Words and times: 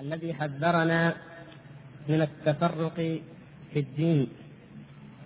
الذي 0.00 0.34
حذرنا 0.34 1.14
من 2.08 2.22
التفرق 2.22 2.94
في 3.72 3.78
الدين 3.78 4.28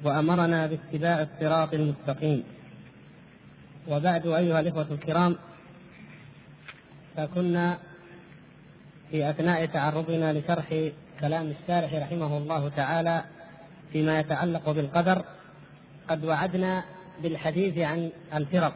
وأمرنا 0.04 0.66
باتباع 0.66 1.22
الصراط 1.22 1.74
المستقيم. 1.74 2.44
وبعد 3.88 4.26
أيها 4.26 4.60
الإخوة 4.60 4.86
الكرام 4.90 5.36
فكنا 7.16 7.78
في 9.10 9.30
أثناء 9.30 9.66
تعرضنا 9.66 10.32
لشرح 10.32 10.90
كلام 11.20 11.50
الشارح 11.50 11.94
رحمه 11.94 12.36
الله 12.38 12.68
تعالى 12.68 13.24
فيما 13.92 14.20
يتعلق 14.20 14.70
بالقدر 14.70 15.24
قد 16.08 16.24
وعدنا 16.24 16.84
بالحديث 17.22 17.78
عن 17.78 18.10
الفرق. 18.34 18.74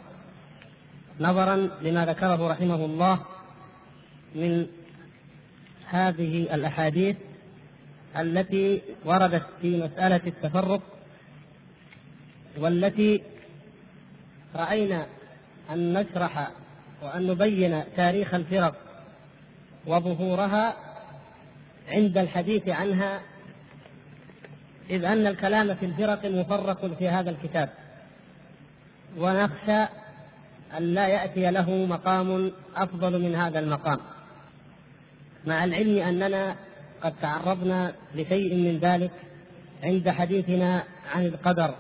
نظرا 1.21 1.57
لما 1.57 2.07
ذكره 2.07 2.49
رحمه 2.49 2.85
الله 2.85 3.21
من 4.35 4.67
هذه 5.91 6.55
الأحاديث 6.55 7.17
التي 8.19 8.83
وردت 9.05 9.47
في 9.61 9.83
مسألة 9.83 10.21
التفرق 10.27 10.81
والتي 12.59 13.23
رأينا 14.55 15.07
أن 15.71 15.93
نشرح 15.93 16.51
وأن 17.03 17.27
نبين 17.27 17.83
تاريخ 17.97 18.35
الفرق 18.35 18.75
وظهورها 19.87 20.77
عند 21.89 22.19
الحديث 22.19 22.69
عنها 22.69 23.21
إذ 24.91 25.05
أن 25.05 25.27
الكلام 25.27 25.75
في 25.75 25.87
الفرق 25.87 26.25
مفرق 26.25 26.87
في 26.99 27.09
هذا 27.09 27.31
الكتاب. 27.31 27.71
ونخشى 29.17 29.83
أن 30.79 30.83
لا 30.95 31.09
يأتي 31.09 31.51
له 31.51 31.71
مقام 31.71 32.53
أفضل 32.77 33.23
من 33.23 33.35
هذا 33.35 33.59
المقام. 33.59 33.99
مع 35.49 35.65
العلم 35.65 35.99
أننا 35.99 36.57
قد 37.03 37.13
تعرضنا 37.23 37.93
لشيء 38.15 38.55
من 38.55 38.79
ذلك 38.79 39.11
عند 39.83 40.09
حديثنا 40.09 40.83
عن 41.15 41.27
القدر 41.27 41.75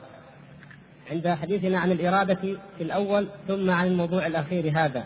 عند 1.10 1.28
حديثنا 1.28 1.80
عن 1.80 1.92
الإرادة 1.92 2.34
في 2.78 2.80
الأول 2.80 3.26
ثم 3.48 3.70
عن 3.70 3.86
الموضوع 3.86 4.26
الأخير 4.26 4.72
هذا. 4.76 5.04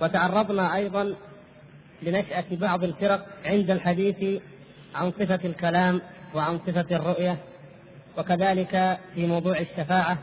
وتعرضنا 0.00 0.76
أيضا 0.76 1.14
لنشأة 2.02 2.44
بعض 2.52 2.84
الفرق 2.84 3.26
عند 3.44 3.70
الحديث 3.70 4.42
عن 4.94 5.10
صفة 5.10 5.40
الكلام 5.44 6.00
وعن 6.34 6.58
صفة 6.58 6.96
الرؤية. 6.96 7.38
وكذلك 8.18 8.98
في 9.14 9.26
موضوع 9.26 9.58
الشفاعة 9.58 10.18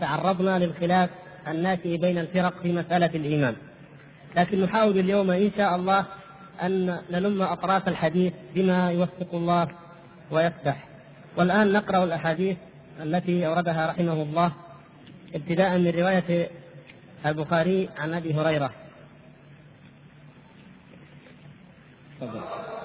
تعرضنا 0.00 0.58
للخلاف 0.58 1.10
الناشئ 1.48 1.96
بين 1.96 2.18
الفرق 2.18 2.62
في 2.62 2.72
مسألة 2.72 3.10
الإيمان. 3.14 3.54
لكن 4.36 4.60
نحاول 4.60 4.98
اليوم 4.98 5.30
إن 5.30 5.50
شاء 5.56 5.76
الله 5.76 6.06
أن 6.62 7.00
نلم 7.10 7.42
أطراف 7.42 7.88
الحديث 7.88 8.32
بما 8.54 8.90
يوفق 8.90 9.34
الله 9.34 9.68
ويفتح. 10.30 10.84
والآن 11.36 11.72
نقرأ 11.72 12.04
الأحاديث 12.04 12.56
التي 13.02 13.46
أوردها 13.46 13.86
رحمه 13.86 14.12
الله 14.12 14.52
ابتداء 15.34 15.78
من 15.78 15.90
رواية 15.90 16.50
البخاري 17.26 17.88
عن 17.98 18.14
أبي 18.14 18.34
هريرة. 18.34 18.70
تفضل. 22.20 22.79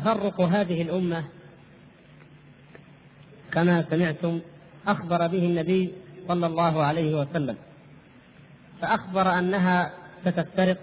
تفرق 0.00 0.40
هذه 0.40 0.82
الأمة 0.82 1.24
كما 3.52 3.84
سمعتم 3.90 4.40
أخبر 4.86 5.26
به 5.26 5.38
النبي 5.38 5.92
صلى 6.28 6.46
الله 6.46 6.82
عليه 6.82 7.20
وسلم 7.20 7.56
فأخبر 8.80 9.38
أنها 9.38 9.92
ستفترق 10.24 10.76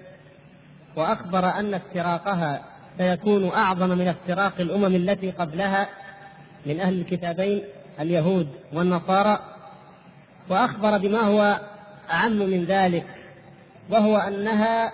وأخبر 0.95 1.45
أن 1.45 1.73
افتراقها 1.73 2.65
سيكون 2.97 3.49
أعظم 3.49 3.89
من 3.89 4.07
افتراق 4.07 4.53
الأمم 4.59 4.95
التي 4.95 5.31
قبلها 5.31 5.87
من 6.65 6.79
أهل 6.79 7.01
الكتابين 7.01 7.63
اليهود 7.99 8.47
والنصارى 8.73 9.39
وأخبر 10.49 10.97
بما 10.97 11.19
هو 11.19 11.59
أعم 12.11 12.37
من 12.37 12.65
ذلك 12.65 13.05
وهو 13.89 14.17
أنها 14.17 14.91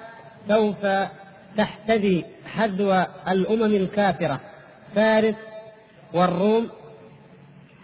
سوف 0.47 0.85
تحتذي 1.57 2.25
حذو 2.53 3.05
الأمم 3.27 3.75
الكافرة 3.75 4.39
فارس 4.95 5.35
والروم 6.13 6.69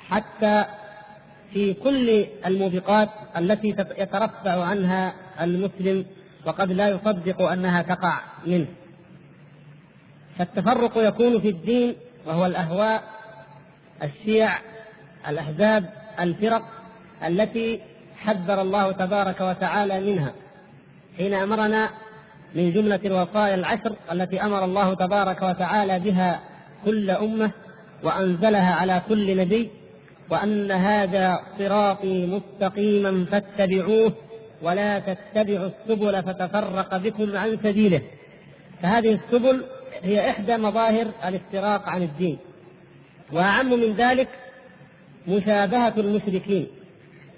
حتى 0.09 0.65
في 1.53 1.73
كل 1.73 2.25
الموبقات 2.45 3.09
التي 3.37 3.67
يترفع 3.97 4.63
عنها 4.63 5.13
المسلم 5.41 6.05
وقد 6.45 6.71
لا 6.71 6.89
يصدق 6.89 7.41
أنها 7.41 7.81
تقع 7.81 8.21
منه. 8.45 8.67
فالتفرق 10.37 10.97
يكون 10.97 11.41
في 11.41 11.49
الدين 11.49 11.95
وهو 12.25 12.45
الأهواء 12.45 13.03
الشيع 14.03 14.49
الأحزاب 15.27 15.89
الفرق 16.19 16.63
التي 17.27 17.81
حذر 18.17 18.61
الله 18.61 18.91
تبارك 18.91 19.41
وتعالى 19.41 19.99
منها. 19.99 20.33
حين 21.17 21.33
أمرنا 21.33 21.89
من 22.55 22.73
جملة 22.73 22.99
الوصايا 23.05 23.55
العشر 23.55 23.95
التي 24.11 24.41
أمر 24.41 24.65
الله 24.65 24.93
تبارك 24.93 25.41
وتعالى 25.41 25.99
بها 25.99 26.39
كل 26.85 27.11
أمة 27.11 27.51
وأنزلها 28.03 28.75
على 28.75 29.01
كل 29.09 29.37
نبي 29.37 29.69
وأن 30.29 30.71
هذا 30.71 31.39
صراطي 31.59 32.25
مستقيما 32.25 33.25
فاتبعوه 33.25 34.13
ولا 34.61 34.99
تتبعوا 34.99 35.69
السبل 35.69 36.23
فتفرق 36.23 36.97
بكم 36.97 37.37
عن 37.37 37.57
سبيله. 37.63 38.01
فهذه 38.81 39.13
السبل 39.13 39.63
هي 40.01 40.29
إحدى 40.29 40.57
مظاهر 40.57 41.07
الافتراق 41.25 41.89
عن 41.89 42.03
الدين. 42.03 42.37
وأعم 43.33 43.69
من 43.69 43.93
ذلك 43.93 44.27
مشابهة 45.27 45.93
المشركين 45.97 46.67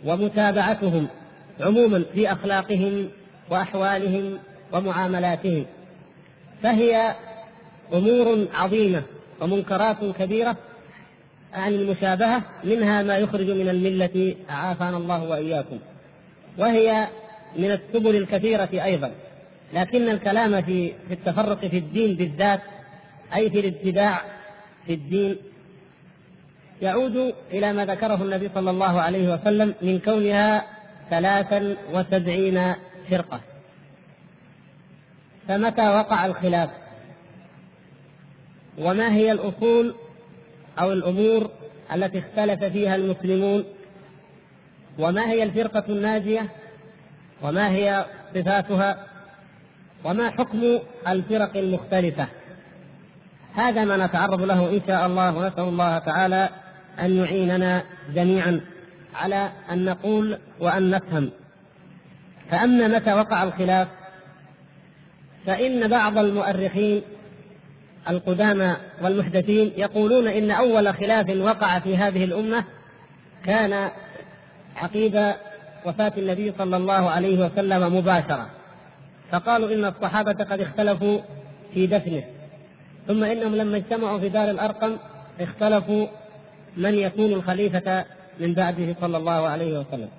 ومتابعتهم 0.05 1.07
عموما 1.59 2.03
في 2.13 2.31
أخلاقهم 2.31 3.09
وأحوالهم 3.49 4.39
ومعاملاتهم 4.73 5.65
فهي 6.63 7.15
أمور 7.93 8.47
عظيمة 8.53 9.03
ومنكرات 9.41 9.97
كبيرة 10.19 10.57
عن 11.53 11.73
المشابهة 11.73 12.43
منها 12.63 13.03
ما 13.03 13.17
يخرج 13.17 13.49
من 13.49 13.69
الملة 13.69 14.35
عافانا 14.49 14.97
الله 14.97 15.23
وإياكم. 15.23 15.79
وهي 16.57 17.07
من 17.57 17.71
السبل 17.71 18.15
الكثيرة 18.15 18.69
أيضا. 18.73 19.11
لكن 19.73 20.09
الكلام 20.09 20.61
في 20.61 20.93
في 21.07 21.13
التفرق 21.13 21.57
في 21.57 21.77
الدين 21.77 22.15
بالذات 22.15 22.61
أي 23.35 23.49
في 23.49 23.59
الابتداع 23.59 24.21
في 24.85 24.93
الدين 24.93 25.37
يعود 26.81 27.33
إلى 27.51 27.73
ما 27.73 27.85
ذكره 27.85 28.23
النبي 28.23 28.49
صلى 28.55 28.69
الله 28.69 29.01
عليه 29.01 29.33
وسلم 29.33 29.73
من 29.81 29.99
كونها 29.99 30.65
ثلاثا 31.09 31.77
وسبعين 31.93 32.73
فرقة. 33.09 33.39
فمتى 35.47 35.89
وقع 35.89 36.25
الخلاف؟ 36.25 36.69
وما 38.77 39.13
هي 39.13 39.31
الأصول 39.31 39.95
أو 40.79 40.91
الأمور 40.91 41.49
التي 41.93 42.19
اختلف 42.19 42.63
فيها 42.63 42.95
المسلمون؟ 42.95 43.63
وما 44.99 45.25
هي 45.29 45.43
الفرقة 45.43 45.83
الناجية؟ 45.89 46.49
وما 47.41 47.69
هي 47.69 48.05
صفاتها؟ 48.35 49.05
وما 50.03 50.29
حكم 50.29 50.79
الفرق 51.07 51.57
المختلفة؟ 51.57 52.27
هذا 53.55 53.83
ما 53.83 54.05
نتعرض 54.05 54.41
له 54.41 54.69
إن 54.69 54.81
شاء 54.87 55.05
الله 55.05 55.37
ونسأل 55.37 55.63
الله 55.63 55.99
تعالى 55.99 56.49
أن 56.99 57.17
يعيننا 57.17 57.83
جميعا 58.13 58.61
على 59.15 59.51
أن 59.71 59.85
نقول 59.85 60.37
وأن 60.59 60.89
نفهم. 60.89 61.29
فأما 62.51 62.87
متى 62.87 63.13
وقع 63.13 63.43
الخلاف؟ 63.43 63.87
فإن 65.45 65.87
بعض 65.87 66.17
المؤرخين 66.17 67.01
القدامى 68.09 68.75
والمحدثين 69.01 69.71
يقولون 69.77 70.27
إن 70.27 70.51
أول 70.51 70.93
خلاف 70.93 71.29
وقع 71.29 71.79
في 71.79 71.97
هذه 71.97 72.23
الأمة 72.23 72.63
كان 73.45 73.89
عقيد 74.75 75.33
وفاة 75.85 76.13
النبي 76.17 76.53
صلى 76.57 76.77
الله 76.77 77.09
عليه 77.09 77.45
وسلم 77.45 77.97
مباشرة. 77.97 78.49
فقالوا 79.31 79.73
إن 79.73 79.85
الصحابة 79.85 80.31
قد 80.31 80.61
اختلفوا 80.61 81.19
في 81.73 81.87
دفنه. 81.87 82.23
ثم 83.07 83.23
إنهم 83.23 83.55
لما 83.55 83.77
اجتمعوا 83.77 84.19
في 84.19 84.29
دار 84.29 84.49
الأرقم 84.49 84.97
اختلفوا 85.39 86.07
من 86.77 86.93
يكون 86.93 87.33
الخليفة 87.33 88.05
من 88.39 88.53
بعده 88.53 88.95
صلى 89.01 89.17
الله 89.17 89.47
عليه 89.47 89.79
وسلم. 89.79 90.09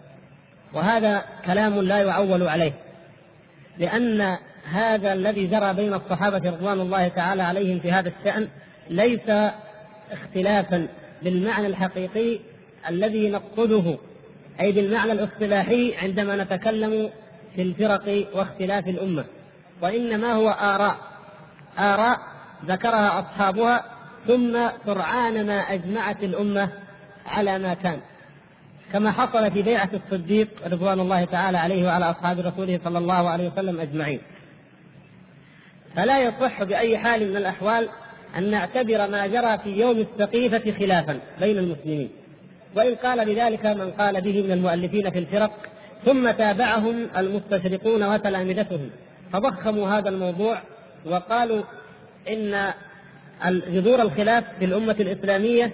وهذا 0.75 1.25
كلام 1.45 1.81
لا 1.81 1.99
يعول 1.99 2.49
عليه 2.49 2.73
لأن 3.79 4.37
هذا 4.71 5.13
الذي 5.13 5.47
جرى 5.47 5.75
بين 5.75 5.95
الصحابة 5.95 6.51
رضوان 6.51 6.81
الله 6.81 7.09
تعالى 7.09 7.43
عليهم 7.43 7.81
في 7.81 7.93
هذا 7.93 8.13
الشأن 8.19 8.49
ليس 8.91 9.53
اختلافا 10.13 10.89
بالمعنى 11.23 11.67
الحقيقي 11.67 12.39
الذي 12.89 13.29
نقصده 13.31 13.99
أي 14.61 14.73
بالمعنى 14.73 15.13
الاصطلاحي 15.13 15.95
عندما 16.03 16.37
نتكلم 16.37 17.11
في 17.57 17.63
الفرق 17.63 18.29
واختلاف 18.35 18.89
الأمة. 18.89 19.25
وإنما 19.83 20.33
هو 20.33 20.49
آراء 20.49 20.97
آراء 21.79 22.19
ذكرها 22.67 23.21
أصحابها 23.21 23.85
ثم 24.27 24.69
سرعان 24.87 25.47
ما 25.47 25.59
أجمعت 25.59 26.23
الأمة 26.23 26.69
على 27.27 27.59
ما 27.59 27.75
كان. 27.75 28.01
كما 28.93 29.11
حصل 29.11 29.51
في 29.51 29.63
بيعة 29.63 29.91
الصديق 29.95 30.49
رضوان 30.67 31.01
الله 31.01 31.25
تعالى 31.25 31.59
عليه 31.59 31.87
وعلى 31.87 32.11
أصحاب 32.11 32.39
رسوله 32.41 32.81
صلى 32.85 32.99
الله 32.99 33.29
عليه 33.31 33.49
وسلم 33.49 33.81
أجمعين. 33.81 34.21
فلا 35.97 36.21
يصح 36.23 36.63
بأي 36.63 36.99
حال 36.99 37.31
من 37.31 37.37
الأحوال 37.37 37.89
أن 38.39 38.51
نعتبر 38.51 39.11
ما 39.11 39.27
جرى 39.27 39.59
في 39.59 39.71
يوم 39.71 40.07
السقيفة 40.13 40.73
خلافا 40.79 41.19
بين 41.41 41.59
المسلمين. 41.59 42.11
وإن 42.77 42.95
قال 42.95 43.25
بذلك 43.27 43.67
من 43.67 43.91
قال 43.91 44.21
به 44.21 44.43
من 44.43 44.53
المؤلفين 44.53 45.11
في 45.11 45.19
الفرق 45.19 45.53
ثم 46.05 46.31
تابعهم 46.31 47.09
المستشرقون 47.17 48.03
وتلامذتهم 48.03 48.91
فضخموا 49.33 49.89
هذا 49.89 50.09
الموضوع 50.09 50.59
وقالوا 51.07 51.63
إن 52.29 52.73
جذور 53.49 54.03
الخلاف 54.03 54.45
في 54.59 54.65
الأمة 54.65 54.97
الإسلامية 55.01 55.73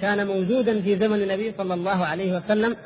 كان 0.00 0.26
موجودا 0.26 0.80
في 0.80 0.96
زمن 0.96 1.22
النبي 1.22 1.52
صلى 1.58 1.74
الله 1.74 2.04
عليه 2.06 2.36
وسلم 2.36 2.76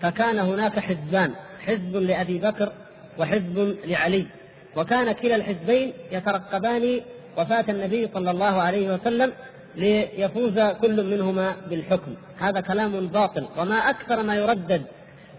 فكان 0.00 0.38
هناك 0.38 0.78
حزبان 0.78 1.32
حزب 1.60 1.96
لأبي 1.96 2.38
بكر 2.38 2.72
وحزب 3.18 3.76
لعلي. 3.84 4.26
وكان 4.76 5.12
كلا 5.12 5.36
الحزبين 5.36 5.92
يترقبان 6.12 7.00
وفاة 7.38 7.64
النبي 7.68 8.08
صلى 8.14 8.30
الله 8.30 8.62
عليه 8.62 8.94
وسلم 8.94 9.32
ليفوز 9.76 10.58
كل 10.58 11.04
منهما 11.04 11.56
بالحكم. 11.70 12.14
هذا 12.38 12.60
كلام 12.60 13.06
باطل. 13.06 13.46
وما 13.58 13.74
أكثر 13.74 14.22
ما 14.22 14.36
يردد 14.36 14.82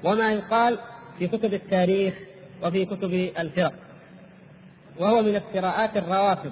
وما 0.04 0.34
يقال 0.34 0.78
في 1.20 1.28
كتب 1.28 1.54
التاريخ 1.54 2.14
وفي 2.64 2.86
كتب 2.86 3.14
الفرق. 3.40 3.74
وهو 5.00 5.22
من 5.22 5.36
افتراءات 5.36 5.98
الروافض. 5.98 6.52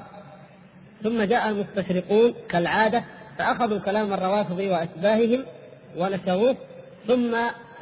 ثم 1.04 1.22
جاء 1.22 1.50
المستشرقون 1.50 2.34
كالعادة 2.50 3.04
فأخذوا 3.38 3.80
كلام 3.80 4.14
الروافض 4.14 4.60
وأشباههم 4.60 5.46
ونشروه 5.98 6.56
ثم 7.08 7.38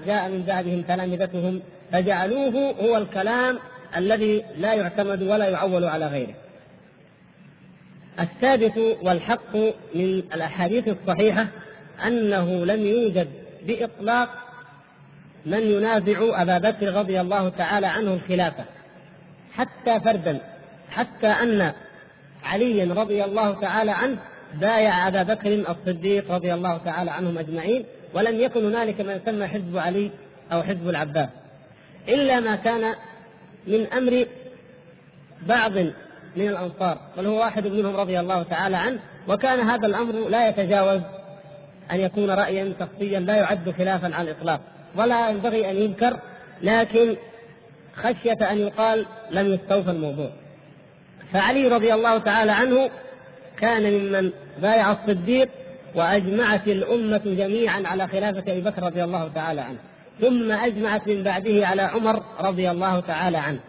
جاء 0.06 0.30
من 0.30 0.44
بعدهم 0.48 0.82
تلامذتهم 0.82 1.62
فجعلوه 1.92 2.76
هو 2.82 2.98
الكلام 2.98 3.60
الذي 3.96 4.44
لا 4.58 4.74
يعتمد 4.74 5.24
ولا 5.24 5.46
يعول 5.46 5.84
على 5.84 6.08
غيره. 6.08 6.34
الثابت 8.20 8.98
والحق 9.02 9.56
من 9.96 10.24
الأحاديث 10.34 10.88
الصحيحة 10.88 11.48
أنه 12.08 12.66
لم 12.66 12.86
يوجد 12.86 13.28
بإطلاق 13.68 14.30
من 15.46 15.60
ينازع 15.60 16.42
أبا 16.42 16.58
بكر 16.58 16.94
رضي 16.94 17.22
الله 17.22 17.50
تعالى 17.50 17.88
عنه 17.88 18.14
الخلافة 18.14 18.66
حتى 19.54 20.00
فردا 20.00 20.40
حتى 20.92 21.28
أن 21.28 21.74
عليا 22.44 22.94
رضي 22.94 23.24
الله 23.24 23.62
تعالى 23.62 23.92
عنه 23.92 24.18
بايع 24.54 25.08
أبا 25.08 25.24
بكر 25.24 25.66
الصديق 25.70 26.32
رضي 26.32 26.54
الله 26.54 26.78
تعالى 26.78 27.12
عنهم 27.12 27.38
أجمعين 27.38 27.86
ولم 28.14 28.40
يكن 28.40 28.66
هنالك 28.66 29.02
ما 29.02 29.14
يسمى 29.14 29.48
حزب 29.48 29.78
علي 29.78 30.12
أو 30.52 30.64
حزب 30.64 30.90
العباس 30.90 31.30
إلا 32.08 32.40
ما 32.40 32.56
كان 32.56 32.96
من 33.68 33.88
أمر 33.94 34.26
بعض 35.42 35.78
من 36.36 36.48
الأنصار 36.48 36.98
بل 37.18 37.26
هو 37.26 37.40
واحد 37.40 37.68
منهم 37.68 37.96
رضي 37.96 38.20
الله 38.20 38.44
تعالى 38.44 38.78
عنه 38.78 39.00
وكان 39.28 39.60
هذا 39.60 39.88
الأمر 39.88 40.30
لا 40.30 40.50
يتجاوز 40.50 41.02
أن 41.92 42.00
يكون 42.00 42.32
رأيا 42.32 42.74
شخصيا 42.80 43.20
لا 43.20 43.36
يعد 43.36 43.74
خلافا 43.78 44.16
على 44.16 44.32
الإطلاق 44.32 44.62
ولا 44.96 45.30
ينبغي 45.30 45.72
أن 45.72 45.76
ينكر 45.76 46.18
لكن 46.62 47.16
خشية 47.96 48.52
أن 48.52 48.58
يقال 48.58 49.06
لم 49.32 49.54
يستوفى 49.54 49.92
الموضوع. 49.92 50.30
فعلي 51.34 51.68
رضي 51.68 51.94
الله 51.94 52.18
تعالى 52.18 52.52
عنه 52.52 52.90
كان 53.58 53.94
ممن 53.94 54.32
بايع 54.62 54.92
الصديق 54.92 55.50
وأجمعت 55.96 56.68
الأمة 56.68 57.22
جميعا 57.26 57.84
على 57.86 58.08
خلافة 58.08 58.52
أبي 58.52 58.62
بكر 58.62 58.84
رضي 58.84 59.04
الله 59.04 59.28
تعالى 59.36 59.62
عنه. 59.62 59.78
ثم 60.22 60.52
أجمعت 60.52 61.08
من 61.08 61.24
بعده 61.24 61.68
على 61.68 61.82
عمر 61.82 62.24
رضي 62.40 62.72
الله 62.72 63.00
تعالى 63.00 63.38
عنه. 63.38 63.60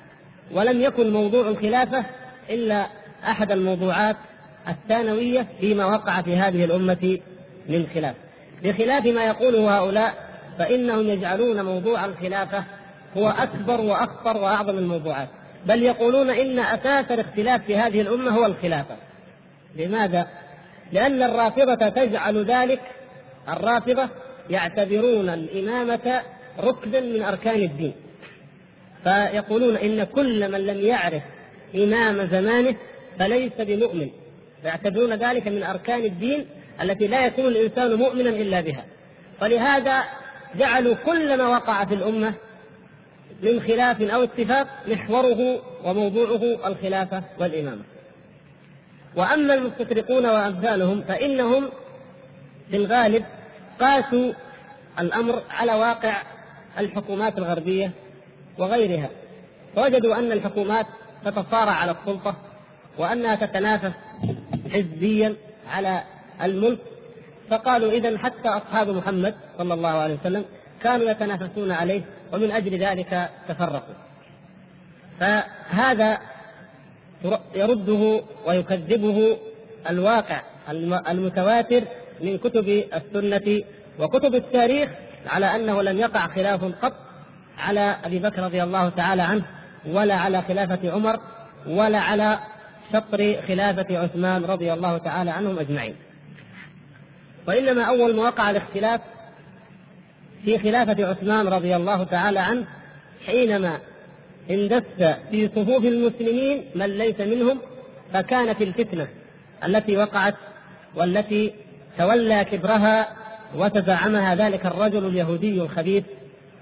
ولم 0.52 0.80
يكن 0.80 1.12
موضوع 1.12 1.48
الخلافة 1.48 2.04
إلا 2.50 2.86
أحد 3.24 3.52
الموضوعات 3.52 4.16
الثانوية 4.68 5.46
فيما 5.60 5.86
وقع 5.86 6.22
في 6.22 6.36
هذه 6.36 6.64
الأمة 6.64 7.18
من 7.68 7.86
خلاف. 7.94 8.14
بخلاف 8.62 9.06
ما 9.06 9.24
يقوله 9.24 9.78
هؤلاء 9.78 10.14
فإنهم 10.58 11.08
يجعلون 11.08 11.64
موضوع 11.64 12.04
الخلافة 12.04 12.64
هو 13.16 13.28
أكبر 13.28 13.80
وأخطر 13.80 14.36
وأعظم 14.36 14.78
الموضوعات. 14.78 15.28
بل 15.66 15.82
يقولون 15.82 16.30
إن 16.30 16.58
أساس 16.58 17.10
الاختلاف 17.10 17.64
في 17.64 17.76
هذه 17.76 18.00
الأمة 18.00 18.30
هو 18.30 18.46
الخلافة. 18.46 18.96
لماذا؟ 19.76 20.26
لأن 20.92 21.22
الرافضة 21.22 21.88
تجعل 21.88 22.44
ذلك 22.44 22.80
الرافضة 23.48 24.08
يعتبرون 24.50 25.28
الإمامة 25.28 26.20
ركنا 26.60 27.00
من 27.00 27.22
أركان 27.22 27.60
الدين. 27.60 27.92
فيقولون 29.04 29.76
إن 29.76 30.04
كل 30.04 30.52
من 30.52 30.66
لم 30.66 30.80
يعرف 30.80 31.22
إمام 31.74 32.26
زمانه 32.26 32.76
فليس 33.18 33.52
بمؤمن. 33.58 34.10
فيعتبرون 34.62 35.12
ذلك 35.12 35.48
من 35.48 35.62
أركان 35.62 36.04
الدين 36.04 36.46
التي 36.82 37.06
لا 37.06 37.26
يكون 37.26 37.46
الإنسان 37.46 37.94
مؤمنا 37.94 38.30
إلا 38.30 38.60
بها. 38.60 38.84
ولهذا 39.42 40.04
جعلوا 40.54 40.94
كل 40.94 41.38
ما 41.38 41.46
وقع 41.46 41.84
في 41.84 41.94
الأمة 41.94 42.34
من 43.42 43.60
خلاف 43.60 44.02
أو 44.02 44.22
اتفاق 44.22 44.66
محوره 44.88 45.62
وموضوعه 45.84 46.68
الخلافة 46.68 47.22
والإمامة. 47.38 47.82
وأما 49.16 49.54
المستشرقون 49.54 50.26
وأمثالهم 50.26 51.02
فإنهم 51.02 51.68
في 52.70 52.76
الغالب 52.76 53.24
قاسوا 53.80 54.32
الأمر 55.00 55.42
على 55.50 55.74
واقع 55.74 56.22
الحكومات 56.78 57.38
الغربية 57.38 57.90
وغيرها. 58.58 59.10
فوجدوا 59.76 60.18
أن 60.18 60.32
الحكومات 60.32 60.86
تتصارع 61.24 61.72
على 61.72 61.90
السلطة 61.90 62.36
وأنها 62.98 63.34
تتنافس 63.34 63.92
حزبيا 64.72 65.34
على 65.68 66.02
الملك. 66.42 66.78
فقالوا 67.50 67.92
إذا 67.92 68.18
حتى 68.18 68.48
أصحاب 68.48 68.88
محمد 68.88 69.34
صلى 69.58 69.74
الله 69.74 69.88
عليه 69.88 70.14
وسلم 70.14 70.44
كانوا 70.82 71.10
يتنافسون 71.10 71.72
عليه 71.72 72.02
ومن 72.32 72.50
أجل 72.50 72.78
ذلك 72.78 73.30
تفرقوا. 73.48 73.94
فهذا 75.20 76.18
يرده 77.54 78.22
ويكذبه 78.46 79.38
الواقع 79.90 80.40
المتواتر 81.08 81.82
من 82.20 82.38
كتب 82.38 82.84
السنة 82.94 83.62
وكتب 83.98 84.34
التاريخ 84.34 84.90
على 85.26 85.46
أنه 85.56 85.82
لم 85.82 85.98
يقع 85.98 86.26
خلاف 86.26 86.64
قط 86.64 86.92
على 87.58 87.96
أبي 88.04 88.18
بكر 88.18 88.42
رضي 88.42 88.62
الله 88.62 88.88
تعالى 88.88 89.22
عنه 89.22 89.44
ولا 89.86 90.14
على 90.14 90.42
خلافة 90.42 90.92
عمر 90.92 91.20
ولا 91.66 91.98
على 91.98 92.38
شطر 92.92 93.36
خلافة 93.48 93.98
عثمان 93.98 94.44
رضي 94.44 94.72
الله 94.72 94.98
تعالى 94.98 95.30
عنهم 95.30 95.58
أجمعين. 95.58 95.94
وإنما 97.48 97.82
أول 97.84 98.16
ما 98.16 98.22
وقع 98.22 98.50
الاختلاف 98.50 99.00
في 100.44 100.58
خلافة 100.58 101.06
عثمان 101.06 101.48
رضي 101.48 101.76
الله 101.76 102.04
تعالى 102.04 102.38
عنه 102.38 102.66
حينما 103.26 103.78
اندس 104.50 104.82
في 105.30 105.48
صفوف 105.48 105.84
المسلمين 105.84 106.64
من 106.74 106.86
ليس 106.86 107.20
منهم 107.20 107.58
فكانت 108.12 108.62
الفتنة 108.62 109.08
التي 109.64 109.96
وقعت 109.96 110.34
والتي 110.94 111.52
تولى 111.98 112.44
كبرها 112.44 113.08
وتزعمها 113.54 114.34
ذلك 114.34 114.66
الرجل 114.66 115.06
اليهودي 115.06 115.62
الخبيث 115.62 116.04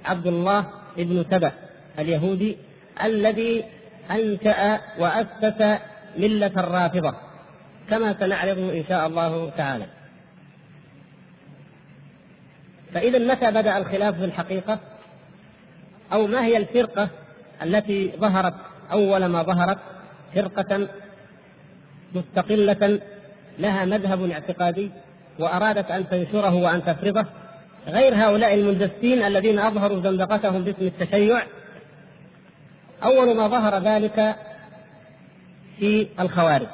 عبد 0.04 0.26
الله 0.26 0.66
بن 0.96 1.24
سبأ 1.30 1.52
اليهودي 1.98 2.56
الذي 3.04 3.64
أنشأ 4.10 4.80
وأسس 4.98 5.80
ملة 6.18 6.52
الرافضة 6.56 7.14
كما 7.90 8.14
سنعرض 8.20 8.58
إن 8.58 8.84
شاء 8.88 9.06
الله 9.06 9.50
تعالى. 9.50 9.86
فإذا 12.94 13.18
متى 13.18 13.50
بدأ 13.50 13.78
الخلاف 13.78 14.18
في 14.18 14.24
الحقيقة؟ 14.24 14.78
أو 16.12 16.26
ما 16.26 16.44
هي 16.44 16.56
الفرقة 16.56 17.08
التي 17.62 18.12
ظهرت 18.16 18.54
أول 18.92 19.26
ما 19.26 19.42
ظهرت 19.42 19.78
فرقة 20.34 20.88
مستقلة 22.14 23.00
لها 23.58 23.84
مذهب 23.84 24.30
اعتقادي؟ 24.30 24.90
وأرادت 25.38 25.90
أن 25.90 26.08
تنشره 26.08 26.54
وأن 26.54 26.84
تفرضه 26.84 27.24
غير 27.88 28.14
هؤلاء 28.14 28.54
المندسين 28.54 29.22
الذين 29.22 29.58
أظهروا 29.58 30.00
زندقتهم 30.02 30.64
باسم 30.64 30.86
التشيع. 30.86 31.42
أول 33.04 33.36
ما 33.36 33.48
ظهر 33.48 33.82
ذلك 33.82 34.36
في 35.78 36.06
الخوارج. 36.20 36.66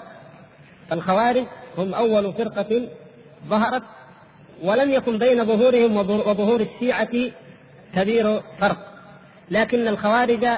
الخوارج 0.92 1.44
هم 1.78 1.94
أول 1.94 2.32
فرقة 2.32 2.88
ظهرت 3.48 3.82
ولم 4.62 4.90
يكن 4.90 5.18
بين 5.18 5.44
ظهورهم 5.44 5.96
وظهور 5.96 6.60
الشيعة 6.60 7.30
كبير 7.94 8.40
فرق. 8.58 8.92
لكن 9.50 9.88
الخوارج 9.88 10.48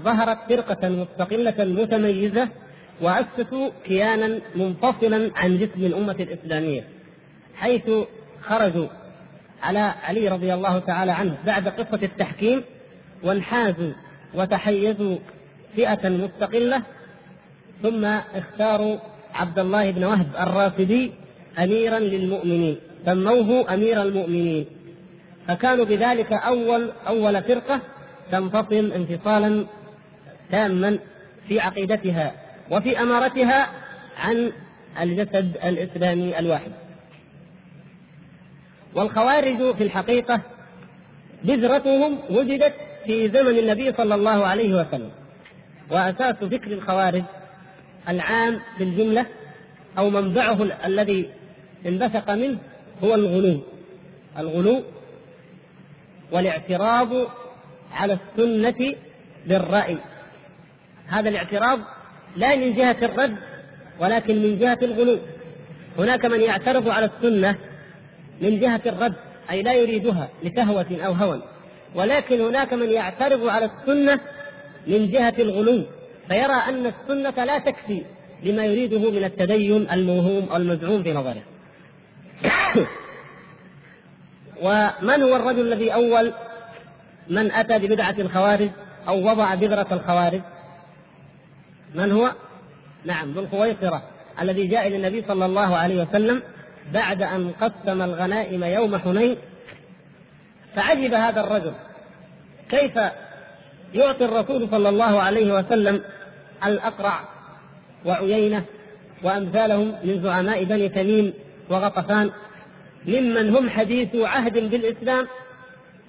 ظهرت 0.00 0.38
فرقة 0.48 0.88
مستقلة 0.88 1.64
متميزة 1.64 2.48
وأسسوا 3.00 3.70
كيانا 3.84 4.40
منفصلا 4.54 5.30
عن 5.36 5.58
جسم 5.58 5.84
الأمة 5.84 6.16
الإسلامية. 6.20 6.97
حيث 7.60 7.90
خرجوا 8.42 8.88
على 9.62 9.78
علي 9.78 10.28
رضي 10.28 10.54
الله 10.54 10.78
تعالى 10.78 11.12
عنه 11.12 11.36
بعد 11.46 11.68
قصة 11.68 12.00
التحكيم 12.02 12.62
وانحازوا 13.22 13.92
وتحيزوا 14.34 15.18
فئة 15.76 16.08
مستقلة 16.08 16.82
ثم 17.82 18.04
اختاروا 18.34 18.98
عبد 19.34 19.58
الله 19.58 19.90
بن 19.90 20.04
وهب 20.04 20.28
الرافدي 20.40 21.12
أميرا 21.58 21.98
للمؤمنين 21.98 22.76
سموه 23.06 23.74
أمير 23.74 24.02
المؤمنين. 24.02 24.66
فكانوا 25.48 25.84
بذلك 25.84 26.32
أول 26.32 26.90
أول 27.06 27.42
فرقة 27.42 27.80
تنفصل 28.32 28.92
انفصالا 28.92 29.66
تاما 30.50 30.98
في 31.48 31.60
عقيدتها 31.60 32.32
وفي 32.70 33.02
أمارتها 33.02 33.68
عن 34.18 34.52
الجسد 35.00 35.56
الإسلامي 35.64 36.38
الواحد. 36.38 36.72
والخوارج 38.94 39.74
في 39.74 39.82
الحقيقة 39.82 40.40
بذرتهم 41.44 42.18
وجدت 42.30 42.74
في 43.04 43.28
زمن 43.28 43.58
النبي 43.58 43.92
صلى 43.92 44.14
الله 44.14 44.46
عليه 44.46 44.74
وسلم. 44.74 45.10
وأساس 45.90 46.34
فكر 46.34 46.72
الخوارج 46.72 47.22
العام 48.08 48.60
بالجملة 48.78 49.26
أو 49.98 50.10
منبعه 50.10 50.62
الذي 50.84 51.30
انبثق 51.86 52.30
منه 52.30 52.58
هو 53.04 53.14
الغلو. 53.14 53.60
الغلو 54.38 54.82
والاعتراض 56.32 57.08
على 57.92 58.18
السنة 58.18 58.94
بالرأي. 59.46 59.96
هذا 61.06 61.28
الاعتراض 61.28 61.78
لا 62.36 62.56
من 62.56 62.74
جهة 62.74 62.96
الرد 63.02 63.36
ولكن 64.00 64.42
من 64.42 64.58
جهة 64.58 64.78
الغلو. 64.82 65.18
هناك 65.98 66.24
من 66.24 66.40
يعترض 66.40 66.88
على 66.88 67.10
السنة 67.16 67.58
من 68.40 68.60
جهة 68.60 68.80
الرد 68.86 69.14
أي 69.50 69.62
لا 69.62 69.74
يريدها 69.74 70.28
لشهوة 70.42 70.86
أو 71.06 71.12
هوى. 71.12 71.42
ولكن 71.94 72.40
هناك 72.40 72.72
من 72.72 72.90
يعترض 72.90 73.48
على 73.48 73.64
السنة 73.64 74.20
من 74.86 75.10
جهة 75.10 75.34
الغلو 75.38 75.84
فيرى 76.28 76.54
أن 76.68 76.86
السنة 76.86 77.44
لا 77.44 77.58
تكفي 77.58 78.02
لما 78.42 78.64
يريده 78.64 79.10
من 79.10 79.24
التدين 79.24 79.90
الموهوم 79.90 80.48
أو 80.48 80.56
المزعوم 80.56 81.02
في 81.02 81.12
نظره. 81.12 81.42
ومن 84.62 85.22
هو 85.22 85.36
الرجل 85.36 85.72
الذي 85.72 85.94
أول 85.94 86.32
من 87.28 87.52
أتى 87.52 87.78
ببدعة 87.78 88.14
الخوارج 88.18 88.70
أو 89.08 89.30
وضع 89.30 89.54
بذرة 89.54 89.86
الخوارج؟ 89.92 90.40
من 91.94 92.12
هو؟ 92.12 92.32
نعم 93.04 93.30
ذو 93.30 93.40
الخويصرة 93.40 94.02
الذي 94.40 94.66
جاء 94.66 94.86
إلى 94.86 94.96
النبي 94.96 95.24
صلى 95.28 95.46
الله 95.46 95.76
عليه 95.76 96.02
وسلم 96.02 96.42
بعد 96.94 97.22
أن 97.22 97.52
قسم 97.60 98.02
الغنائم 98.02 98.64
يوم 98.64 98.96
حنين 98.98 99.36
فعجب 100.74 101.14
هذا 101.14 101.40
الرجل. 101.40 101.72
كيف 102.70 102.92
يعطي 103.94 104.24
الرسول 104.24 104.68
صلى 104.70 104.88
الله 104.88 105.22
عليه 105.22 105.54
وسلم 105.54 106.02
الأقرع 106.66 107.20
وعيينة 108.04 108.64
وأمثالهم 109.22 109.94
من 110.04 110.22
زعماء 110.22 110.64
بني 110.64 110.88
تميم 110.88 111.32
وغطفان 111.70 112.30
ممن 113.06 113.56
هم 113.56 113.70
حديث 113.70 114.16
عهد 114.16 114.70
بالإسلام 114.70 115.26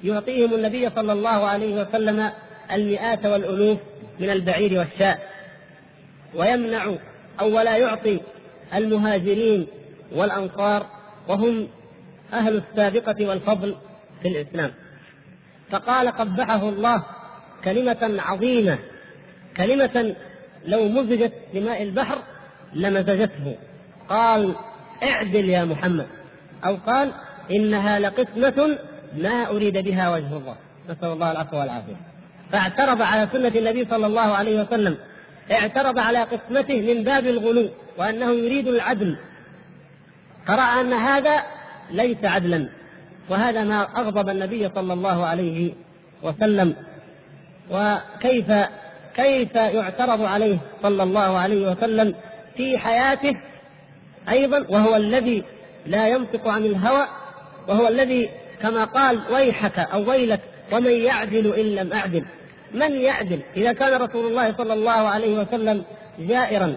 يعطيهم 0.03 0.53
النبي 0.53 0.89
صلى 0.89 1.13
الله 1.13 1.50
عليه 1.50 1.81
وسلم 1.81 2.31
المئات 2.71 3.25
والألوف 3.25 3.77
من 4.19 4.29
البعير 4.29 4.79
والشاء. 4.79 5.29
ويمنع 6.36 6.93
أو 7.39 7.57
ولا 7.57 7.77
يعطي 7.77 8.19
المهاجرين 8.74 9.67
والأنصار 10.16 10.86
وهم 11.28 11.68
أهل 12.34 12.58
السابقة 12.58 13.25
والفضل 13.28 13.75
في 14.22 14.28
الإسلام. 14.28 14.72
فقال 15.72 16.08
قبحه 16.08 16.70
الله 16.70 17.04
كلمة 17.63 18.22
عظيمة 18.22 18.78
كلمة 19.58 20.16
لو 20.66 20.89
مزجت 20.89 21.34
بماء 21.54 21.84
البحر 21.84 22.18
لمزجته. 22.74 23.56
قال 24.10 24.56
اعدل 25.04 25.50
يا 25.50 25.66
محمد. 25.66 26.08
أو 26.66 26.75
قال 26.75 27.12
إنها 27.51 28.00
لقسمة 28.00 28.78
ما 29.18 29.50
أريد 29.50 29.78
بها 29.78 30.10
وجه 30.10 30.38
الله. 30.38 30.56
نسأل 30.89 31.12
الله 31.12 31.32
العفو 31.32 31.58
والعافية. 31.58 31.96
فاعترض 32.51 33.01
على 33.01 33.28
سنة 33.34 33.48
النبي 33.56 33.86
صلى 33.86 34.06
الله 34.06 34.22
عليه 34.22 34.62
وسلم. 34.62 34.98
اعترض 35.51 36.00
على 36.00 36.24
قسمته 36.24 36.94
من 36.94 37.04
باب 37.04 37.28
الغلو 37.28 37.70
وأنه 37.98 38.32
يريد 38.32 38.68
العدل. 38.68 39.18
فرأى 40.48 40.81
أن 40.81 40.93
هذا 40.93 41.43
ليس 41.91 42.17
عدلا 42.24 42.69
وهذا 43.29 43.63
ما 43.63 43.81
أغضب 43.81 44.29
النبي 44.29 44.69
صلى 44.75 44.93
الله 44.93 45.25
عليه 45.25 45.74
وسلم. 46.24 46.75
وكيف 47.72 48.51
كيف 49.15 49.55
يعترض 49.55 50.22
عليه 50.22 50.58
صلى 50.84 51.03
الله 51.03 51.38
عليه 51.38 51.72
وسلم 51.72 52.15
في 52.58 52.77
حياته 52.77 53.38
أيضا؟ 54.29 54.65
وهو 54.69 54.96
الذي 54.96 55.43
لا 55.86 56.08
ينطق 56.08 56.48
عن 56.48 56.65
الهوى 56.65 57.08
وهو 57.67 57.88
الذي 57.88 58.29
كما 58.62 58.84
قال 58.84 59.19
ويحك 59.31 59.79
أو 59.79 60.10
ويلك 60.10 60.41
ومن 60.72 60.91
يعدل 60.91 61.53
إن 61.53 61.65
لم 61.65 61.93
أعدل. 61.93 62.25
من 62.74 62.91
يعدل؟ 62.91 63.39
إذا 63.58 63.74
كان 63.74 64.01
رسول 64.01 64.27
الله 64.27 64.58
صلى 64.58 64.74
الله 64.74 64.91
عليه 64.91 65.39
وسلم 65.39 65.84
جائرا 66.19 66.75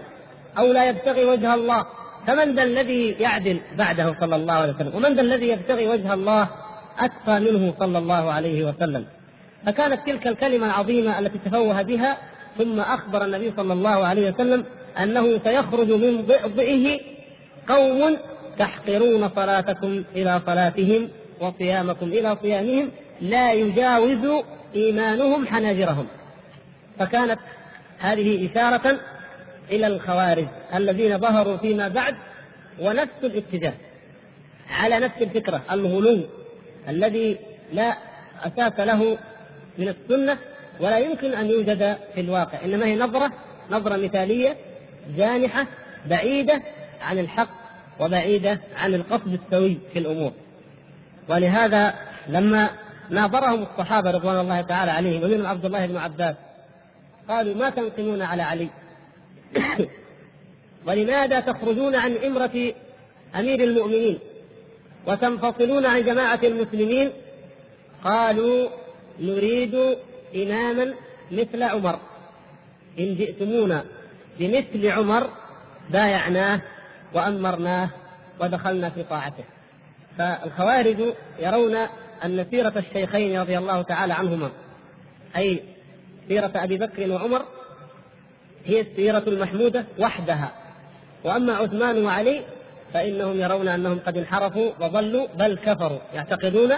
أو 0.57 0.71
لا 0.71 0.89
يبتغي 0.89 1.25
وجه 1.25 1.53
الله 1.53 1.85
فمن 2.27 2.55
ذا 2.55 2.63
الذي 2.63 3.09
يعدل 3.09 3.61
بعده 3.77 4.15
صلى 4.19 4.35
الله 4.35 4.53
عليه 4.53 4.73
وسلم؟ 4.73 4.95
ومن 4.95 5.15
ذا 5.15 5.21
الذي 5.21 5.47
يبتغي 5.47 5.87
وجه 5.87 6.13
الله 6.13 6.49
أتقى 6.99 7.39
منه 7.39 7.73
صلى 7.79 7.97
الله 7.97 8.31
عليه 8.31 8.65
وسلم؟ 8.65 9.05
فكانت 9.65 9.99
تلك 10.05 10.27
الكلمة 10.27 10.65
العظيمة 10.65 11.19
التي 11.19 11.37
تفوه 11.45 11.81
بها 11.81 12.17
ثم 12.57 12.79
أخبر 12.79 13.25
النبي 13.25 13.53
صلى 13.57 13.73
الله 13.73 14.07
عليه 14.07 14.31
وسلم 14.31 14.65
أنه 14.99 15.39
سيخرج 15.43 15.91
من 15.91 16.21
ضئضئه 16.25 16.99
قوم 17.67 18.17
تحقرون 18.59 19.29
صلاتكم 19.29 20.03
إلى 20.15 20.41
صلاتهم 20.45 21.09
وصيامكم 21.41 22.05
إلى 22.05 22.37
صيامهم 22.41 22.91
لا 23.21 23.53
يجاوز 23.53 24.43
إيمانهم 24.75 25.47
حناجرهم. 25.47 26.07
فكانت 26.99 27.39
هذه 27.99 28.51
إشارة 28.51 28.99
إلى 29.71 29.87
الخوارج 29.87 30.47
الذين 30.75 31.17
ظهروا 31.17 31.57
فيما 31.57 31.87
بعد 31.87 32.15
ونفس 32.79 33.23
الاتجاه 33.23 33.73
على 34.69 34.99
نفس 34.99 35.17
الفكرة 35.21 35.61
الغلو 35.71 36.21
الذي 36.89 37.37
لا 37.73 37.97
أساس 38.43 38.79
له 38.79 39.17
من 39.77 39.87
السنة 39.87 40.37
ولا 40.79 40.97
يمكن 40.97 41.33
أن 41.33 41.49
يوجد 41.49 41.97
في 42.15 42.21
الواقع 42.21 42.65
إنما 42.65 42.85
هي 42.85 42.95
نظرة 42.95 43.31
نظرة 43.71 43.97
مثالية 43.97 44.57
جانحة 45.17 45.67
بعيدة 46.09 46.61
عن 47.01 47.19
الحق 47.19 47.49
وبعيدة 47.99 48.59
عن 48.75 48.93
القصد 48.93 49.39
السوي 49.43 49.77
في 49.93 49.99
الأمور. 49.99 50.31
ولهذا 51.29 51.93
لما 52.29 52.69
ناظرهم 53.09 53.63
الصحابة 53.63 54.11
رضوان 54.11 54.39
الله 54.39 54.61
تعالى 54.61 54.91
عليهم 54.91 55.23
ومنهم 55.23 55.45
عبد 55.45 55.65
الله 55.65 55.85
بن 55.85 55.97
عباس 55.97 56.35
قالوا 57.29 57.55
ما 57.55 57.69
تنقمون 57.69 58.21
على 58.21 58.41
علي؟ 58.41 58.69
ولماذا 60.87 61.39
تخرجون 61.39 61.95
عن 61.95 62.17
إمرة 62.17 62.73
أمير 63.35 63.63
المؤمنين 63.63 64.19
وتنفصلون 65.07 65.85
عن 65.85 66.03
جماعة 66.03 66.39
المسلمين؟ 66.43 67.11
قالوا 68.03 68.69
نريد 69.19 69.97
إماما 70.35 70.93
مثل 71.31 71.63
عمر. 71.63 71.99
إن 72.99 73.15
جئتمونا 73.15 73.85
بمثل 74.39 74.87
عمر 74.87 75.29
بايعناه 75.89 76.61
وأمرناه 77.13 77.89
ودخلنا 78.39 78.89
في 78.89 79.03
طاعته. 79.03 79.43
فالخوارج 80.17 81.13
يرون 81.39 81.75
أن 82.25 82.45
سيرة 82.51 82.73
الشيخين 82.77 83.41
رضي 83.41 83.57
الله 83.57 83.81
تعالى 83.81 84.13
عنهما 84.13 84.51
أي 85.37 85.63
سيرة 86.27 86.51
أبي 86.55 86.77
بكر 86.77 87.11
وعمر 87.11 87.45
هي 88.65 88.81
السيرة 88.81 89.23
المحمودة 89.27 89.85
وحدها. 89.99 90.51
وأما 91.23 91.53
عثمان 91.53 92.05
وعلي 92.05 92.41
فإنهم 92.93 93.41
يرون 93.41 93.67
أنهم 93.67 93.99
قد 93.99 94.17
انحرفوا 94.17 94.71
وضلوا 94.79 95.27
بل 95.35 95.57
كفروا. 95.57 95.99
يعتقدون 96.13 96.71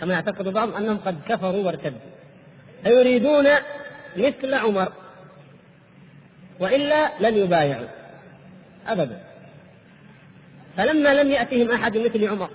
كما 0.00 0.14
يعتقد 0.14 0.48
بعضهم 0.48 0.74
أنهم 0.74 0.98
قد 0.98 1.16
كفروا 1.28 1.64
وارتدوا. 1.64 1.98
فيريدون 2.82 3.46
مثل 4.16 4.54
عمر 4.54 4.92
وإلا 6.60 7.10
لن 7.20 7.36
يبايعوا. 7.36 7.88
أبدا. 8.86 9.20
فلما 10.76 11.22
لم 11.22 11.30
يأتهم 11.30 11.70
أحد 11.70 11.96
مثل 11.96 12.28
عمر 12.28 12.50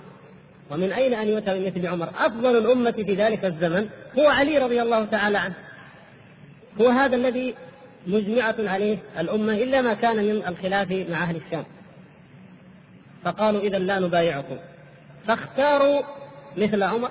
ومن 0.70 0.92
أين 0.92 1.14
أن 1.14 1.28
يؤتى 1.28 1.58
بمثل 1.58 1.86
عمر؟ 1.86 2.08
أفضل 2.08 2.58
الأمة 2.58 2.90
في 2.90 3.14
ذلك 3.14 3.44
الزمن 3.44 3.88
هو 4.18 4.28
علي 4.28 4.58
رضي 4.58 4.82
الله 4.82 5.04
تعالى 5.04 5.38
عنه. 5.38 5.54
هو 6.80 6.88
هذا 6.88 7.16
الذي 7.16 7.54
مجمعة 8.06 8.54
عليه 8.58 8.98
الأمة 9.18 9.52
إلا 9.52 9.80
ما 9.80 9.94
كان 9.94 10.16
من 10.16 10.46
الخلاف 10.46 10.90
مع 10.90 11.22
أهل 11.22 11.36
الشام. 11.36 11.64
فقالوا 13.24 13.60
إذا 13.60 13.78
لا 13.78 13.98
نبايعكم. 13.98 14.56
فاختاروا 15.26 16.02
مثل 16.56 16.82
عمر. 16.82 17.10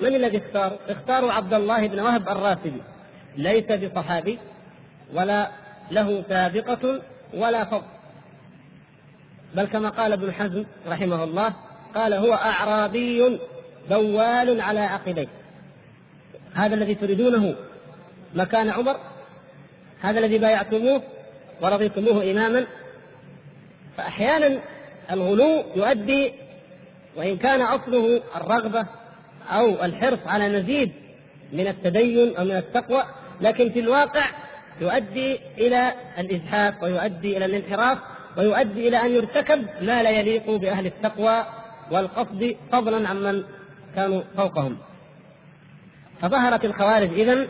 من 0.00 0.14
الذي 0.14 0.38
اختاروا؟ 0.38 0.78
اختاروا 0.88 1.32
عبد 1.32 1.54
الله 1.54 1.86
بن 1.86 2.00
وهب 2.00 2.28
الراسبي 2.28 2.82
ليس 3.36 3.72
بصحابي 3.72 4.38
ولا 5.14 5.50
له 5.90 6.24
سابقة 6.28 7.00
ولا 7.34 7.64
فضل. 7.64 7.84
بل 9.54 9.64
كما 9.64 9.88
قال 9.88 10.12
ابن 10.12 10.32
حزم 10.32 10.64
رحمه 10.86 11.24
الله 11.24 11.52
قال 11.94 12.14
هو 12.14 12.34
أعرابي 12.34 13.38
بوال 13.90 14.60
على 14.60 14.80
عقبيه 14.80 15.28
هذا 16.54 16.74
الذي 16.74 16.94
تريدونه 16.94 17.54
مكان 18.34 18.70
عمر 18.70 18.96
هذا 20.00 20.18
الذي 20.18 20.38
بايعتموه 20.38 21.02
ورضيتموه 21.62 22.30
إماما. 22.30 22.66
فأحيانا 23.96 24.60
الغلو 25.10 25.64
يؤدي 25.76 26.32
وإن 27.16 27.36
كان 27.36 27.62
أصله 27.62 28.22
الرغبة 28.36 28.86
أو 29.50 29.84
الحرص 29.84 30.18
على 30.26 30.58
مزيد 30.58 30.92
من 31.52 31.66
التدين 31.66 32.36
أو 32.36 32.44
من 32.44 32.56
التقوى 32.56 33.02
لكن 33.40 33.70
في 33.70 33.80
الواقع 33.80 34.24
يؤدي 34.80 35.40
إلى 35.58 35.92
الإزحاف 36.18 36.82
ويؤدي 36.82 37.36
إلى 37.36 37.44
الانحراف 37.44 37.98
ويؤدي 38.36 38.88
إلى 38.88 38.96
أن 38.96 39.10
يرتكب 39.10 39.66
ما 39.80 40.02
لا 40.02 40.10
يليق 40.10 40.50
بأهل 40.50 40.86
التقوى 40.86 41.44
والقصد 41.90 42.56
فضلا 42.72 43.08
عمن 43.08 43.44
كانوا 43.94 44.22
فوقهم. 44.36 44.78
فظهرت 46.22 46.64
الخوارج 46.64 47.20
إذن 47.20 47.48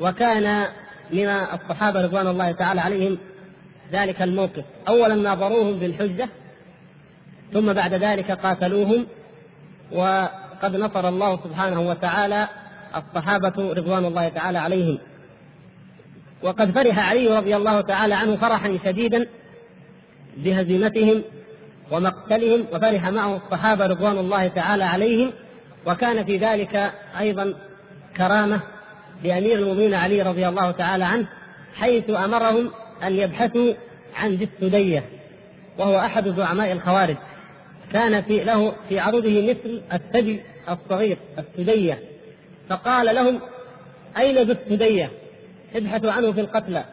وكان 0.00 0.66
من 1.10 1.28
الصحابة 1.28 2.02
رضوان 2.02 2.26
الله 2.26 2.52
تعالى 2.52 2.80
عليهم 2.80 3.18
ذلك 3.92 4.22
الموقف. 4.22 4.64
أولا 4.88 5.14
ناظروهم 5.14 5.78
بالحجة 5.78 6.28
ثم 7.52 7.72
بعد 7.72 7.94
ذلك 7.94 8.30
قاتلوهم 8.30 9.06
وقد 9.92 10.76
نصر 10.76 11.08
الله 11.08 11.40
سبحانه 11.44 11.80
وتعالى 11.80 12.48
الصحابة 12.96 13.72
رضوان 13.72 14.04
الله 14.04 14.28
تعالى 14.28 14.58
عليهم. 14.58 14.98
وقد 16.42 16.70
فرح 16.70 17.10
علي 17.10 17.36
رضي 17.36 17.56
الله 17.56 17.80
تعالى 17.80 18.14
عنه 18.14 18.36
فرحا 18.36 18.78
شديدا 18.84 19.26
بهزيمتهم 20.36 21.22
ومقتلهم 21.90 22.66
وفرح 22.72 23.08
معه 23.08 23.36
الصحابة 23.36 23.86
رضوان 23.86 24.18
الله 24.18 24.48
تعالى 24.48 24.84
عليهم 24.84 25.32
وكان 25.86 26.24
في 26.24 26.36
ذلك 26.36 26.92
أيضا 27.20 27.54
كرامة 28.16 28.60
لأمير 29.22 29.58
المؤمنين 29.58 29.94
علي 29.94 30.22
رضي 30.22 30.48
الله 30.48 30.70
تعالى 30.70 31.04
عنه 31.04 31.26
حيث 31.74 32.10
أمرهم 32.10 32.70
أن 33.02 33.12
يبحثوا 33.12 33.74
عن 34.16 34.34
ذي 34.34 34.48
السدية 34.54 35.04
وهو 35.78 35.98
أحد 35.98 36.28
زعماء 36.28 36.72
الخوارج. 36.72 37.16
كان 37.92 38.22
في 38.22 38.44
له 38.44 38.72
في 38.88 38.98
عروضه 38.98 39.48
مثل 39.48 39.82
الثدي 39.92 40.40
الصغير 40.68 41.18
السدية. 41.38 41.98
فقال 42.68 43.14
لهم 43.14 43.40
أين 44.18 44.38
ذو 44.38 44.52
السدية؟ 44.52 45.10
ابحثوا 45.74 46.12
عنه 46.12 46.32
في 46.32 46.40
القتلى. 46.40 46.84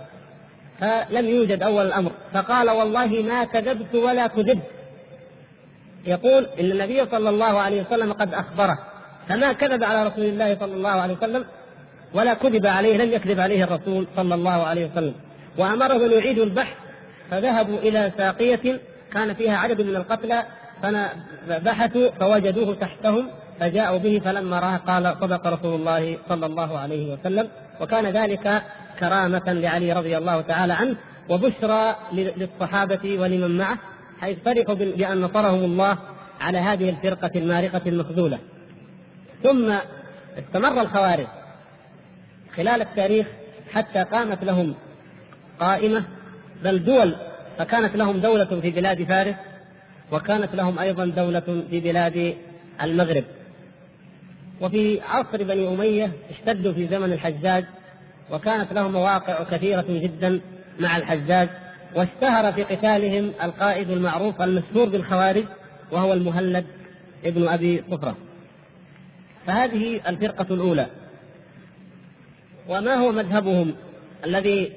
فلم 0.79 1.25
يوجد 1.25 1.63
أول 1.63 1.85
الأمر. 1.85 2.11
فقال 2.33 2.69
والله 2.69 3.07
ما 3.07 3.43
كذبت 3.43 3.95
ولا 3.95 4.27
كذبت. 4.27 4.63
يقول 6.05 6.45
إن 6.59 6.71
النبي 6.71 7.05
صلى 7.05 7.29
الله 7.29 7.59
عليه 7.59 7.81
وسلم 7.81 8.13
قد 8.13 8.33
أخبره. 8.33 8.79
فما 9.29 9.53
كذب 9.53 9.83
على 9.83 10.07
رسول 10.07 10.25
الله 10.25 10.57
صلى 10.59 10.73
الله 10.73 10.89
عليه 10.89 11.13
وسلم؟ 11.13 11.45
ولا 12.13 12.33
كذب 12.33 12.65
عليه 12.65 12.97
لم 12.97 13.11
يكذب 13.11 13.39
عليه 13.39 13.63
الرسول 13.63 14.07
صلى 14.15 14.35
الله 14.35 14.51
عليه 14.51 14.91
وسلم. 14.91 15.13
وأمره 15.57 16.05
أن 16.05 16.11
يعيدوا 16.11 16.45
البحث 16.45 16.77
فذهبوا 17.31 17.79
إلى 17.79 18.11
ساقية 18.17 18.79
كان 19.13 19.33
فيها 19.33 19.57
عدد 19.57 19.81
من 19.81 19.95
القتلى 19.95 20.43
فبحثوا 21.47 22.11
فوجدوه 22.11 22.75
تحتهم 22.75 23.29
فجاءوا 23.59 23.97
به 23.97 24.21
فلما 24.25 24.59
راه 24.59 24.77
قال 24.77 25.15
صدق 25.21 25.47
رسول 25.47 25.75
الله 25.75 26.17
صلى 26.29 26.45
الله 26.45 26.79
عليه 26.79 27.13
وسلم. 27.13 27.47
وكان 27.81 28.05
ذلك 28.05 28.63
كرامة 28.99 29.43
لعلي 29.47 29.93
رضي 29.93 30.17
الله 30.17 30.41
تعالى 30.41 30.73
عنه 30.73 30.95
وبشرى 31.29 31.95
للصحابة 32.13 33.19
ولمن 33.19 33.57
معه 33.57 33.77
حيث 34.21 34.37
فرحوا 34.45 34.75
بأن 34.75 35.21
نصرهم 35.21 35.63
الله 35.63 35.97
على 36.41 36.57
هذه 36.57 36.89
الفرقة 36.89 37.31
المارقة 37.35 37.81
المخذولة. 37.85 38.39
ثم 39.43 39.73
استمر 40.39 40.81
الخوارج. 40.81 41.27
خلال 42.55 42.81
التاريخ 42.81 43.27
حتى 43.73 44.03
قامت 44.03 44.43
لهم 44.43 44.75
قائمة 45.59 46.03
بل 46.63 46.83
دول 46.83 47.15
فكانت 47.57 47.95
لهم 47.95 48.17
دولة 48.17 48.59
في 48.61 48.71
بلاد 48.71 49.03
فارس 49.03 49.35
وكانت 50.11 50.55
لهم 50.55 50.79
أيضا 50.79 51.05
دولة 51.05 51.63
في 51.69 51.79
بلاد 51.79 52.35
المغرب. 52.83 53.23
وفي 54.61 55.01
عصر 55.01 55.43
بني 55.43 55.67
أمية 55.67 56.11
اشتدوا 56.29 56.73
في 56.73 56.87
زمن 56.87 57.13
الحجاج 57.13 57.65
وكانت 58.31 58.73
لهم 58.73 58.91
مواقع 58.91 59.43
كثيرة 59.43 59.85
جدا 59.89 60.41
مع 60.79 60.97
الحجاج 60.97 61.49
واشتهر 61.95 62.53
في 62.53 62.63
قتالهم 62.63 63.31
القائد 63.43 63.89
المعروف 63.89 64.41
المشهور 64.41 64.89
بالخوارج 64.89 65.43
وهو 65.91 66.13
المهلد 66.13 66.65
ابن 67.25 67.47
أبي 67.47 67.83
صفرة 67.91 68.17
فهذه 69.47 70.01
الفرقة 70.07 70.53
الأولى. 70.53 70.87
وما 72.69 72.93
هو 72.93 73.11
مذهبهم 73.11 73.75
الذي 74.25 74.71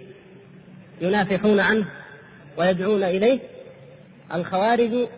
ينافحون 1.01 1.61
عنه 1.61 1.87
ويدعون 2.57 3.03
إليه؟ 3.03 3.38
الخوارج 4.35 5.09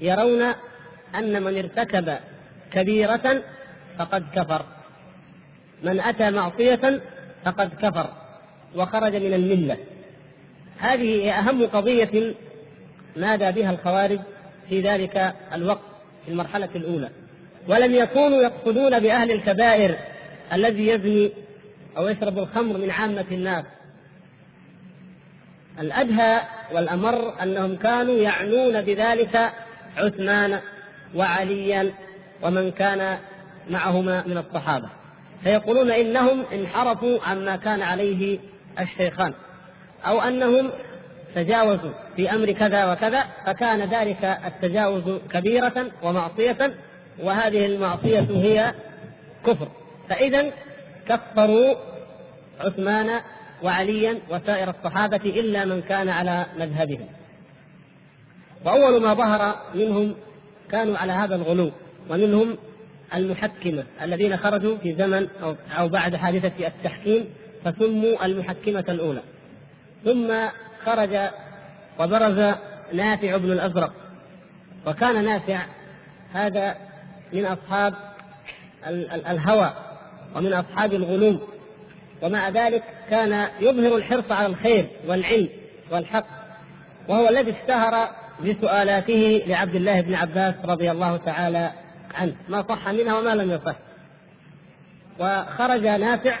يرون 0.00 0.42
أن 1.14 1.42
من 1.42 1.58
ارتكب 1.58 2.16
كبيرة 2.72 3.42
فقد 3.98 4.24
كفر. 4.34 4.64
من 5.82 6.00
أتى 6.00 6.30
معصية 6.30 7.00
فقد 7.44 7.70
كفر 7.82 8.10
وخرج 8.76 9.16
من 9.16 9.34
الملة. 9.34 9.76
هذه 10.78 11.30
أهم 11.30 11.66
قضية 11.66 12.34
نادى 13.16 13.52
بها 13.52 13.70
الخوارج 13.70 14.20
في 14.68 14.80
ذلك 14.80 15.34
الوقت 15.54 15.80
في 16.24 16.30
المرحلة 16.30 16.68
الأولى. 16.74 17.08
ولم 17.68 17.94
يكونوا 17.94 18.42
يقصدون 18.42 19.00
بأهل 19.00 19.30
الكبائر 19.30 19.96
الذي 20.52 20.88
يزني 20.88 21.32
أو 21.96 22.08
يشرب 22.08 22.38
الخمر 22.38 22.78
من 22.78 22.90
عامة 22.90 23.24
الناس. 23.30 23.64
الأدهى 25.80 26.40
والأمر 26.72 27.42
أنهم 27.42 27.76
كانوا 27.76 28.14
يعنون 28.14 28.82
بذلك 28.82 29.52
عثمان 29.96 30.60
وعليا 31.14 31.92
ومن 32.42 32.70
كان 32.70 33.18
معهما 33.70 34.24
من 34.26 34.38
الصحابة. 34.38 34.88
فيقولون 35.44 35.90
إنهم 35.90 36.44
انحرفوا 36.52 37.18
عما 37.26 37.56
كان 37.56 37.82
عليه 37.82 38.38
الشيخان. 38.80 39.34
أو 40.06 40.20
أنهم 40.20 40.70
تجاوزوا 41.34 41.92
في 42.16 42.30
أمر 42.30 42.52
كذا 42.52 42.92
وكذا 42.92 43.24
فكان 43.46 43.80
ذلك 43.80 44.24
التجاوز 44.24 45.20
كبيرة 45.30 45.90
ومعصية 46.02 46.74
وهذه 47.22 47.66
المعصية 47.66 48.26
هي 48.30 48.74
كفر. 49.46 49.68
فإذا 50.08 50.52
كفروا 51.08 51.74
عثمان 52.60 53.20
وعليا 53.62 54.18
وسائر 54.30 54.70
الصحابة 54.70 55.16
إلا 55.16 55.64
من 55.64 55.82
كان 55.82 56.08
على 56.08 56.46
مذهبهم. 56.58 57.06
وأول 58.64 59.02
ما 59.02 59.14
ظهر 59.14 59.54
منهم 59.74 60.14
كانوا 60.70 60.98
على 60.98 61.12
هذا 61.12 61.34
الغلو 61.34 61.70
ومنهم 62.10 62.58
المحكمة 63.14 63.84
الذين 64.02 64.36
خرجوا 64.36 64.76
في 64.76 64.94
زمن 64.94 65.28
أو, 65.42 65.54
أو 65.78 65.88
بعد 65.88 66.16
حادثة 66.16 66.66
التحكيم 66.66 67.28
فسموا 67.64 68.24
المحكمة 68.26 68.84
الأولى. 68.88 69.22
ثم 70.04 70.32
خرج 70.84 71.18
وبرز 72.00 72.54
نافع 72.92 73.36
بن 73.36 73.52
الأزرق. 73.52 73.92
وكان 74.86 75.24
نافع 75.24 75.66
هذا 76.32 76.76
من 77.32 77.46
أصحاب 77.46 77.94
الهوى. 79.26 79.72
ومن 80.36 80.52
أصحاب 80.52 80.92
الغلو. 80.92 81.38
ومع 82.22 82.48
ذلك 82.48 82.82
كان 83.10 83.48
يظهر 83.60 83.96
الحرص 83.96 84.32
على 84.32 84.46
الخير 84.46 84.86
والعلم 85.08 85.48
والحق. 85.90 86.26
وهو 87.08 87.28
الذي 87.28 87.50
اشتهر 87.50 88.08
بسؤالاته 88.44 89.42
لعبد 89.46 89.74
الله 89.74 90.00
بن 90.00 90.14
عباس 90.14 90.54
رضي 90.64 90.90
الله 90.90 91.16
تعالى 91.16 91.70
عنه. 92.14 92.34
ما 92.48 92.64
صح 92.68 92.88
منها 92.88 93.18
وما 93.18 93.34
لم 93.34 93.50
يصح. 93.50 93.76
وخرج 95.20 95.86
نافع 95.86 96.34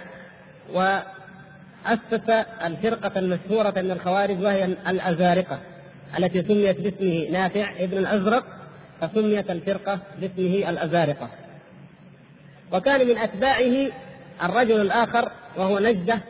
وأسس 0.72 2.30
الفرقة 2.64 3.18
المشهورة 3.18 3.80
من 3.80 3.90
الخوارج 3.90 4.42
وهي 4.42 4.64
الأزارقة 4.64 5.60
التي 6.18 6.42
سميت 6.42 6.80
باسمه 6.80 7.28
نافع 7.30 7.70
ابن 7.78 7.98
الأزرق 7.98 8.44
فسميت 9.00 9.50
الفرقة 9.50 9.98
باسمه 10.20 10.70
الأزارقة. 10.70 11.28
وكان 12.72 13.08
من 13.08 13.18
أتباعه 13.18 13.90
الرجل 14.44 14.80
الآخر 14.80 15.30
وهو 15.56 15.78
نجدة 15.78 16.20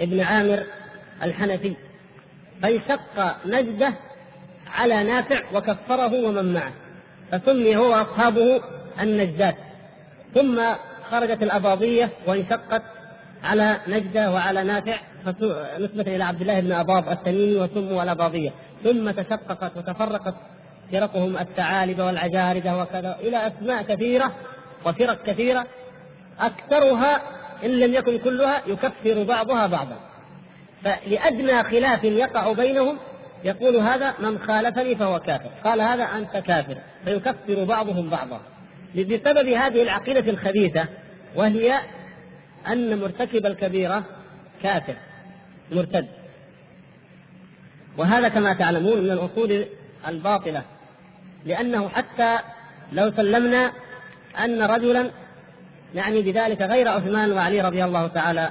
ابن 0.00 0.20
عامر 0.20 0.62
الحنفي. 1.22 1.76
فانشق 2.62 3.36
نجدة 3.46 3.94
على 4.74 5.04
نافع 5.04 5.40
وكفره 5.54 6.24
ومن 6.24 6.54
معه 6.54 6.72
فسمي 7.32 7.76
هو 7.76 7.90
وأصحابه 7.90 8.60
النجدات. 9.00 9.56
ثم 10.34 10.62
خرجت 11.10 11.42
الأباضية 11.42 12.10
وانشقت 12.26 12.82
على 13.44 13.76
نجدة 13.88 14.32
وعلى 14.32 14.64
نافع 14.64 14.96
نسبة 15.78 16.16
إلى 16.16 16.24
عبد 16.24 16.40
الله 16.40 16.60
بن 16.60 16.72
أباض 16.72 17.08
التميمي 17.08 17.56
وسموا 17.60 18.02
الأباضية. 18.02 18.50
ثم 18.84 19.10
تشققت 19.10 19.76
وتفرقت 19.76 20.34
فرقهم 20.92 21.36
الثعالب 21.36 22.00
والعجارجة 22.00 22.82
وكذا 22.82 23.16
إلى 23.20 23.46
أسماء 23.46 23.82
كثيرة 23.82 24.32
وفرق 24.86 25.22
كثيرة. 25.22 25.66
أكثرها 26.42 27.22
إن 27.64 27.70
لم 27.70 27.94
يكن 27.94 28.18
كلها 28.18 28.62
يكفر 28.66 29.22
بعضها 29.22 29.66
بعضا. 29.66 29.96
فلأدنى 30.84 31.62
خلاف 31.62 32.04
يقع 32.04 32.52
بينهم 32.52 32.98
يقول 33.44 33.76
هذا 33.76 34.14
من 34.18 34.38
خالفني 34.38 34.96
فهو 34.96 35.20
كافر. 35.20 35.50
قال 35.64 35.80
هذا 35.80 36.04
أنت 36.04 36.36
كافر. 36.36 36.76
فيكفر 37.04 37.64
بعضهم 37.64 38.10
بعضا. 38.10 38.40
بسبب 38.94 39.48
هذه 39.48 39.82
العقيدة 39.82 40.30
الخبيثة 40.30 40.88
وهي 41.36 41.80
أن 42.68 42.98
مرتكب 42.98 43.46
الكبيرة 43.46 44.04
كافر 44.62 44.94
مرتد. 45.72 46.08
وهذا 47.98 48.28
كما 48.28 48.52
تعلمون 48.52 48.98
من 48.98 49.10
الأصول 49.10 49.64
الباطلة 50.08 50.62
لأنه 51.46 51.88
حتى 51.88 52.38
لو 52.92 53.12
سلمنا 53.16 53.72
أن 54.44 54.62
رجلا 54.62 55.10
يعني 55.94 56.22
بذلك 56.22 56.62
غير 56.62 56.88
عثمان 56.88 57.32
وعلي 57.32 57.60
رضي 57.60 57.84
الله 57.84 58.06
تعالى 58.06 58.50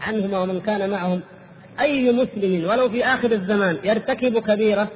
عنهما 0.00 0.38
ومن 0.38 0.60
كان 0.60 0.90
معهم. 0.90 1.20
أي 1.80 2.12
مسلم 2.12 2.70
ولو 2.70 2.88
في 2.88 3.04
آخر 3.04 3.32
الزمان 3.32 3.78
يرتكب 3.84 4.38
كبيرة 4.38 4.88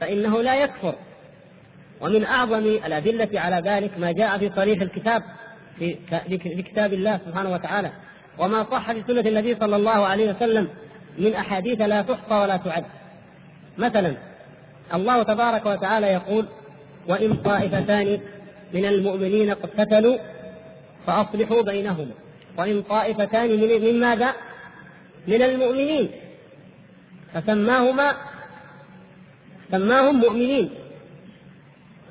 فإنه 0.00 0.42
لا 0.42 0.54
يكفر. 0.54 0.94
ومن 2.00 2.24
أعظم 2.24 2.58
الأدلة 2.58 3.40
على 3.40 3.70
ذلك 3.70 3.98
ما 3.98 4.12
جاء 4.12 4.38
في 4.38 4.50
صريح 4.56 4.82
الكتاب 4.82 5.22
في 5.78 6.62
كتاب 6.62 6.92
الله 6.92 7.20
سبحانه 7.26 7.52
وتعالى. 7.52 7.90
وما 8.38 8.64
صح 8.70 8.92
في 8.92 9.02
سنة 9.06 9.20
النبي 9.20 9.54
صلى 9.54 9.76
الله 9.76 10.06
عليه 10.06 10.34
وسلم 10.34 10.68
من 11.18 11.34
أحاديث 11.34 11.80
لا 11.80 12.02
تحصى 12.02 12.34
ولا 12.34 12.56
تعد. 12.56 12.84
مثلا 13.78 14.14
الله 14.94 15.22
تبارك 15.22 15.66
وتعالى 15.66 16.06
يقول 16.06 16.48
وإن 17.08 17.34
طائفتان 17.34 18.20
من 18.72 18.84
المؤمنين 18.84 19.50
اقتتلوا 19.50 20.18
فأصلحوا 21.06 21.62
بينهما. 21.62 22.14
وإن 22.58 22.82
طائفتان 22.82 23.50
من, 23.50 23.82
من 23.82 24.00
ماذا؟ 24.00 24.34
من 25.28 25.42
المؤمنين. 25.42 26.10
فسماهما 27.34 28.12
سماهم 29.70 30.20
مؤمنين. 30.20 30.70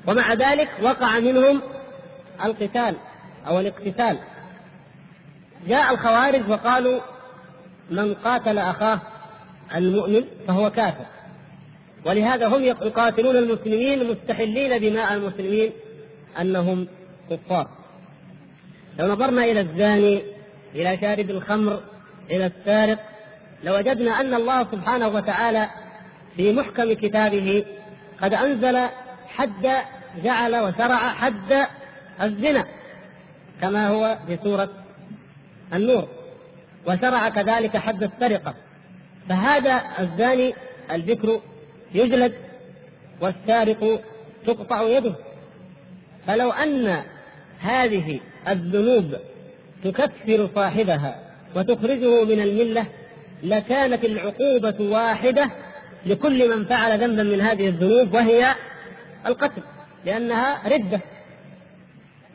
ومع 0.06 0.32
ذلك 0.32 0.68
وقع 0.82 1.18
منهم 1.18 1.62
القتال 2.44 2.96
أو 3.46 3.60
الاقتتال. 3.60 4.18
جاء 5.68 5.92
الخوارج 5.92 6.50
وقالوا 6.50 7.00
من 7.90 8.14
قاتل 8.14 8.58
أخاه 8.58 9.00
المؤمن 9.74 10.24
فهو 10.48 10.70
كافر. 10.70 11.06
ولهذا 12.06 12.46
هم 12.46 12.62
يقاتلون 12.62 13.36
المسلمين 13.36 14.10
مستحلين 14.10 14.80
دماء 14.80 15.14
المسلمين. 15.14 15.72
أنهم 16.40 16.88
كفار. 17.30 17.68
لو 18.98 19.06
نظرنا 19.06 19.44
إلى 19.44 19.60
الزاني 19.60 20.22
إلى 20.74 20.98
شارب 21.00 21.30
الخمر 21.30 21.80
إلى 22.30 22.46
السارق 22.46 22.98
لوجدنا 23.64 24.20
أن 24.20 24.34
الله 24.34 24.64
سبحانه 24.64 25.08
وتعالى 25.08 25.68
في 26.36 26.52
محكم 26.52 26.92
كتابه 26.92 27.64
قد 28.22 28.34
أنزل 28.34 28.88
حد 29.28 29.82
جعل 30.24 30.56
وشرع 30.56 30.96
حد 30.96 31.66
الزنا 32.22 32.64
كما 33.60 33.88
هو 33.88 34.18
في 34.26 34.38
سورة 34.44 34.68
النور 35.74 36.08
وشرع 36.86 37.28
كذلك 37.28 37.76
حد 37.76 38.02
السرقة. 38.02 38.54
فهذا 39.28 39.82
الزاني 39.98 40.54
الذكر 40.90 41.40
يجلد 41.94 42.34
والسارق 43.20 44.02
تقطع 44.46 44.82
يده. 44.82 45.14
فلو 46.28 46.50
أن 46.50 47.02
هذه 47.60 48.20
الذنوب 48.48 49.14
تكفر 49.84 50.48
صاحبها 50.54 51.20
وتخرجه 51.56 52.24
من 52.24 52.40
الملة 52.40 52.86
لكانت 53.42 54.04
العقوبة 54.04 54.74
واحدة 54.80 55.50
لكل 56.06 56.56
من 56.56 56.64
فعل 56.64 57.00
ذنبا 57.00 57.22
من 57.22 57.40
هذه 57.40 57.68
الذنوب 57.68 58.14
وهي 58.14 58.54
القتل 59.26 59.62
لأنها 60.04 60.68
ردة. 60.68 61.00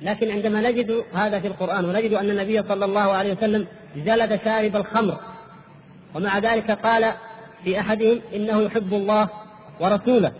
لكن 0.01 0.31
عندما 0.31 0.61
نجد 0.61 1.03
هذا 1.13 1.39
في 1.39 1.47
القرآن 1.47 1.85
ونجد 1.85 2.13
أن 2.13 2.29
النبي 2.29 2.63
صلى 2.63 2.85
الله 2.85 3.11
عليه 3.11 3.33
وسلم 3.33 3.67
جلد 3.95 4.39
شارب 4.43 4.75
الخمر 4.75 5.19
ومع 6.15 6.39
ذلك 6.39 6.71
قال 6.71 7.13
في 7.63 7.79
أحدهم 7.79 8.21
إنه 8.35 8.61
يحب 8.61 8.93
الله 8.93 9.29
ورسوله. 9.79 10.31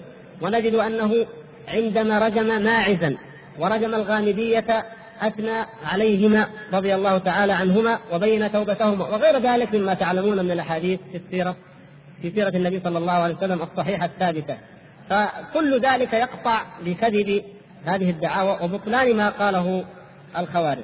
ونجد 0.42 0.76
أنه 0.76 1.26
عندما 1.68 2.20
رجم 2.20 2.64
ماعزا 2.64 3.18
ورجم 3.60 3.96
الغامدية 3.96 4.86
أثنى 5.22 5.66
عليهما 5.86 6.48
رضي 6.74 6.96
الله 6.96 7.18
تعالى 7.18 7.54
عنهما 7.54 8.00
وبين 8.14 8.52
توبتهما. 8.52 9.08
وغير 9.08 9.40
ذلك 9.40 9.76
مما 9.76 9.94
تعلمون 9.94 10.46
من 10.46 10.52
الأحاديث 10.52 11.00
في 11.12 11.18
السيرة 11.18 11.56
في 12.22 12.32
سيرة 12.32 12.50
النبي 12.50 12.80
صلى 12.80 12.98
الله 12.98 13.12
عليه 13.12 13.36
وسلم 13.36 13.62
الصحيحة 13.62 14.06
الثابتة. 14.06 14.58
فكل 15.10 15.80
ذلك 15.80 16.14
يقطع 16.14 16.62
بكذب 16.86 17.44
هذه 17.86 18.10
الدعاوى 18.10 18.58
وبطلان 18.62 19.16
ما 19.16 19.30
قاله 19.30 19.86
الخوارج. 20.38 20.84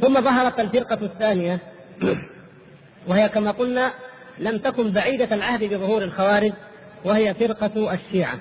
ثم 0.00 0.20
ظهرت 0.20 0.60
الفرقة 0.60 0.98
الثانية 1.02 1.58
وهي 3.08 3.28
كما 3.28 3.50
قلنا 3.50 3.92
لم 4.38 4.58
تكن 4.58 4.90
بعيدة 4.90 5.34
العهد 5.34 5.64
بظهور 5.64 6.02
الخوارج 6.02 6.52
وهي 7.04 7.34
فرقة 7.34 7.94
الشيعة. 7.94 8.38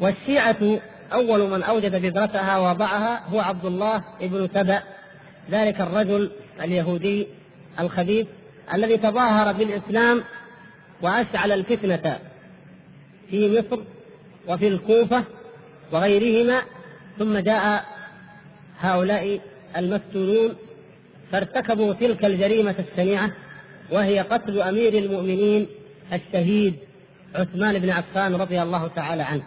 والشيعة 0.00 0.80
أول 1.12 1.50
من 1.50 1.62
أوجد 1.62 2.02
بذرتها 2.02 2.58
وضعها 2.58 3.28
هو 3.28 3.40
عبد 3.40 3.64
الله 3.64 4.04
بن 4.20 4.48
سبأ 4.54 4.82
ذلك 5.50 5.80
الرجل 5.80 6.30
اليهودي 6.64 7.26
الخبيث 7.80 8.26
الذي 8.74 8.96
تظاهر 8.96 9.52
بالإسلام 9.52 10.24
وأشعل 11.02 11.52
الفتنة 11.52 12.18
في 13.30 13.58
مصر 13.58 13.82
وفي 14.48 14.68
الكوفة 14.68 15.24
وغيرهما 15.92 16.62
ثم 17.18 17.38
جاء 17.38 17.84
هؤلاء 18.80 19.40
المفتونون 19.76 20.54
فارتكبوا 21.32 21.92
تلك 21.92 22.24
الجريمة 22.24 22.74
الشنيعة 22.78 23.30
وهي 23.92 24.20
قتل 24.20 24.62
أمير 24.62 24.98
المؤمنين 24.98 25.66
الشهيد 26.12 26.74
عثمان 27.34 27.78
بن 27.78 27.90
عفان 27.90 28.34
رضي 28.34 28.62
الله 28.62 28.88
تعالى 28.88 29.22
عنه. 29.22 29.42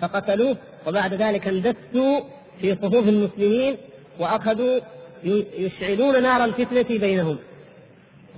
فقتلوه 0.00 0.56
وبعد 0.86 1.14
ذلك 1.14 1.48
اندسوا 1.48 2.20
في 2.60 2.74
صفوف 2.74 3.08
المسلمين 3.08 3.76
وأخذوا 4.18 4.80
يشعلون 5.58 6.22
نار 6.22 6.44
الفتنة 6.44 6.98
بينهم. 6.98 7.38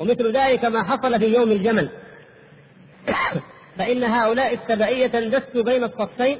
ومثل 0.00 0.36
ذلك 0.36 0.64
ما 0.64 0.82
حصل 0.82 1.18
في 1.18 1.26
يوم 1.26 1.52
الجمل. 1.52 1.88
فإن 3.78 4.04
هؤلاء 4.04 4.54
التبعية 4.54 5.18
اندسوا 5.18 5.62
بين 5.62 5.84
الصفين 5.84 6.38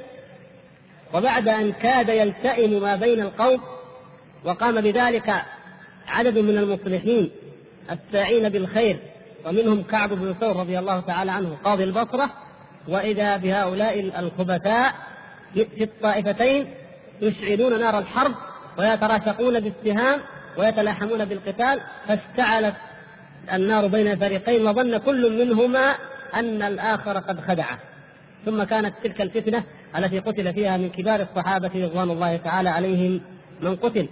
وبعد 1.13 1.47
أن 1.47 1.71
كاد 1.71 2.09
يلتئم 2.09 2.81
ما 2.81 2.95
بين 2.95 3.21
القوم 3.21 3.61
وقام 4.45 4.81
بذلك 4.81 5.33
عدد 6.07 6.37
من 6.37 6.57
المصلحين 6.57 7.31
الساعين 7.91 8.49
بالخير 8.49 8.99
ومنهم 9.45 9.83
كعب 9.83 10.09
بن 10.09 10.33
ثور 10.33 10.55
رضي 10.55 10.79
الله 10.79 10.99
تعالى 10.99 11.31
عنه 11.31 11.57
قاضي 11.63 11.83
البصرة 11.83 12.31
وإذا 12.87 13.37
بهؤلاء 13.37 14.19
الخبثاء 14.19 14.93
في 15.53 15.83
الطائفتين 15.83 16.67
يشعلون 17.21 17.79
نار 17.79 17.99
الحرب 17.99 18.35
ويتراشقون 18.77 19.59
بالسهام 19.59 20.19
ويتلاحمون 20.57 21.25
بالقتال 21.25 21.81
فاشتعلت 22.07 22.75
النار 23.53 23.87
بين 23.87 24.07
الفريقين 24.07 24.67
وظن 24.67 24.97
كل 24.97 25.45
منهما 25.45 25.95
أن 26.35 26.61
الآخر 26.61 27.19
قد 27.19 27.39
خدعه. 27.39 27.79
ثم 28.45 28.63
كانت 28.63 28.93
تلك 29.03 29.21
الفتنة 29.21 29.63
التي 29.97 30.19
قتل 30.19 30.53
فيها 30.53 30.77
من 30.77 30.89
كبار 30.89 31.21
الصحابة 31.21 31.71
رضوان 31.75 32.09
الله 32.11 32.37
تعالى 32.37 32.69
عليهم 32.69 33.21
من 33.61 33.75
قتل. 33.75 34.07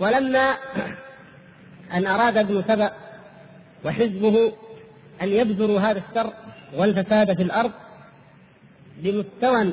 ولما 0.00 0.54
أن 1.92 2.06
أراد 2.06 2.36
ابن 2.36 2.62
سبأ 2.68 2.92
وحزبه 3.84 4.52
أن 5.22 5.28
يبذروا 5.28 5.80
هذا 5.80 6.02
الشر 6.10 6.32
والفساد 6.76 7.36
في 7.36 7.42
الأرض 7.42 7.72
بمستوى 8.98 9.72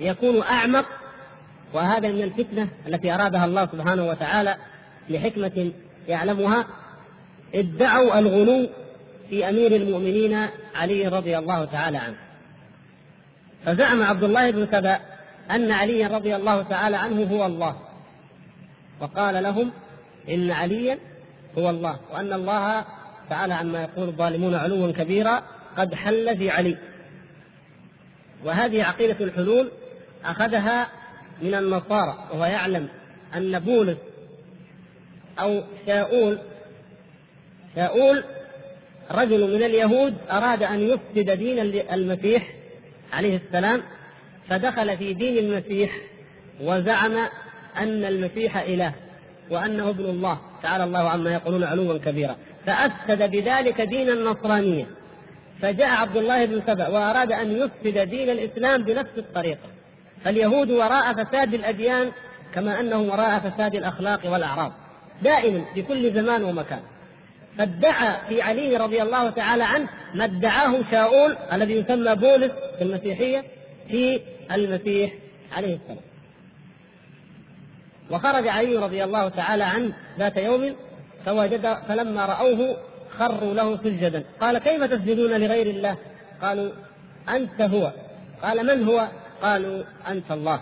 يكون 0.00 0.42
أعمق 0.42 0.86
وهذا 1.72 2.08
من 2.08 2.22
الفتنة 2.22 2.68
التي 2.86 3.14
أرادها 3.14 3.44
الله 3.44 3.66
سبحانه 3.66 4.06
وتعالى 4.06 4.56
لحكمة 5.08 5.72
يعلمها 6.08 6.66
ادعوا 7.54 8.18
الغلو 8.18 8.68
في 9.30 9.48
أمير 9.48 9.76
المؤمنين 9.76 10.48
علي 10.74 11.08
رضي 11.08 11.38
الله 11.38 11.64
تعالى 11.64 11.98
عنه. 11.98 12.16
فزعم 13.64 14.02
عبد 14.02 14.24
الله 14.24 14.50
بن 14.50 14.66
سبأ 14.72 14.98
أن 15.50 15.72
علي 15.72 16.06
رضي 16.06 16.36
الله 16.36 16.62
تعالى 16.62 16.96
عنه 16.96 17.24
هو 17.24 17.46
الله 17.46 17.76
وقال 19.00 19.42
لهم 19.42 19.70
إن 20.28 20.50
عليا 20.50 20.98
هو 21.58 21.70
الله 21.70 21.98
وأن 22.12 22.32
الله 22.32 22.84
تعالى 23.30 23.54
عما 23.54 23.82
يقول 23.82 24.08
الظالمون 24.08 24.54
علوا 24.54 24.92
كبيرا 24.92 25.42
قد 25.78 25.94
حل 25.94 26.36
في 26.38 26.50
علي. 26.50 26.76
وهذه 28.44 28.82
عقيدة 28.84 29.24
الحلول 29.24 29.68
أخذها 30.24 30.88
من 31.42 31.54
النصارى 31.54 32.28
وهو 32.32 32.44
يعلم 32.44 32.88
أن 33.36 33.58
بولس 33.58 33.98
أو 35.38 35.62
شاؤول 35.86 36.38
شاؤول 37.74 38.24
رجل 39.10 39.54
من 39.54 39.62
اليهود 39.62 40.14
أراد 40.30 40.62
أن 40.62 40.80
يفسد 40.80 41.30
دين 41.30 41.58
المسيح 41.92 42.54
عليه 43.12 43.36
السلام 43.46 43.82
فدخل 44.48 44.96
في 44.96 45.14
دين 45.14 45.38
المسيح 45.38 45.96
وزعم 46.60 47.16
أن 47.76 48.04
المسيح 48.04 48.56
إله 48.56 48.94
وأنه 49.50 49.90
ابن 49.90 50.04
الله. 50.04 50.40
تعالى 50.62 50.84
الله 50.84 51.10
عما 51.10 51.32
يقولون 51.32 51.64
علوا 51.64 51.98
كبيرا. 51.98 52.36
فأفسد 52.66 53.30
بذلك 53.30 53.80
دين 53.80 54.10
النصرانية. 54.10 54.86
فجاء 55.62 55.88
عبد 55.88 56.16
الله 56.16 56.44
بن 56.44 56.62
سبأ 56.66 56.88
وأراد 56.88 57.32
أن 57.32 57.52
يفسد 57.52 57.98
دين 57.98 58.30
الإسلام 58.30 58.82
بنفس 58.82 59.18
الطريقة. 59.18 59.68
فاليهود 60.24 60.70
وراء 60.70 61.24
فساد 61.24 61.54
الأديان 61.54 62.12
كما 62.54 62.80
أنهم 62.80 63.08
وراء 63.08 63.38
فساد 63.38 63.74
الأخلاق 63.74 64.32
والأعراض. 64.32 64.72
دائما 65.22 65.64
في 65.74 65.82
كل 65.82 66.12
زمان 66.12 66.44
ومكان. 66.44 66.80
فادعى 67.58 68.28
في 68.28 68.42
علي 68.42 68.76
رضي 68.76 69.02
الله 69.02 69.30
تعالى 69.30 69.64
عنه 69.64 69.88
ما 70.14 70.24
ادعاه 70.24 70.74
شاؤول 70.90 71.36
الذي 71.52 71.74
يسمى 71.74 72.14
بولس 72.14 72.52
في 72.78 72.82
المسيحية 72.82 73.44
في 73.88 74.20
المسيح 74.52 75.12
عليه 75.52 75.74
السلام. 75.76 76.08
وخرج 78.10 78.48
علي 78.48 78.76
رضي 78.76 79.04
الله 79.04 79.28
تعالى 79.28 79.64
عنه 79.64 79.92
ذات 80.18 80.36
يوم 80.36 80.76
فوجد 81.26 81.76
فلما 81.88 82.26
رأوه 82.26 82.76
خروا 83.18 83.54
له 83.54 83.76
سجدا 83.76 84.24
قال 84.40 84.58
كيف 84.58 84.84
تسجدون 84.84 85.40
لغير 85.40 85.66
الله؟ 85.66 85.96
قالوا 86.42 86.70
أنت 87.28 87.60
هو. 87.60 87.92
قال 88.42 88.66
من 88.66 88.88
هو؟ 88.88 89.08
قالوا 89.42 89.82
أنت 90.08 90.30
الله. 90.30 90.60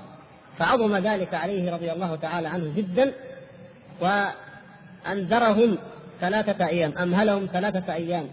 فعظم 0.58 0.96
ذلك 0.96 1.34
عليه 1.34 1.74
رضي 1.74 1.92
الله 1.92 2.16
تعالى 2.16 2.48
عنه 2.48 2.72
جدا 2.76 3.12
وأنذرهم 4.00 5.78
ثلاثة 6.20 6.66
أيام. 6.66 6.92
أمهلهم 6.98 7.48
ثلاثة 7.52 7.94
أيام 7.94 8.28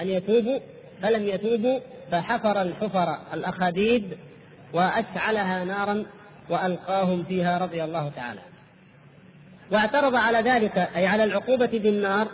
أن 0.00 0.08
يتوبوا. 0.08 0.58
فلم 1.02 1.22
يتوبوا 1.22 1.80
فحفر 2.10 2.62
الحفر 2.62 3.18
الأخاديد 3.34 4.16
وأشعلها 4.72 5.64
نارا 5.64 6.04
وألقاهم 6.50 7.24
فيها 7.24 7.58
رضي 7.58 7.84
الله 7.84 8.08
تعالى 8.16 8.40
واعترض 9.70 10.14
على 10.14 10.38
ذلك 10.38 10.78
أي 10.78 11.06
على 11.06 11.24
العقوبة 11.24 11.66
بالنار 11.72 12.28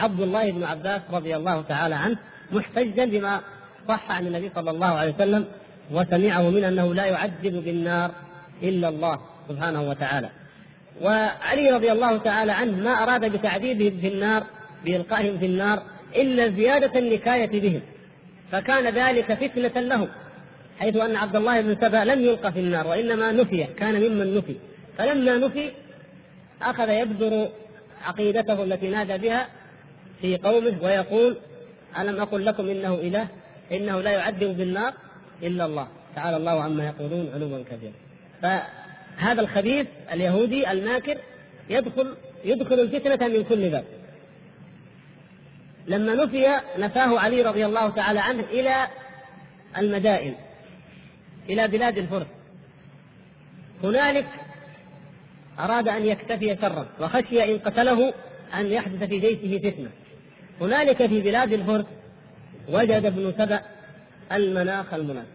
عبد 0.00 0.20
الله 0.20 0.50
بن 0.50 0.64
عباس 0.64 1.00
رضي 1.12 1.36
الله 1.36 1.62
تعالى 1.62 1.94
عنه 1.94 2.16
محتجا 2.52 3.04
بما 3.04 3.40
صح 3.88 4.10
عن 4.10 4.26
النبي 4.26 4.50
صلى 4.54 4.70
الله 4.70 4.86
عليه 4.86 5.14
وسلم 5.14 5.44
وسمعه 5.90 6.50
من 6.50 6.64
أنه 6.64 6.94
لا 6.94 7.04
يعذب 7.04 7.64
بالنار 7.64 8.10
إلا 8.62 8.88
الله 8.88 9.18
سبحانه 9.48 9.82
وتعالى. 9.88 10.30
وعلي 11.02 11.70
رضي 11.70 11.92
الله 11.92 12.18
تعالى 12.18 12.52
عنه 12.52 12.76
ما 12.76 12.90
أراد 12.90 13.24
بتعذيبهم 13.24 14.00
في 14.00 14.08
النار 14.08 14.44
بإلقائهم 14.84 15.38
في 15.38 15.46
النار 15.46 15.82
إلا 16.16 16.48
زيادة 16.48 16.98
النكاية 16.98 17.60
بهم. 17.60 17.80
فكان 18.52 18.94
ذلك 18.94 19.34
فتنة 19.34 19.80
لهم 19.80 20.08
حيث 20.78 20.96
أن 20.96 21.16
عبد 21.16 21.36
الله 21.36 21.60
بن 21.60 21.76
سبأ 21.80 22.04
لم 22.04 22.20
يلقى 22.24 22.52
في 22.52 22.60
النار 22.60 22.86
وإنما 22.86 23.32
نفي 23.32 23.64
كان 23.64 23.94
ممن 23.94 24.36
نفي. 24.36 24.56
فلما 24.98 25.36
نفي 25.36 25.70
أخذ 26.62 26.88
يبذر 26.88 27.48
عقيدته 28.04 28.62
التي 28.62 28.88
نادى 28.88 29.18
بها 29.18 29.46
في 30.20 30.36
قومه 30.36 30.78
ويقول 30.82 31.36
ألم 31.98 32.20
أقل 32.20 32.46
لكم 32.46 32.68
إنه 32.68 32.94
إله 32.94 33.28
إنه 33.72 34.00
لا 34.00 34.10
يعذب 34.10 34.56
بالنار 34.56 34.92
إلا 35.42 35.64
الله. 35.64 35.88
تعالى 36.16 36.36
الله 36.36 36.62
عما 36.62 36.86
يقولون 36.86 37.30
علوا 37.34 37.64
كبيرا. 37.70 37.92
فهذا 38.42 39.40
الخبيث 39.40 39.86
اليهودي 40.12 40.70
الماكر 40.70 41.18
يدخل 41.70 42.14
يدخل 42.44 42.80
الفتنة 42.80 43.28
من 43.28 43.44
كل 43.44 43.70
باب. 43.70 43.84
لما 45.86 46.14
نفي 46.14 46.60
نفاه 46.78 47.20
علي 47.20 47.42
رضي 47.42 47.66
الله 47.66 47.90
تعالى 47.90 48.20
عنه 48.20 48.44
إلى 48.50 48.86
المدائن 49.78 50.34
إلى 51.50 51.68
بلاد 51.68 51.98
الفرس. 51.98 52.26
هنالك 53.84 54.26
أراد 55.58 55.88
أن 55.88 56.06
يكتفي 56.06 56.56
شرا 56.60 56.86
وخشي 57.00 57.54
إن 57.54 57.58
قتله 57.58 58.14
أن 58.54 58.66
يحدث 58.66 59.02
في 59.08 59.18
جيشه 59.18 59.70
فتنة. 59.70 59.90
هنالك 60.60 61.06
في 61.06 61.20
بلاد 61.20 61.52
الفرس 61.52 61.84
وجد 62.68 63.04
ابن 63.06 63.32
سبأ 63.38 63.60
المناخ 64.32 64.94
المناسب 64.94 65.28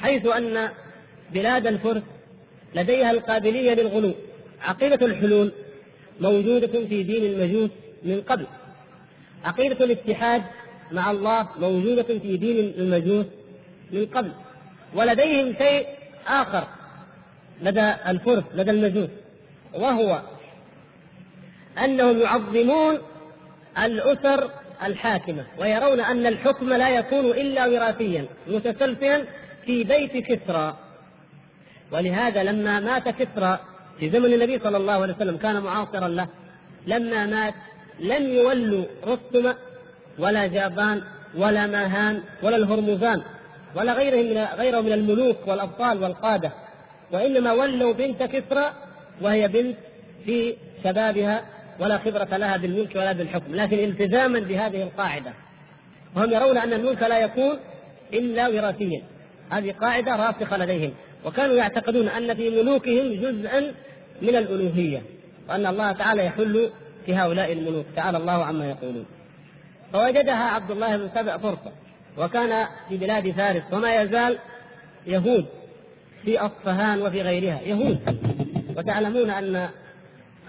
حيث 0.00 0.26
أن 0.26 0.68
بلاد 1.32 1.66
الفرس 1.66 2.02
لديها 2.74 3.10
القابلية 3.10 3.74
للغلو 3.74 4.14
عقيدة 4.62 5.06
الحلول 5.06 5.52
موجودة 6.20 6.66
في 6.66 7.02
دين 7.02 7.24
المجوس 7.24 7.70
من 8.02 8.20
قبل. 8.20 8.46
عقيدة 9.44 9.84
الاتحاد 9.84 10.42
مع 10.92 11.10
الله 11.10 11.48
موجودة 11.58 12.02
في 12.02 12.36
دين 12.36 12.74
المجوس 12.78 13.26
من 13.92 14.06
قبل 14.06 14.32
ولديهم 14.94 15.54
شيء 15.58 15.86
آخر 16.26 16.66
لدى 17.62 17.94
الفرس 18.06 18.44
لدى 18.54 18.70
المجوس 18.70 19.08
وهو 19.74 20.22
أنهم 21.78 22.20
يعظمون 22.20 22.98
الأسر 23.78 24.50
الحاكمة 24.82 25.44
ويرون 25.58 26.00
أن 26.00 26.26
الحكم 26.26 26.72
لا 26.72 26.90
يكون 26.90 27.30
إلا 27.30 27.66
وراثيا 27.66 28.26
متسلسلا 28.46 29.24
في 29.64 29.84
بيت 29.84 30.16
كسرى. 30.16 30.76
ولهذا 31.92 32.42
لما 32.42 32.80
مات 32.80 33.08
كسرى 33.08 33.58
في 34.00 34.10
زمن 34.10 34.32
النبي 34.32 34.58
صلى 34.58 34.76
الله 34.76 34.92
عليه 34.92 35.14
وسلم 35.14 35.36
كان 35.36 35.62
معاصرا 35.62 36.08
له 36.08 36.28
لما 36.86 37.26
مات 37.26 37.54
لم 38.00 38.22
يولوا 38.22 38.84
رستم 39.06 39.54
ولا 40.18 40.46
جابان 40.46 41.02
ولا 41.36 41.66
ماهان 41.66 42.22
ولا 42.42 42.56
الهرمزان 42.56 43.22
ولا 43.76 43.92
غيرهم 43.92 44.26
من 44.26 44.44
غيره 44.58 44.80
من 44.80 44.92
الملوك 44.92 45.36
والأبطال 45.46 46.02
والقادة. 46.02 46.52
وإنما 47.12 47.52
ولوا 47.52 47.92
بنت 47.92 48.22
كسرى 48.22 48.72
وهي 49.20 49.48
بنت 49.48 49.76
في 50.24 50.56
شبابها 50.84 51.44
ولا 51.80 51.98
خبرة 51.98 52.36
لها 52.36 52.56
بالملك 52.56 52.96
ولا 52.96 53.12
بالحكم 53.12 53.54
لكن 53.54 53.78
التزاما 53.78 54.38
بهذه 54.38 54.82
القاعدة. 54.82 55.32
وهم 56.16 56.30
يرون 56.30 56.58
أن 56.58 56.72
الملك 56.72 57.02
لا 57.02 57.18
يكون 57.18 57.56
إلا 58.12 58.48
وراثيا. 58.48 59.02
هذه 59.50 59.72
قاعدة 59.72 60.16
راسخة 60.16 60.56
لديهم. 60.56 60.92
وكانوا 61.24 61.56
يعتقدون 61.56 62.08
أن 62.08 62.34
في 62.34 62.50
ملوكهم 62.50 63.14
جزءا 63.14 63.60
من 64.22 64.36
الألوهية 64.36 65.02
وأن 65.48 65.66
الله 65.66 65.92
تعالى 65.92 66.26
يحل 66.26 66.70
في 67.06 67.14
هؤلاء 67.14 67.52
الملوك. 67.52 67.86
تعالى 67.96 68.18
الله 68.18 68.44
عما 68.44 68.70
يقولون. 68.70 69.06
فوجدها 69.92 70.50
عبد 70.50 70.70
الله 70.70 70.96
بن 70.96 71.08
سبأ 71.14 71.38
فرصة 71.38 71.72
وكان 72.18 72.66
في 72.88 72.96
بلاد 72.96 73.30
فارس 73.30 73.62
وما 73.72 74.02
يزال 74.02 74.38
يهود 75.06 75.46
في 76.24 76.38
أصفهان 76.38 77.02
وفي 77.02 77.22
غيرها 77.22 77.60
يهود. 77.60 77.98
وتعلمون 78.76 79.30
أن 79.30 79.68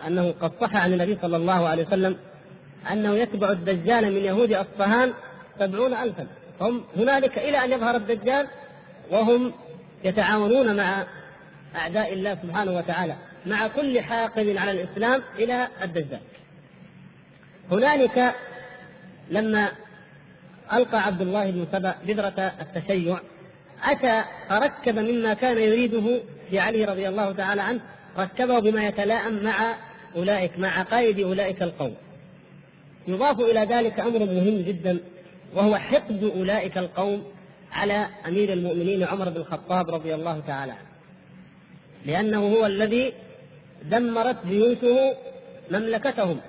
أنه 0.07 0.31
قد 0.31 0.51
صح 0.61 0.75
عن 0.75 0.93
النبي 0.93 1.17
صلى 1.21 1.37
الله 1.37 1.67
عليه 1.67 1.85
وسلم 1.85 2.17
أنه 2.91 3.15
يتبع 3.15 3.49
الدجال 3.51 4.13
من 4.13 4.21
يهود 4.21 4.53
أصفهان 4.53 5.13
سبعون 5.59 5.93
ألفا. 5.93 6.27
هم 6.61 6.83
هنالك 6.97 7.37
إلى 7.37 7.65
أن 7.65 7.71
يظهر 7.71 7.95
الدجال 7.95 8.47
وهم 9.11 9.53
يتعاونون 10.03 10.75
مع 10.75 11.03
أعداء 11.75 12.13
الله 12.13 12.37
سبحانه 12.43 12.71
وتعالى 12.71 13.15
مع 13.45 13.67
كل 13.67 14.01
حاقد 14.01 14.57
على 14.57 14.71
الإسلام 14.71 15.21
إلى 15.39 15.67
الدجال. 15.83 16.21
هنالك 17.71 18.35
لما 19.31 19.71
ألقى 20.73 21.01
عبد 21.01 21.21
الله 21.21 21.51
بن 21.51 21.67
سبأ 21.71 21.95
بذرة 22.07 22.53
التشيع 22.61 23.19
أتى 23.83 24.23
فركب 24.49 24.99
مما 24.99 25.33
كان 25.33 25.57
يريده 25.57 26.21
في 26.49 26.59
علي 26.59 26.85
رضي 26.85 27.09
الله 27.09 27.31
تعالى 27.31 27.61
عنه 27.61 27.81
ركبه 28.17 28.59
بما 28.59 28.85
يتلائم 28.85 29.43
مع 29.43 29.75
أولئك 30.15 30.59
مع 30.59 30.79
عقائد 30.79 31.19
أولئك 31.19 31.61
القوم. 31.61 31.95
يضاف 33.07 33.39
إلى 33.39 33.59
ذلك 33.59 33.99
أمر 33.99 34.19
مهم 34.19 34.61
جدا 34.61 34.99
وهو 35.55 35.77
حقد 35.77 36.23
أولئك 36.23 36.77
القوم 36.77 37.23
على 37.71 38.07
أمير 38.27 38.53
المؤمنين 38.53 39.03
عمر 39.03 39.29
بن 39.29 39.37
الخطاب 39.37 39.89
رضي 39.89 40.15
الله 40.15 40.39
تعالى 40.39 40.71
عنه. 40.71 40.87
لأنه 42.05 42.39
هو 42.39 42.65
الذي 42.65 43.13
دمرت 43.83 44.45
جيوشه 44.47 45.15
مملكتهم 45.71 46.39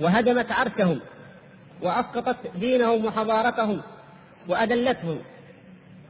وهدمت 0.00 0.52
عرشهم 0.52 1.00
وأسقطت 1.82 2.36
دينهم 2.60 3.04
وحضارتهم 3.04 3.82
وأذلتهم. 4.48 5.18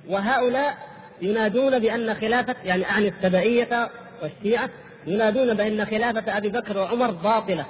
وهؤلاء 0.09 0.79
ينادون 1.23 1.79
بأن 1.79 2.15
خلافة 2.15 2.57
يعني 2.65 2.91
أعني 2.91 3.09
السبائية 3.09 3.91
والشيعة 4.23 4.71
ينادون 5.07 5.55
بأن 5.55 5.85
خلافة 5.85 6.37
أبي 6.37 6.49
بكر 6.49 6.79
وعمر 6.79 7.11
باطلة 7.11 7.67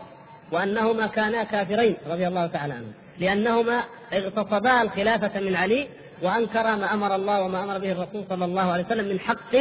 وأنهما 0.52 1.06
كانا 1.06 1.44
كافرين 1.44 1.96
رضي 2.06 2.28
الله 2.28 2.46
تعالى 2.46 2.72
عنهم. 2.72 2.92
لأنهما 3.18 3.82
اغتصبا 4.12 4.82
الخلافة 4.82 5.40
من 5.40 5.56
علي 5.56 5.88
وأنكرا 6.22 6.76
ما 6.76 6.94
أمر 6.94 7.14
الله 7.14 7.42
وما 7.42 7.64
أمر 7.64 7.78
به 7.78 7.92
الرسول 7.92 8.24
صلى 8.28 8.44
الله 8.44 8.72
عليه 8.72 8.84
وسلم 8.84 9.08
من 9.08 9.20
حق 9.20 9.56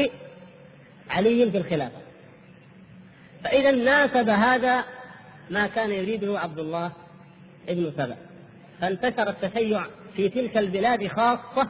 علي 1.10 1.52
في 1.52 1.58
الخلافة. 1.58 1.98
فإذا 3.44 3.72
ناسب 3.72 4.30
هذا 4.30 4.84
ما 5.50 5.68
كان 5.68 5.92
يريده 5.92 6.40
عبد 6.40 6.60
الله 6.60 6.92
ابن 7.70 7.92
سبأ. 7.98 8.18
فانتشر 8.82 9.30
التشيع 9.30 9.84
في 10.16 10.30
تلك 10.30 10.58
البلاد 10.58 11.08
خاصة 11.08 11.68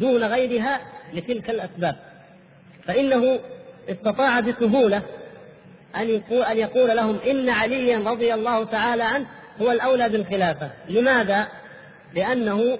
دون 0.00 0.24
غيرها 0.24 0.80
لتلك 1.14 1.50
الأسباب. 1.50 1.96
فإنه 2.84 3.40
استطاع 3.88 4.40
بسهولة 4.40 5.02
أن 5.96 6.08
يقول 6.08 6.42
أن 6.42 6.56
يقول 6.56 6.96
لهم 6.96 7.18
إن 7.30 7.48
عليا 7.48 7.98
رضي 7.98 8.34
الله 8.34 8.64
تعالى 8.64 9.02
عنه 9.02 9.26
هو 9.60 9.70
الأولى 9.70 10.08
بالخلافة، 10.08 10.70
لماذا؟ 10.88 11.48
لأنه 12.14 12.78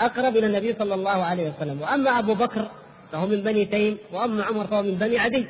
أقرب 0.00 0.36
إلى 0.36 0.46
النبي 0.46 0.74
صلى 0.78 0.94
الله 0.94 1.10
عليه 1.24 1.50
وسلم، 1.50 1.82
وأما 1.82 2.18
أبو 2.18 2.34
بكر 2.34 2.68
فهو 3.12 3.26
من 3.26 3.42
بني 3.42 3.64
تيم، 3.64 3.98
وأما 4.12 4.44
عمر 4.44 4.66
فهو 4.66 4.82
من 4.82 4.94
بني 4.94 5.18
عدي. 5.18 5.46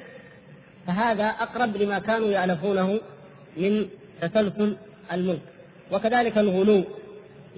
فهذا 0.86 1.24
أقرب 1.24 1.76
لما 1.76 1.98
كانوا 1.98 2.28
يألفونه 2.28 3.00
من 3.56 3.86
تسلسل 4.22 4.76
الملك، 5.12 5.42
وكذلك 5.92 6.38
الغلو 6.38 6.84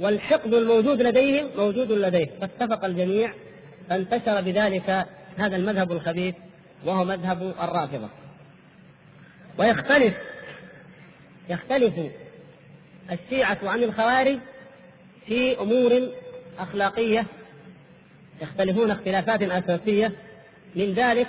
والحقد 0.01 0.55
الموجود 0.55 1.03
لديهم 1.03 1.47
موجود 1.57 1.93
لديه، 1.93 2.29
فاتفق 2.41 2.85
الجميع 2.85 3.33
فانتشر 3.89 4.41
بذلك 4.41 5.07
هذا 5.37 5.57
المذهب 5.57 5.93
الخبيث 5.93 6.35
وهو 6.87 7.05
مذهب 7.05 7.43
الرافضة. 7.43 8.09
ويختلف 9.59 10.15
يختلف 11.49 11.95
الشيعة 13.13 13.59
عن 13.63 13.83
الخوارج 13.83 14.39
في 15.27 15.61
أمور 15.61 16.09
أخلاقية. 16.59 17.27
يختلفون 18.43 18.91
اختلافات 18.91 19.43
أساسية. 19.43 20.13
من 20.77 20.93
ذلك 20.93 21.29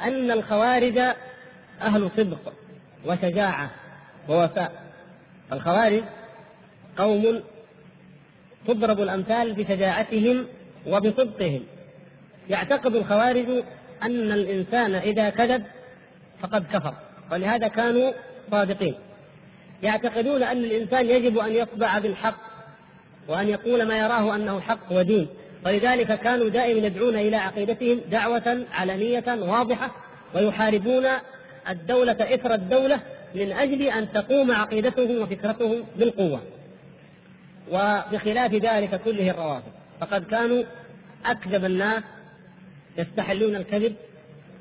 أن 0.00 0.30
الخوارج 0.30 0.98
أهل 1.80 2.10
صدق 2.16 2.52
وشجاعة 3.06 3.70
ووفاء. 4.28 4.92
الخوارج 5.52 6.02
قوم 6.98 7.40
تضرب 8.66 9.00
الأمثال 9.00 9.52
بشجاعتهم 9.52 10.46
وبصدقهم. 10.86 11.64
يعتقد 12.50 12.94
الخوارج 12.94 13.64
أن 14.02 14.32
الإنسان 14.32 14.94
إذا 14.94 15.30
كذب 15.30 15.62
فقد 16.42 16.64
كفر 16.72 16.94
ولهذا 17.32 17.68
كانوا 17.68 18.12
صادقين. 18.50 18.94
يعتقدون 19.82 20.42
أن 20.42 20.56
الإنسان 20.56 21.06
يجب 21.06 21.38
أن 21.38 21.52
يصدع 21.52 21.98
بالحق 21.98 22.40
وأن 23.28 23.48
يقول 23.48 23.88
ما 23.88 23.98
يراه 23.98 24.34
أنه 24.34 24.60
حق 24.60 24.92
ودين 24.92 25.28
ولذلك 25.66 26.20
كانوا 26.20 26.48
دائما 26.48 26.86
يدعون 26.86 27.16
إلى 27.16 27.36
عقيدتهم 27.36 28.00
دعوة 28.10 28.64
علنية 28.72 29.24
واضحة 29.28 29.90
ويحاربون 30.34 31.06
الدولة 31.68 32.34
إثر 32.34 32.54
الدولة 32.54 33.00
من 33.34 33.52
أجل 33.52 33.82
أن 33.82 34.12
تقوم 34.12 34.52
عقيدتهم 34.52 35.22
وفكرتهم 35.22 35.84
بالقوة. 35.96 36.40
وبخلاف 37.72 38.54
ذلك 38.54 39.00
كله 39.04 39.30
الروافض. 39.30 39.72
فقد 40.00 40.24
كانوا 40.24 40.64
أكذب 41.26 41.64
الناس 41.64 42.02
يستحلون 42.98 43.56
الكذب 43.56 43.94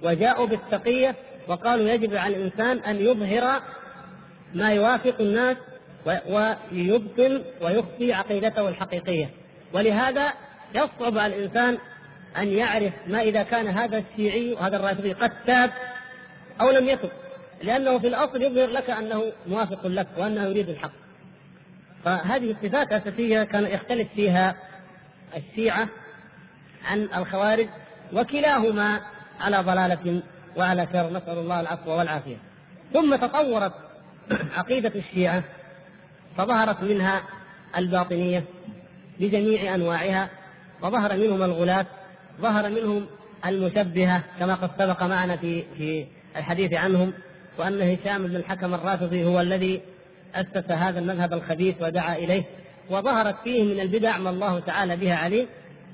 وجاءوا 0.03 0.45
بالتقية 0.45 1.15
وقالوا 1.47 1.89
يجب 1.89 2.15
على 2.15 2.35
الإنسان 2.35 2.77
أن 2.77 2.95
يظهر 2.95 3.61
ما 4.53 4.69
يوافق 4.69 5.15
الناس 5.19 5.57
ويبطل 6.05 7.43
ويخفي 7.61 8.13
عقيدته 8.13 8.69
الحقيقية. 8.69 9.29
ولهذا 9.73 10.33
يصعب 10.75 11.17
على 11.17 11.35
الإنسان 11.35 11.77
أن 12.37 12.47
يعرف 12.47 12.93
ما 13.07 13.21
إذا 13.21 13.43
كان 13.43 13.67
هذا 13.67 13.97
الشيعي 13.97 14.53
وهذا 14.53 14.77
الرافضي 14.77 15.13
قد 15.13 15.31
تاب 15.45 15.71
أو 16.61 16.71
لم 16.71 16.89
يتب 16.89 17.09
لأنه 17.63 17.99
في 17.99 18.07
الأصل 18.07 18.41
يظهر 18.41 18.67
لك 18.67 18.89
أنه 18.89 19.31
موافق 19.47 19.87
لك 19.87 20.07
وأنه 20.17 20.43
يريد 20.43 20.69
الحق. 20.69 20.91
فهذه 22.05 22.55
صفات 22.63 22.91
أساسية 22.91 23.43
كان 23.43 23.65
يختلف 23.65 24.07
فيها 24.15 24.55
الشيعة 25.37 25.89
عن 26.85 27.09
الخوارج 27.15 27.67
وكلاهما 28.13 29.01
على 29.39 29.57
ضلالة 29.57 30.21
وعلى 30.57 30.87
شر 30.93 31.09
نسأل 31.09 31.37
الله 31.37 31.59
العفو 31.59 31.91
والعافية. 31.91 32.37
ثم 32.93 33.15
تطورت 33.15 33.73
عقيدة 34.57 34.91
الشيعة 34.95 35.43
فظهرت 36.37 36.83
منها 36.83 37.21
الباطنية 37.77 38.43
بجميع 39.19 39.75
أنواعها 39.75 40.29
وظهر 40.81 41.17
منهم 41.17 41.43
الغلاة 41.43 41.85
ظهر 42.41 42.69
منهم 42.69 43.05
المشبهة 43.45 44.23
كما 44.39 44.55
قد 44.55 44.69
سبق 44.79 45.03
معنا 45.03 45.37
في 45.37 45.63
في 45.77 46.05
الحديث 46.37 46.73
عنهم 46.73 47.13
وأن 47.57 47.81
هشام 47.81 48.27
بن 48.27 48.35
الحكم 48.35 48.73
الرافضي 48.73 49.25
هو 49.25 49.41
الذي 49.41 49.81
أسس 50.35 50.71
هذا 50.71 50.99
المذهب 50.99 51.33
الخبيث 51.33 51.75
ودعا 51.81 52.15
إليه 52.15 52.43
وظهرت 52.89 53.35
فيهم 53.43 53.67
من 53.67 53.79
البدع 53.79 54.17
ما 54.17 54.29
الله 54.29 54.59
تعالى 54.59 54.97
بها 54.97 55.15
عليم 55.15 55.47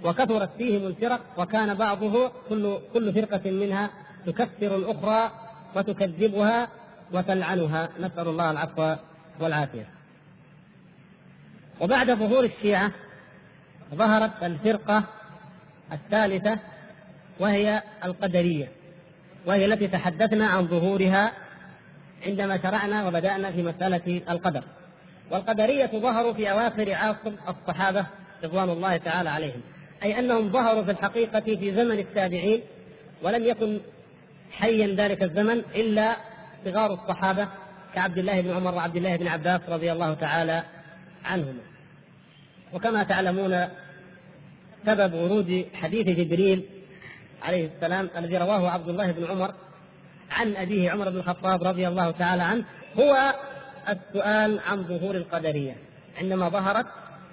وكثرت 0.03 0.49
فيهم 0.57 0.87
الفرق 0.87 1.21
وكان 1.37 1.73
بعضه 1.73 2.31
كل 2.49 2.77
كل 2.93 3.13
فرقة 3.13 3.51
منها 3.51 3.89
تكفر 4.25 4.75
الأخرى 4.75 5.31
وتكذبها 5.75 6.67
وتلعنها. 7.13 7.89
نسأل 7.99 8.27
الله 8.27 8.51
العفو 8.51 8.95
والعافية. 9.39 9.87
وبعد 11.81 12.11
ظهور 12.11 12.43
الشيعة 12.43 12.91
ظهرت 13.95 14.43
الفرقة 14.43 15.03
الثالثة 15.91 16.59
وهي 17.39 17.83
القدرية 18.05 18.67
وهي 19.45 19.65
التي 19.65 19.87
تحدثنا 19.87 20.47
عن 20.47 20.67
ظهورها 20.67 21.31
عندما 22.25 22.61
شرعنا 22.61 23.07
وبدأنا 23.07 23.51
في 23.51 23.63
مسألة 23.63 24.21
القدر. 24.29 24.63
والقدرية 25.31 25.85
ظهروا 25.85 26.33
في 26.33 26.51
أواخر 26.51 26.93
عصر 26.93 27.31
الصحابة 27.49 28.05
رضوان 28.43 28.69
الله 28.69 28.97
تعالى 28.97 29.29
عليهم. 29.29 29.61
أي 30.06 30.20
أنهم 30.20 30.51
ظهروا 30.51 30.84
في 30.84 30.91
الحقيقة 30.91 31.39
في 31.39 31.74
زمن 31.76 31.99
التابعين 31.99 32.62
ولم 33.24 33.45
يكن 33.45 33.80
حيا 34.51 34.88
ذلك 34.88 35.24
الزمن 35.24 35.58
إلا 35.76 36.16
صغار 36.66 36.93
الصحابة 36.93 37.47
كعبد 37.95 38.18
الله 38.18 38.41
بن 38.41 38.51
عمر 38.51 38.76
وعبد 38.76 38.95
الله 38.95 39.16
بن 39.16 39.28
عباس 39.28 39.62
رضي 39.70 39.91
الله 39.91 40.14
تعالى 40.14 40.64
عنهما. 41.26 41.62
وكما 42.74 43.03
تعلمون 43.03 43.68
سبب 44.86 45.14
ورود 45.14 45.66
حديث 45.74 46.08
جبريل 46.08 46.66
عليه 47.43 47.70
السلام 47.76 48.10
الذي 48.18 48.38
رواه 48.38 48.70
عبد 48.70 48.89
الله 48.89 49.12
بن 49.12 49.26
عمر 49.26 49.53
عن 50.32 50.56
أبيه 50.56 50.91
عمر 50.91 51.10
بن 51.10 51.18
الخطاب 51.18 51.64
رضي 51.64 51.88
الله 51.88 52.12
تعالى 52.12 52.43
عنه 52.43 52.66
هو 52.99 53.36
السؤال 53.89 54.60
عن 54.60 54.84
ظهور 54.84 55.16
القدرية. 55.16 55.76
عندما 56.18 56.49
ظهرت 56.49 56.86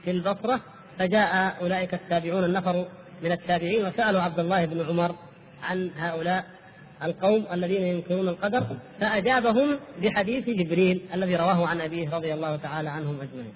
في 0.05 0.11
البصرة 0.11 0.61
فجاء 1.03 1.57
أولئك 1.61 1.94
التابعون 1.94 2.44
النفر 2.44 2.86
من 3.22 3.32
التابعين 3.32 3.86
وسألوا 3.86 4.20
عبد 4.20 4.38
الله 4.38 4.64
بن 4.64 4.86
عمر 4.88 5.14
عن 5.62 5.90
هؤلاء 5.96 6.44
القوم 7.03 7.46
الذين 7.53 7.82
ينكرون 7.82 8.28
القدر 8.28 8.66
فأجابهم 9.00 9.78
بحديث 10.03 10.48
جبريل 10.48 11.00
الذي 11.14 11.36
رواه 11.36 11.66
عن 11.66 11.80
أبيه 11.80 12.11
رضي 12.11 12.34
الله 12.34 12.57
تعالى 12.57 12.88
عنهم 12.88 13.20
أجمعين. 13.20 13.53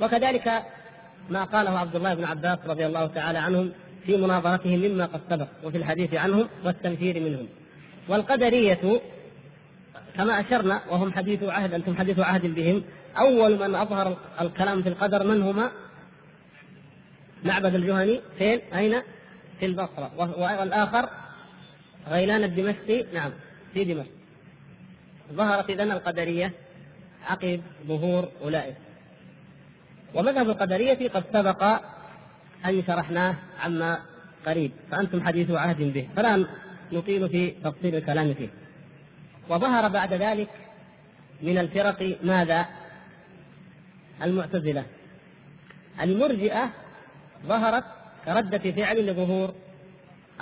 وكذلك 0.00 0.62
ما 1.30 1.44
قاله 1.44 1.78
عبد 1.78 1.96
الله 1.96 2.14
بن 2.14 2.24
عباس 2.24 2.58
رضي 2.66 2.86
الله 2.86 3.06
تعالى 3.06 3.38
عنهم 3.38 3.72
في 4.06 4.16
مناظرتهم 4.16 4.78
مما 4.78 5.06
قد 5.06 5.20
سبق 5.30 5.48
وفي 5.64 5.76
الحديث 5.76 6.14
عنهم 6.14 6.48
والتنفير 6.64 7.20
منهم. 7.20 7.46
والقدرية 8.08 9.00
كما 10.16 10.40
أشرنا 10.40 10.80
وهم 10.90 11.12
حديث 11.12 11.42
عهد 11.42 11.74
أنتم 11.74 11.96
حديث 11.96 12.18
عهد 12.18 12.54
بهم 12.54 12.82
أول 13.18 13.68
من 13.68 13.74
أظهر 13.74 14.16
الكلام 14.40 14.82
في 14.82 14.88
القدر 14.88 15.26
من 15.26 15.42
هما؟ 15.42 15.70
معبد 17.44 17.74
الجهني 17.74 18.20
فين؟ 18.38 18.60
أين؟ 18.74 19.02
في 19.60 19.66
البصرة. 19.66 20.10
والآخر 20.18 21.08
غيلان 22.08 22.44
الدمشقي 22.44 23.04
نعم 23.14 23.30
في 23.74 23.84
دمشق. 23.84 24.10
ظهرت 25.32 25.70
إذن 25.70 25.92
القدرية 25.92 26.52
عقب 27.26 27.60
ظهور 27.86 28.28
أولئك. 28.42 28.74
ومذهب 30.14 30.50
القدرية 30.50 31.08
قد 31.08 31.24
سبق 31.32 31.62
أن 32.64 32.82
شرحناه 32.86 33.34
عما 33.60 33.98
قريب 34.46 34.72
فأنتم 34.90 35.24
حديث 35.24 35.50
عهد 35.50 35.92
به 35.92 36.08
فلا 36.16 36.46
نطيل 36.92 37.28
في 37.28 37.50
تفصيل 37.50 37.94
الكلام 37.94 38.34
فيه. 38.34 38.48
وظهر 39.48 39.88
بعد 39.88 40.12
ذلك 40.12 40.48
من 41.42 41.58
الفرق 41.58 42.18
ماذا؟ 42.22 42.66
المعتزلة. 44.22 44.84
المرجئة 46.00 46.70
ظهرت 47.46 47.84
كردة 48.24 48.72
فعل 48.72 49.06
لظهور 49.06 49.54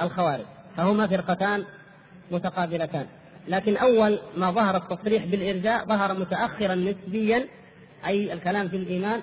الخوارج 0.02 0.44
فهما 0.76 1.06
فرقتان 1.06 1.64
متقابلتان. 2.30 3.06
لكن 3.48 3.76
أول 3.76 4.18
ما 4.36 4.50
ظهر 4.50 4.76
التصريح 4.76 5.24
بالإرجاء 5.24 5.84
ظهر 5.84 6.14
متأخرا 6.14 6.74
نسبيا 6.74 7.46
أي 8.06 8.32
الكلام 8.32 8.68
في 8.68 8.76
الإيمان 8.76 9.20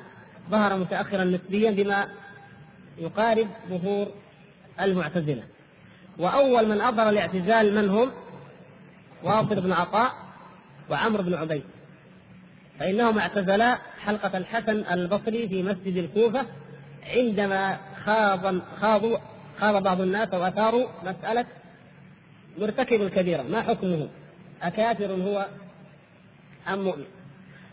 ظهر 0.49 0.77
متأخرا 0.77 1.23
نسبيا 1.23 1.71
بما 1.71 2.07
يقارب 2.97 3.47
ظهور 3.69 4.07
المعتزلة. 4.81 5.43
وأول 6.19 6.69
من 6.69 6.81
أظهر 6.81 7.09
الاعتزال 7.09 7.75
من 7.75 7.89
هم؟ 7.89 8.11
واصل 9.23 9.61
بن 9.61 9.73
عطاء 9.73 10.11
وعمرو 10.89 11.23
بن 11.23 11.33
عبيد. 11.33 11.63
فإنهم 12.79 13.17
اعتزلا 13.17 13.77
حلقة 13.99 14.37
الحسن 14.37 14.85
البصري 14.91 15.47
في 15.47 15.63
مسجد 15.63 15.97
الكوفة 15.97 16.45
عندما 17.07 17.77
خاض 18.05 18.61
خاضوا 18.81 19.17
خاض 19.59 19.83
بعض 19.83 20.01
الناس 20.01 20.33
وأثاروا 20.33 20.87
مسألة 21.03 21.45
مرتكب 22.57 23.01
الكبيرة 23.01 23.41
ما 23.41 23.61
حكمه؟ 23.61 24.09
أكافر 24.61 25.11
هو 25.11 25.47
أم 26.67 26.83
مؤمن؟ 26.83 27.05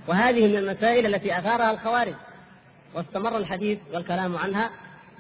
وهذه 0.09 0.49
من 0.49 0.57
المسائل 0.57 1.15
التي 1.15 1.39
أثارها 1.39 1.71
الخوارج 1.71 2.15
واستمر 2.95 3.37
الحديث 3.37 3.79
والكلام 3.93 4.37
عنها 4.37 4.71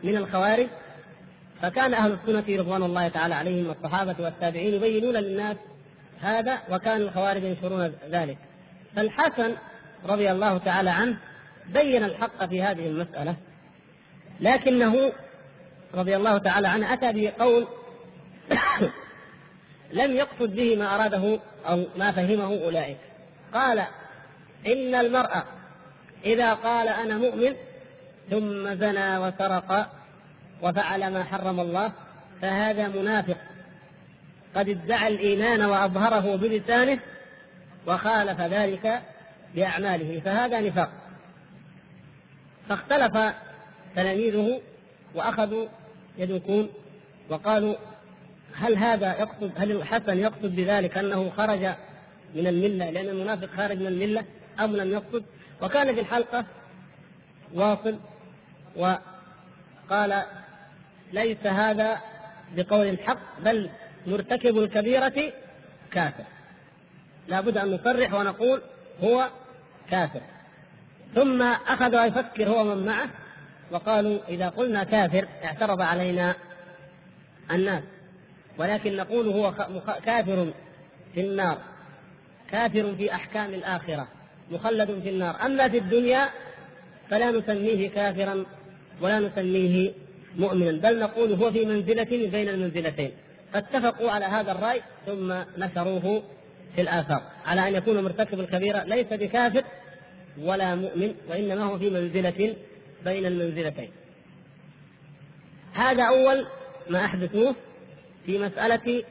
من 0.04 0.16
الخوارج 0.16 0.66
فكان 1.62 1.94
أهل 1.94 2.12
السنة 2.12 2.56
رضوان 2.56 2.82
الله 2.82 3.08
تعالى 3.08 3.34
عليهم 3.34 3.66
والصحابة 3.66 4.14
والتابعين 4.18 4.74
يبينون 4.74 5.14
للناس 5.14 5.56
هذا 6.20 6.58
وكان 6.70 7.00
الخوارج 7.00 7.42
ينشرون 7.42 7.92
ذلك 8.10 8.38
فالحسن 8.96 9.56
رضي 10.06 10.30
الله 10.30 10.58
تعالى 10.58 10.90
عنه 10.90 11.16
بين 11.72 12.04
الحق 12.04 12.44
في 12.44 12.62
هذه 12.62 12.86
المسألة 12.86 13.36
لكنه 14.40 15.12
رضي 15.94 16.16
الله 16.16 16.38
تعالى 16.38 16.68
عنه 16.68 16.92
أتى 16.92 17.12
بقول 17.12 17.66
لم 20.00 20.12
يقصد 20.16 20.56
به 20.56 20.76
ما 20.76 20.94
أراده 20.94 21.38
أو 21.68 21.84
ما 21.96 22.12
فهمه 22.12 22.64
أولئك. 22.64 22.96
قال 23.54 23.78
إن 24.66 24.94
المرأة 24.94 25.44
إذا 26.24 26.54
قال 26.54 26.88
أنا 26.88 27.18
مؤمن 27.18 27.54
ثم 28.30 28.74
زنى 28.74 29.18
وسرق 29.18 29.90
وفعل 30.62 31.12
ما 31.12 31.24
حرم 31.24 31.60
الله 31.60 31.92
فهذا 32.42 32.88
منافق. 32.88 33.36
قد 34.56 34.68
ادعى 34.68 35.08
الإيمان 35.08 35.62
وأظهره 35.62 36.36
بلسانه 36.36 36.98
وخالف 37.86 38.40
ذلك 38.40 39.02
بأعماله 39.54 40.20
فهذا 40.24 40.60
نفاق. 40.60 40.90
فاختلف 42.68 43.34
تلاميذه 43.96 44.60
وأخذوا 45.14 45.66
يدوكون 46.18 46.68
وقالوا 47.28 47.74
هل 48.54 48.76
هذا 48.76 49.20
يقصد 49.20 49.52
هل 49.56 49.72
الحسن 49.72 50.18
يقصد 50.18 50.56
بذلك 50.56 50.98
أنه 50.98 51.30
خرج 51.30 51.64
من 52.34 52.46
الملة؟ 52.46 52.90
لأن 52.90 53.08
المنافق 53.08 53.48
خارج 53.48 53.80
من 53.80 53.86
الملة 53.86 54.24
أم 54.60 54.76
لم 54.76 54.92
يقصد؟ 54.92 55.24
وكان 55.62 55.94
في 55.94 56.00
الحلقة 56.00 56.44
واصل 57.54 57.98
وقال 58.76 60.22
ليس 61.12 61.46
هذا 61.46 62.00
بقول 62.56 62.88
الحق 62.88 63.40
بل 63.44 63.70
مرتكب 64.06 64.58
الكبيرة 64.58 65.32
كافر. 65.92 66.24
لا 67.28 67.40
بد 67.40 67.58
أن 67.58 67.70
نصرح 67.74 68.14
ونقول 68.14 68.62
هو 69.02 69.28
كافر. 69.90 70.20
ثم 71.14 71.42
أخذ 71.42 72.06
يفكر 72.06 72.48
هو 72.48 72.64
من 72.64 72.86
معه 72.86 73.08
وقالوا 73.70 74.18
إذا 74.28 74.48
قلنا 74.48 74.84
كافر 74.84 75.28
اعترض 75.44 75.80
علينا 75.80 76.34
الناس 77.50 77.82
ولكن 78.58 78.96
نقول 78.96 79.28
هو 79.28 79.54
كافر 80.04 80.52
في 81.14 81.20
النار 81.20 81.58
كافر 82.50 82.94
في 82.96 83.14
أحكام 83.14 83.54
الآخرة 83.54 84.08
مخلد 84.50 85.00
في 85.02 85.10
النار. 85.10 85.36
أما 85.46 85.68
في 85.68 85.78
الدنيا 85.78 86.28
فلا 87.10 87.30
نسميه 87.30 87.90
كافرا 87.90 88.44
ولا 89.00 89.18
نسميه 89.18 89.92
مؤمنا 90.36 90.70
بل 90.70 90.98
نقول 90.98 91.32
هو 91.32 91.52
في 91.52 91.64
منزلة 91.64 92.28
بين 92.32 92.48
المنزلتين. 92.48 93.10
فاتفقوا 93.52 94.10
على 94.10 94.24
هذا 94.24 94.52
الرأي 94.52 94.80
ثم 95.06 95.32
نشروه 95.58 96.22
في 96.74 96.80
الآفاق 96.80 97.22
على 97.46 97.68
أن 97.68 97.74
يكون 97.74 98.04
مرتكب 98.04 98.40
الكبيرة 98.40 98.84
ليس 98.84 99.06
بكافر 99.10 99.64
ولا 100.38 100.74
مؤمن 100.74 101.14
وإنما 101.28 101.64
هو 101.64 101.78
في 101.78 101.90
منزلة 101.90 102.54
بين 103.04 103.26
المنزلتين. 103.26 103.90
هذا 105.74 106.04
أول 106.04 106.46
ما 106.90 107.04
أحدثوه 107.04 107.54
في 108.26 108.38
مسألة 108.38 109.04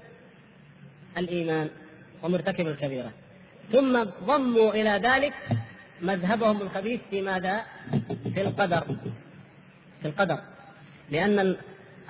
الإيمان 1.18 1.70
ومرتكب 2.24 2.68
الكبيرة. 2.68 3.12
ثم 3.72 4.04
ضموا 4.04 4.74
إلى 4.74 4.90
ذلك 4.90 5.34
مذهبهم 6.02 6.62
الخبيث 6.62 7.00
في 7.10 7.22
ماذا؟ 7.22 7.62
في 8.34 8.42
القدر. 8.42 8.84
في 10.02 10.08
القدر. 10.08 10.40
لأن 11.12 11.56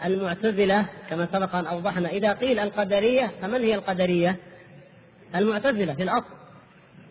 المعتزلة 0.05 0.85
كما 1.09 1.27
سبق 1.31 1.55
أن 1.55 1.65
أوضحنا 1.65 2.09
إذا 2.09 2.33
قيل 2.33 2.59
القدرية 2.59 3.31
فمن 3.41 3.63
هي 3.63 3.75
القدرية؟ 3.75 4.35
المعتزلة 5.35 5.93
في 5.93 6.03
الأصل. 6.03 6.39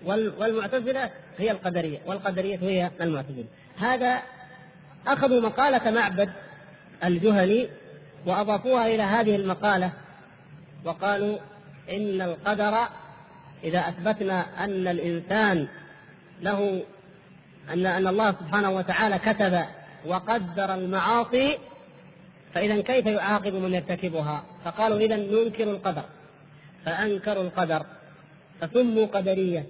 والمعتزلة 0.05 1.11
هي 1.39 1.51
القدرية 1.51 1.99
والقدرية 2.07 2.57
هي 2.57 2.91
المعتزلة. 3.01 3.47
هذا 3.77 4.23
أخذوا 5.13 5.41
مقالة 5.41 5.91
معبد 5.91 6.31
الجهني 7.05 7.69
وأضافوها 8.27 8.87
إلى 8.87 9.03
هذه 9.03 9.37
المقالة 9.37 9.93
وقالوا 10.85 11.39
إن 11.91 12.21
القدر 12.23 12.89
إذا 13.65 13.79
أثبتنا 13.79 14.65
أن 14.65 14.89
الإنسان 14.89 15.69
له 16.43 16.83
أن 17.71 17.87
أن 17.87 18.07
الله 18.07 18.33
سبحانه 18.33 18.71
وتعالى 18.71 19.19
كتب 19.19 19.65
وقدر 20.07 20.75
المعاصي 20.75 21.59
فإذا 22.55 22.81
كيف 22.81 23.07
يعاقب 23.07 23.55
من 23.55 23.75
يرتكبها؟ 23.75 24.45
فقالوا 24.65 24.99
إذا 24.99 25.17
ننكر 25.17 25.65
القدر 25.65 26.03
فأنكروا 26.85 27.43
القدر 27.43 27.87
فسموا 28.61 29.07
قدرية 29.07 29.67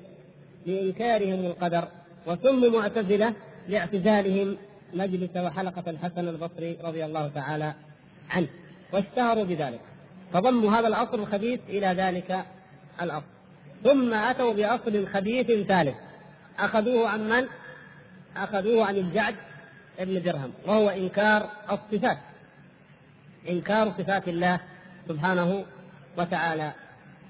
لإنكارهم 0.66 1.47
القدر 1.47 1.89
وسموا 2.26 2.70
معتزلة 2.70 3.34
لاعتزالهم 3.68 4.57
مجلس 4.95 5.36
وحلقة 5.36 5.91
الحسن 5.91 6.28
البصري 6.28 6.78
رضي 6.84 7.05
الله 7.05 7.28
تعالى 7.28 7.74
عنه. 8.30 8.49
واشتهروا 8.93 9.45
بذلك. 9.45 9.80
فضموا 10.32 10.72
هذا 10.72 10.89
الأصل 10.89 11.20
الخبيث 11.20 11.61
إلى 11.68 11.86
ذلك 11.86 12.45
الأصل 13.03 13.26
ثم 13.84 14.14
أتوا 14.14 14.55
بأصل 14.55 15.07
خبيث 15.07 15.66
ثالث. 15.68 15.95
أخذوه 16.59 17.09
عن 17.09 17.28
من؟ 17.28 17.47
أخذوه 18.36 18.86
عن 18.86 18.97
الجعد 18.97 19.34
ابن 19.99 20.22
درهم 20.22 20.53
وهو 20.66 20.89
إنكار 20.89 21.49
الصفات. 21.72 22.18
إنكار 23.49 23.93
صفات 23.99 24.28
الله 24.28 24.61
سبحانه 25.09 25.64
وتعالى. 26.18 26.72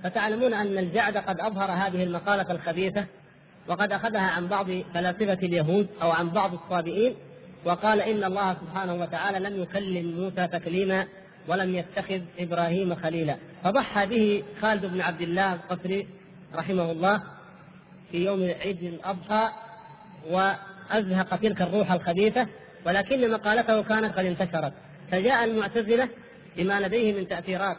فتعلمون 0.02 0.54
أن 0.54 0.78
الجعد 0.78 1.16
قد 1.16 1.40
أظهر 1.40 1.70
هذه 1.70 2.04
المقالة 2.04 2.50
الخبيثة 2.50 3.06
وقد 3.68 3.92
أخذها 3.92 4.30
عن 4.30 4.48
بعض 4.48 4.66
فلاسفة 4.94 5.46
اليهود 5.46 5.88
أو 6.02 6.11
عن 6.11 6.28
بعض 6.28 6.52
الصابئين 6.52 7.14
وقال 7.64 8.00
إن 8.00 8.24
الله 8.24 8.54
سبحانه 8.54 8.94
وتعالى 8.94 9.38
لم 9.38 9.62
يكلم 9.62 10.20
موسى 10.20 10.46
تكليما 10.46 11.06
ولم 11.48 11.74
يتخذ 11.74 12.20
إبراهيم 12.38 12.94
خليلا. 12.94 13.36
فضحى 13.64 14.06
به 14.06 14.44
خالد 14.62 14.86
بن 14.86 15.00
عبد 15.00 15.20
الله 15.20 15.54
القسري 15.54 16.06
رحمه 16.54 16.92
الله 16.92 17.22
في 18.11 18.24
يوم 18.24 18.42
عيد 18.42 18.82
الأضحى 18.82 19.48
وأزهق 20.30 21.36
تلك 21.36 21.62
الروح 21.62 21.92
الخبيثة 21.92 22.46
ولكن 22.86 23.30
مقالته 23.30 23.82
كانت 23.82 24.18
قد 24.18 24.24
انتشرت. 24.24 24.72
فجاء 25.11 25.44
المعتزلة 25.44 26.09
بما 26.56 26.80
لديه 26.80 27.20
من 27.20 27.28
تأثيرات 27.28 27.76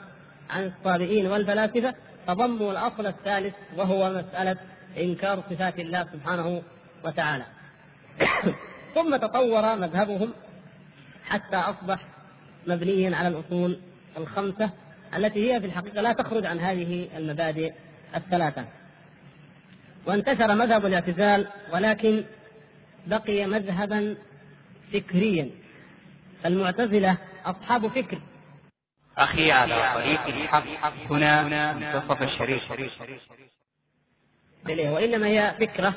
عن 0.50 0.72
الصابئين 0.78 1.28
والفلاسفة 1.28 1.94
فضموا 2.28 2.72
الأصل 2.72 3.08
الثالث 3.08 3.54
وهو 3.78 4.10
مسألة 4.10 4.58
إنكار 4.98 5.44
صفات 5.50 5.80
الله 5.80 6.08
سبحانه 6.14 6.62
وتعالى. 7.04 7.44
ثم 8.96 9.16
تطور 9.16 9.76
مذهبهم 9.76 10.34
حتى 11.26 11.56
أصبح 11.56 12.00
مبنيا 12.68 13.16
على 13.16 13.28
الأصول 13.28 13.80
الخمسة 14.18 14.70
التي 15.16 15.54
هي 15.54 15.60
في 15.60 15.66
الحقيقة 15.66 16.02
لا 16.02 16.14
تخرج 16.14 16.46
عن 16.46 16.60
هذه 16.60 17.10
المبادئ 17.18 17.74
الثلاثة. 18.16 18.66
وانتشر 20.06 20.56
مذهب 20.56 20.86
الاعتزال 20.86 21.48
ولكن 21.74 22.24
بقي 23.08 23.46
مذهبا 23.46 24.18
فكريا 24.94 25.50
المعتزلة 26.46 27.18
أصحاب 27.46 27.88
فكر. 27.88 28.22
أخي 29.18 29.52
على 29.52 29.76
طريق 29.96 30.28
الحق 30.28 31.12
هنا 31.12 31.74
منتصف 31.74 32.22
الشريف. 32.22 32.72
وإنما 34.68 35.28
هي 35.28 35.56
فكرة 35.60 35.94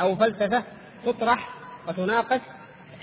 أو 0.00 0.16
فلسفة 0.16 0.64
تطرح 1.06 1.63
وتناقش 1.88 2.40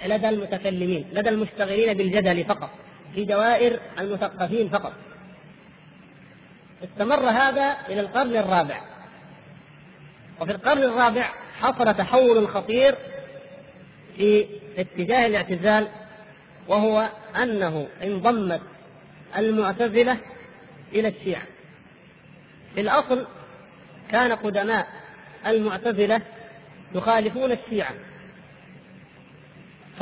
لدى 0.05 0.29
المتكلمين 0.29 1.09
لدى 1.13 1.29
المشتغلين 1.29 1.93
بالجدل 1.93 2.43
فقط 2.43 2.69
في 3.15 3.25
دوائر 3.25 3.79
المثقفين 3.99 4.69
فقط. 4.69 4.93
استمر 6.83 7.29
هذا 7.29 7.77
إلى 7.89 8.01
القرن 8.01 8.35
الرابع. 8.35 8.81
وفي 10.41 10.51
القرن 10.51 10.83
الرابع 10.83 11.29
حصل 11.59 11.95
تحول 11.95 12.47
خطير 12.47 12.95
في 14.17 14.45
اتجاه 14.77 15.25
الاعتزال 15.25 15.87
وهو 16.67 17.09
أنه 17.43 17.87
انضمت 18.03 18.61
المعتزلة 19.37 20.17
إلى 20.93 21.07
الشيعة. 21.07 21.43
في 22.75 22.81
الأصل 22.81 23.27
كان 24.11 24.31
قدماء 24.31 24.87
المعتزلة 25.47 26.21
يخالفون 26.95 27.51
الشيعة. 27.51 27.93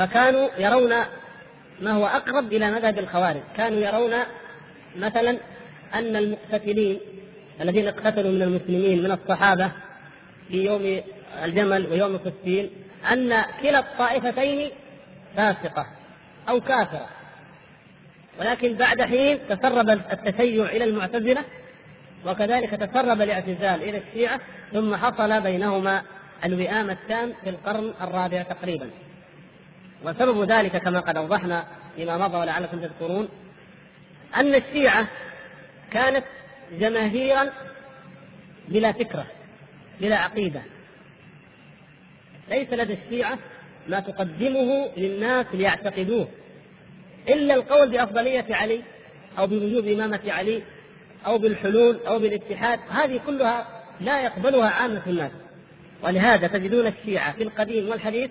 فكانوا 0.00 0.48
يرون 0.58 0.92
ما 1.80 1.90
هو 1.90 2.06
أقرب 2.06 2.52
إلى 2.52 2.70
مذهب 2.70 2.98
الخوارج. 2.98 3.40
كانوا 3.56 3.78
يرون 3.78 4.12
مثلا 4.96 5.30
أن 5.94 6.16
المقتتلين 6.16 7.00
الذين 7.60 7.88
اقتتلوا 7.88 8.32
من 8.32 8.42
المسلمين 8.42 9.02
من 9.02 9.12
الصحابة 9.12 9.70
في 10.48 10.64
يوم 10.64 11.02
الجمل 11.44 11.86
ويوم 11.86 12.14
الصفين 12.14 12.70
أن 13.12 13.44
كلا 13.62 13.78
الطائفتين 13.78 14.70
فاسقة 15.36 15.86
أو 16.48 16.60
كافرة. 16.60 17.06
ولكن 18.40 18.74
بعد 18.74 19.02
حين 19.02 19.38
تسرب 19.48 19.90
التشيع 19.90 20.64
إلى 20.64 20.84
المعتزلة 20.84 21.44
وكذلك 22.26 22.70
تسرب 22.70 23.22
الاعتزال 23.22 23.82
إلى 23.82 23.98
الشيعة 23.98 24.40
ثم 24.72 24.96
حصل 24.96 25.40
بينهما 25.40 26.02
الوئام 26.44 26.90
التام 26.90 27.32
في 27.44 27.50
القرن 27.50 27.92
الرابع 28.00 28.42
تقريبا. 28.42 28.90
وسبب 30.04 30.50
ذلك 30.52 30.76
كما 30.76 31.00
قد 31.00 31.16
أوضحنا 31.16 31.64
فيما 31.96 32.18
مضى 32.18 32.36
ولعلكم 32.36 32.80
تذكرون 32.80 33.28
أن 34.36 34.54
الشيعة 34.54 35.08
كانت 35.90 36.24
جماهيرا 36.78 37.50
بلا 38.68 38.92
فكرة 38.92 39.26
بلا 40.00 40.16
عقيدة. 40.16 40.62
ليس 42.50 42.72
لدى 42.72 42.98
الشيعة 43.04 43.38
ما 43.88 44.00
تقدمه 44.00 44.88
للناس 44.96 45.46
ليعتقدوه 45.52 46.28
إلا 47.28 47.54
القول 47.54 47.90
بأفضلية 47.90 48.46
علي 48.50 48.80
أو 49.38 49.46
بوجوب 49.46 49.86
إمامة 49.88 50.20
علي 50.26 50.62
أو 51.26 51.38
بالحلول 51.38 52.00
أو 52.06 52.18
بالاتحاد 52.18 52.80
هذه 52.90 53.20
كلها 53.26 53.66
لا 54.00 54.22
يقبلها 54.22 54.70
عامة 54.70 55.02
الناس. 55.06 55.30
ولهذا 56.02 56.46
تجدون 56.46 56.86
الشيعة 56.86 57.32
في 57.32 57.42
القديم 57.42 57.88
والحديث 57.88 58.30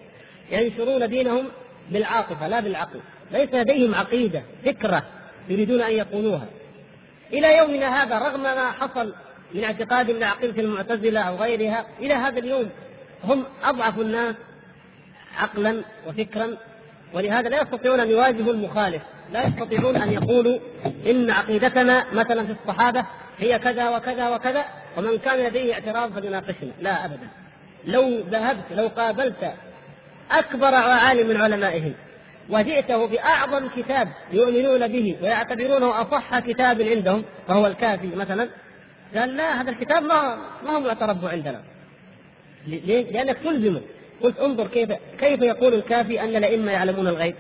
ينشرون 0.51 1.09
دينهم 1.09 1.45
بالعاطفة 1.91 2.47
لا 2.47 2.59
بالعقل. 2.59 2.99
ليس 3.31 3.53
لديهم 3.53 3.95
عقيدة 3.95 4.43
فكرة 4.65 5.03
يريدون 5.49 5.81
أن 5.81 5.91
يقولوها. 5.91 6.45
إلى 7.33 7.57
يومنا 7.57 8.03
هذا 8.03 8.19
رغم 8.19 8.43
ما 8.43 8.71
حصل 8.71 9.13
من 9.53 9.63
اعتقاد 9.63 10.11
من 10.11 10.23
عقيدة 10.23 10.61
المعتزلة 10.61 11.21
أو 11.21 11.35
غيرها 11.35 11.85
إلى 11.99 12.13
هذا 12.13 12.39
اليوم 12.39 12.69
هم 13.23 13.45
أضعف 13.63 13.99
الناس 13.99 14.35
عقلا 15.37 15.81
وفكرا. 16.07 16.57
ولهذا 17.13 17.49
لا 17.49 17.61
يستطيعون 17.61 17.99
أن 17.99 18.09
يواجهوا 18.09 18.53
المخالف. 18.53 19.01
لا 19.33 19.47
يستطيعون 19.47 19.95
أن 19.95 20.11
يقولوا 20.11 20.59
إن 21.05 21.31
عقيدتنا 21.31 22.05
مثلا 22.13 22.45
في 22.45 22.51
الصحابة 22.51 23.05
هي 23.37 23.59
كذا 23.59 23.89
وكذا 23.89 24.29
وكذا 24.29 24.65
ومن 24.97 25.17
كان 25.17 25.45
لديه 25.45 25.73
اعتراض 25.73 26.13
فليناقشنا 26.13 26.71
لا 26.81 27.05
أبدا. 27.05 27.27
لو 27.85 28.19
ذهبت 28.19 28.65
لو 28.71 28.87
قابلت 28.87 29.53
أكبر 30.32 30.75
عالم 30.75 31.27
من 31.27 31.41
علمائهم. 31.41 31.93
وجئته 32.49 33.07
بأعظم 33.07 33.67
كتاب 33.77 34.07
يؤمنون 34.32 34.88
به 34.88 35.17
ويعتبرونه 35.21 36.01
أصح 36.01 36.39
كتاب 36.39 36.82
عندهم 36.82 37.23
وهو 37.49 37.67
الكافي 37.67 38.07
مثلا. 38.15 38.49
قال 39.15 39.38
لا 39.38 39.61
هذا 39.61 39.71
الكتاب 39.71 40.03
ما 40.03 40.38
ما 40.63 40.71
هو 40.71 40.80
معترف 40.80 41.25
عندنا. 41.25 41.61
ليه؟ 42.67 43.11
لأنك 43.11 43.38
تلزمه 43.38 43.82
قلت 44.21 44.39
انظر 44.39 44.67
كيف 44.67 44.89
كيف 45.19 45.41
يقول 45.41 45.73
الكافي 45.73 46.21
أن 46.21 46.36
الأئمة 46.36 46.71
يعلمون 46.71 47.07
الغيب. 47.07 47.36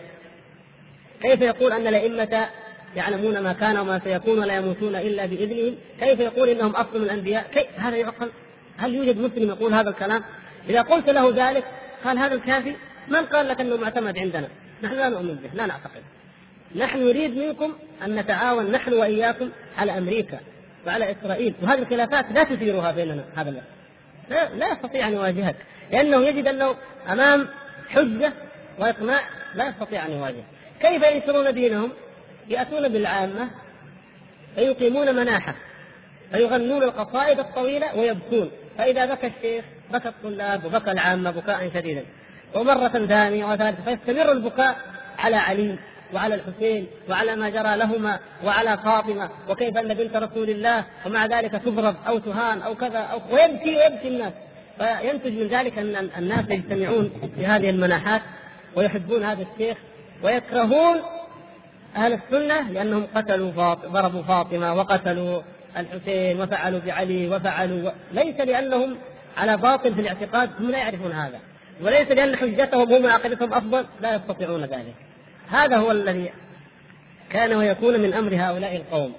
كيف 1.21 1.41
يقول 1.41 1.71
أن 1.71 1.87
الأئمة 1.87 2.47
يعلمون 2.95 3.39
ما 3.39 3.53
كان 3.53 3.77
وما 3.77 4.01
سيكون 4.03 4.39
ولا 4.39 4.57
يموتون 4.57 4.95
إلا 4.95 5.25
بإذنهم 5.25 5.75
كيف 5.99 6.19
يقول 6.19 6.49
إنهم 6.49 6.75
أفضل 6.75 7.03
الأنبياء؟ 7.03 7.45
كيف؟ 7.53 7.67
هذا 7.77 7.95
يعقل. 7.95 8.31
هل 8.77 8.95
يوجد 8.95 9.17
مسلم 9.17 9.49
يقول 9.49 9.73
هذا 9.73 9.89
الكلام؟ 9.89 10.23
إذا 10.69 10.81
قلت 10.81 11.09
له 11.09 11.49
ذلك 11.49 11.63
قال 12.03 12.17
هذا 12.17 12.33
الكافي 12.33 12.75
من 13.07 13.25
قال 13.25 13.47
لك 13.47 13.61
أنه 13.61 13.77
معتمد 13.77 14.17
عندنا؟ 14.17 14.47
نحن 14.83 14.95
لا 14.95 15.09
نؤمن 15.09 15.35
به 15.35 15.49
لا 15.53 15.65
نعتقد. 15.65 16.03
نحن 16.75 16.99
نريد 16.99 17.37
منكم 17.37 17.73
أن 18.05 18.15
نتعاون 18.15 18.71
نحن 18.71 18.93
وإياكم 18.93 19.49
على 19.77 19.97
أمريكا 19.97 20.39
وعلى 20.87 21.11
إسرائيل 21.11 21.53
وهذه 21.61 21.79
الخلافات 21.79 22.25
لا 22.31 22.43
تثيرها 22.43 22.91
بيننا 22.91 23.23
هذا 23.35 23.49
الوقت 23.49 23.65
لا, 24.29 24.55
لا 24.55 24.71
يستطيع 24.71 25.07
أن 25.07 25.13
يواجهك 25.13 25.55
لأنه 25.91 26.27
يجد 26.27 26.47
أنه 26.47 26.75
أمام 27.11 27.47
حجة 27.89 28.33
وإقناع 28.79 29.21
لا 29.55 29.69
يستطيع 29.69 30.05
أن 30.05 30.11
يواجه 30.11 30.43
كيف 30.81 31.03
ينشرون 31.03 31.53
دينهم؟ 31.53 31.91
يأتون 32.49 32.87
بالعامة 32.89 33.49
فيقيمون 34.55 35.15
مناحة 35.15 35.55
فيغنون 36.31 36.83
القصائد 36.83 37.39
الطويلة 37.39 37.97
ويبكون. 37.97 38.51
فإذا 38.77 39.05
بكى 39.05 39.27
الشيخ 39.27 39.65
بكى 39.93 40.07
الطلاب 40.07 40.65
وبكى 40.65 40.91
العامة 40.91 41.31
بكاء 41.31 41.69
شديدا 41.73 42.05
ومرة 42.55 42.87
ثانية 42.87 43.45
وثالثة 43.45 43.83
فيستمر 43.83 44.31
البكاء 44.31 44.75
على 45.19 45.35
علي 45.35 45.75
وعلى 46.13 46.35
الحسين 46.35 46.87
وعلى 47.09 47.35
ما 47.35 47.49
جرى 47.49 47.77
لهما 47.77 48.19
وعلى 48.43 48.77
فاطمة 48.77 49.29
وكيف 49.49 49.77
أن 49.77 49.93
بنت 49.93 50.15
رسول 50.15 50.49
الله 50.49 50.85
ومع 51.05 51.25
ذلك 51.25 51.51
تضرب 51.51 51.95
أو 52.07 52.17
تهان 52.17 52.61
أو 52.61 52.75
كذا 52.75 52.99
أو 52.99 53.21
ويبكي 53.31 53.77
ويبكي 53.77 54.07
الناس 54.07 54.33
فينتج 54.77 55.33
من 55.33 55.47
ذلك 55.47 55.77
أن 55.77 56.09
الناس 56.17 56.49
يجتمعون 56.49 57.11
في 57.35 57.45
هذه 57.45 57.69
المناحات 57.69 58.21
ويحبون 58.75 59.23
هذا 59.23 59.45
الشيخ 59.53 59.77
ويكرهون 60.23 60.97
أهل 61.95 62.13
السنة 62.13 62.71
لأنهم 62.71 63.07
قتلوا 63.15 63.51
فاط... 63.51 63.85
ضربوا 63.85 64.21
فاطمة 64.21 64.73
وقتلوا 64.73 65.41
الحسين 65.77 66.41
وفعلوا 66.41 66.79
بعلي 66.85 67.29
وفعلوا. 67.29 67.91
ليس 68.11 68.35
لأنهم 68.35 68.95
على 69.37 69.57
باطل 69.57 69.95
في 69.95 70.01
الاعتقاد 70.01 70.49
هم 70.59 70.71
لا 70.71 70.77
يعرفون 70.77 71.11
هذا. 71.11 71.39
وليس 71.81 72.07
لأن 72.07 72.35
حجتهم 72.35 72.93
هم 72.93 73.07
عقيدتهم 73.07 73.53
أفضل 73.53 73.85
لا 74.01 74.15
يستطيعون 74.15 74.61
ذلك. 74.61 74.95
هذا 75.49 75.77
هو 75.77 75.91
الذي 75.91 76.31
كان 77.29 77.53
ويكون 77.53 77.99
من 77.99 78.13
أمر 78.13 78.35
هؤلاء 78.35 78.75
القوم. 78.75 79.13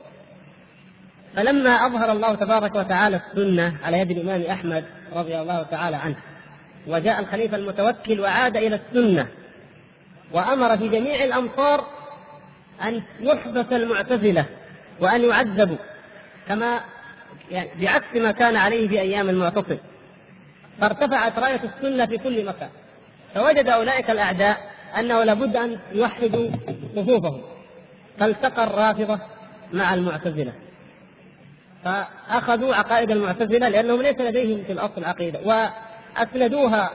فلما 1.37 1.71
أظهر 1.71 2.13
الله 2.13 2.35
تبارك 2.35 2.75
وتعالى 2.75 3.17
السنة 3.17 3.77
على 3.85 3.99
يد 3.99 4.11
الإمام 4.11 4.43
أحمد 4.43 4.85
رضي 5.13 5.41
الله 5.41 5.63
تعالى 5.63 5.97
عنه 5.97 6.17
وجاء 6.87 7.21
الخليفة 7.21 7.57
المتوكل 7.57 8.21
وعاد 8.21 8.57
إلى 8.57 8.81
السنة 8.81 9.29
وأمر 10.33 10.79
في 10.79 10.89
جميع 10.89 11.25
الأمصار 11.25 11.87
أن 12.83 13.03
يحبس 13.21 13.73
المعتزلة 13.73 14.47
وأن 15.01 15.25
يعذبوا 15.25 15.77
كما 16.49 16.81
يعني 17.51 17.69
بعكس 17.81 18.17
ما 18.17 18.31
كان 18.33 18.57
عليه 18.57 18.89
في 18.89 19.01
أيام 19.01 19.29
المعتصم. 19.29 19.77
فارتفعت 20.81 21.39
راية 21.39 21.61
السنة 21.65 22.07
في 22.07 22.19
كل 22.19 22.47
مكان. 22.47 22.71
فوجد 23.35 23.69
أولئك 23.69 24.11
الأعداء 24.11 24.71
أنه 24.99 25.25
لابد 25.25 25.57
أن 25.57 25.79
يوحدوا 25.93 26.51
صفوفهم. 26.97 27.43
فالتقى 28.19 28.65
الرافضة 28.65 29.19
مع 29.73 29.95
المعتزلة. 29.95 30.53
فأخذوا 31.85 32.75
عقائد 32.75 33.11
المعتزلة 33.11 33.69
لأنهم 33.69 34.03
ليس 34.03 34.21
لديهم 34.21 34.65
في 34.65 34.73
الأصل 34.73 35.05
عقيدة. 35.05 35.41
وأسندوها. 35.45 36.91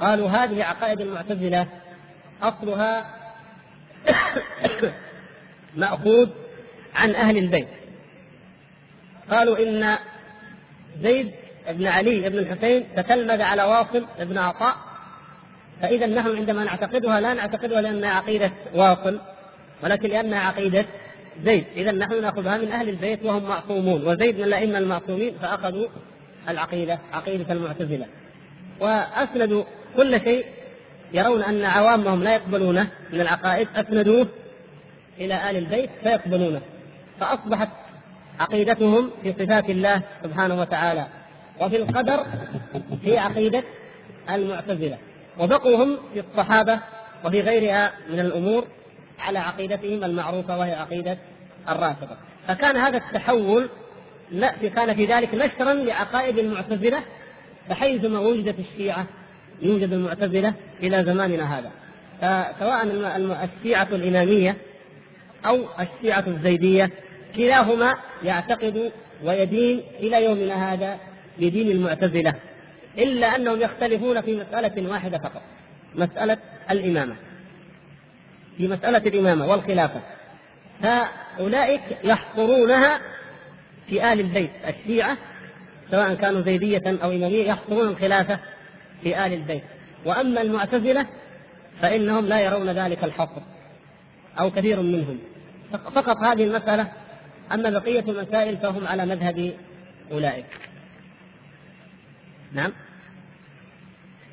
قالوا 0.00 0.28
هذه 0.28 0.64
عقائد 0.64 1.00
المعتزلة 1.00 1.66
أصلها 2.42 3.04
مأخوذ 5.76 6.28
عن 6.96 7.14
أهل 7.14 7.36
البيت. 7.36 7.68
قالوا 9.30 9.58
إن 9.58 9.96
زيد 11.02 11.32
بن 11.72 11.86
علي 11.86 12.28
بن 12.28 12.38
الحسين 12.38 12.86
تتلمذ 12.96 13.42
على 13.42 13.62
واصل 13.62 14.04
بن 14.20 14.38
عطاء. 14.38 14.76
فإذا 15.82 16.06
نحن 16.06 16.36
عندما 16.36 16.64
نعتقدها 16.64 17.20
لا 17.20 17.34
نعتقدها 17.34 17.80
لأنها 17.80 18.10
عقيدة 18.10 18.50
واصل 18.74 19.20
ولكن 19.82 20.08
لأنها 20.08 20.40
عقيدة 20.40 20.84
زيد. 21.44 21.64
إذا 21.76 21.92
نحن 21.92 22.22
نأخذها 22.22 22.56
من 22.56 22.72
أهل 22.72 22.88
البيت 22.88 23.24
وهم 23.24 23.48
معصومون 23.48 24.06
وزيد 24.06 24.36
من 24.38 24.44
الأئمة 24.44 24.78
المعصومين 24.78 25.34
فأخذوا 25.42 25.88
العقيدة 26.48 26.98
عقيدة 27.12 27.52
المعتزلة. 27.52 28.06
وأسندوا 28.80 29.64
كل 29.96 30.20
شيء 30.20 30.46
يرون 31.12 31.42
أن 31.42 31.64
عوامهم 31.64 32.22
لا 32.22 32.34
يقبلونه 32.34 32.90
من 33.12 33.20
العقائد 33.20 33.68
أسندوه 33.76 34.26
إلى 35.18 35.50
آل 35.50 35.56
البيت 35.56 35.90
فيقبلونه. 36.02 36.60
فأصبحت 37.20 37.68
عقيدتهم 38.40 39.10
في 39.22 39.32
صفات 39.32 39.70
الله 39.70 40.02
سبحانه 40.22 40.60
وتعالى. 40.60 41.06
وفي 41.60 41.76
القدر 41.76 42.26
هي 43.04 43.18
عقيدة 43.18 43.62
المعتزلة. 44.30 44.98
وبقوا 45.38 45.84
هم 45.84 45.98
في 46.14 46.20
الصحابة 46.20 46.80
وفي 47.24 47.40
غيرها 47.40 47.92
من 48.10 48.20
الأمور 48.20 48.64
على 49.18 49.38
عقيدتهم 49.38 50.04
المعروفة 50.04 50.58
وهي 50.58 50.74
عقيدة 50.74 51.18
الرافضة. 51.68 52.16
فكان 52.48 52.76
هذا 52.76 52.96
التحول 52.96 53.68
لا 54.30 54.52
كان 54.74 54.94
في 54.94 55.06
ذلك 55.06 55.34
نشرا 55.34 55.74
لعقائد 55.74 56.38
المعتزلة 56.38 57.02
بحيث 57.70 58.04
ما 58.04 58.18
وجدت 58.18 58.58
الشيعة 58.58 59.06
يوجد 59.62 59.92
المعتزلة 59.92 60.54
إلى 60.82 61.04
زماننا 61.04 61.58
هذا. 61.58 61.70
فسواء 62.20 62.86
الشيعة 63.44 63.88
الإمامية 63.92 64.56
أو 65.46 65.64
الشيعة 65.80 66.24
الزيدية 66.26 66.90
كلاهما 67.36 67.94
يعتقد 68.22 68.92
ويدين 69.24 69.82
إلى 70.00 70.24
يومنا 70.24 70.72
هذا 70.72 70.98
بدين 71.40 71.70
المعتزلة 71.70 72.34
إلا 72.98 73.36
أنهم 73.36 73.60
يختلفون 73.60 74.20
في 74.20 74.36
مسألة 74.36 74.90
واحدة 74.90 75.18
فقط 75.18 75.42
مسألة 75.94 76.38
الإمامة. 76.70 77.16
في 78.56 78.68
مسألة 78.68 78.98
الإمامة 78.98 79.46
والخلافة 79.46 80.00
فأولئك 80.82 81.82
يحصرونها 82.04 83.00
في 83.88 84.12
آل 84.12 84.20
البيت 84.20 84.50
الشيعة 84.68 85.16
سواء 85.90 86.14
كانوا 86.14 86.40
زيدية 86.40 86.82
أو 86.86 87.10
إمامية 87.10 87.48
يحصرون 87.48 87.88
الخلافة 87.88 88.38
في 89.02 89.26
آل 89.26 89.32
البيت. 89.32 89.62
وأما 90.04 90.42
المعتزلة 90.42 91.06
فإنهم 91.80 92.26
لا 92.26 92.40
يرون 92.40 92.70
ذلك 92.70 93.04
الحصر 93.04 93.42
أو 94.40 94.50
كثير 94.50 94.82
منهم. 94.82 95.18
فقط 95.72 96.16
هذه 96.16 96.44
المسألة 96.44 96.86
أما 97.52 97.70
بقية 97.70 98.00
المسائل 98.00 98.56
فهم 98.56 98.86
على 98.86 99.06
مذهب 99.06 99.52
أولئك. 100.12 100.69
نعم. 102.52 102.72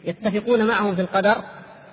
يتفقون 0.05 0.67
معهم 0.67 0.95
في 0.95 1.01
القدر 1.01 1.35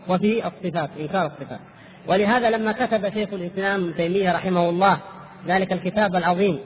وفي 0.08 0.46
الصفات 0.46 0.90
إنكار 1.00 1.26
الصفات. 1.26 1.60
ولهذا 2.06 2.50
لما 2.50 2.72
كتب 2.72 3.14
شيخ 3.14 3.28
الإسلام 3.32 3.84
ابن 3.84 3.96
تيمية 3.96 4.32
رحمه 4.32 4.68
الله 4.68 5.00
ذلك 5.46 5.72
الكتاب 5.72 6.16
العظيم 6.16 6.58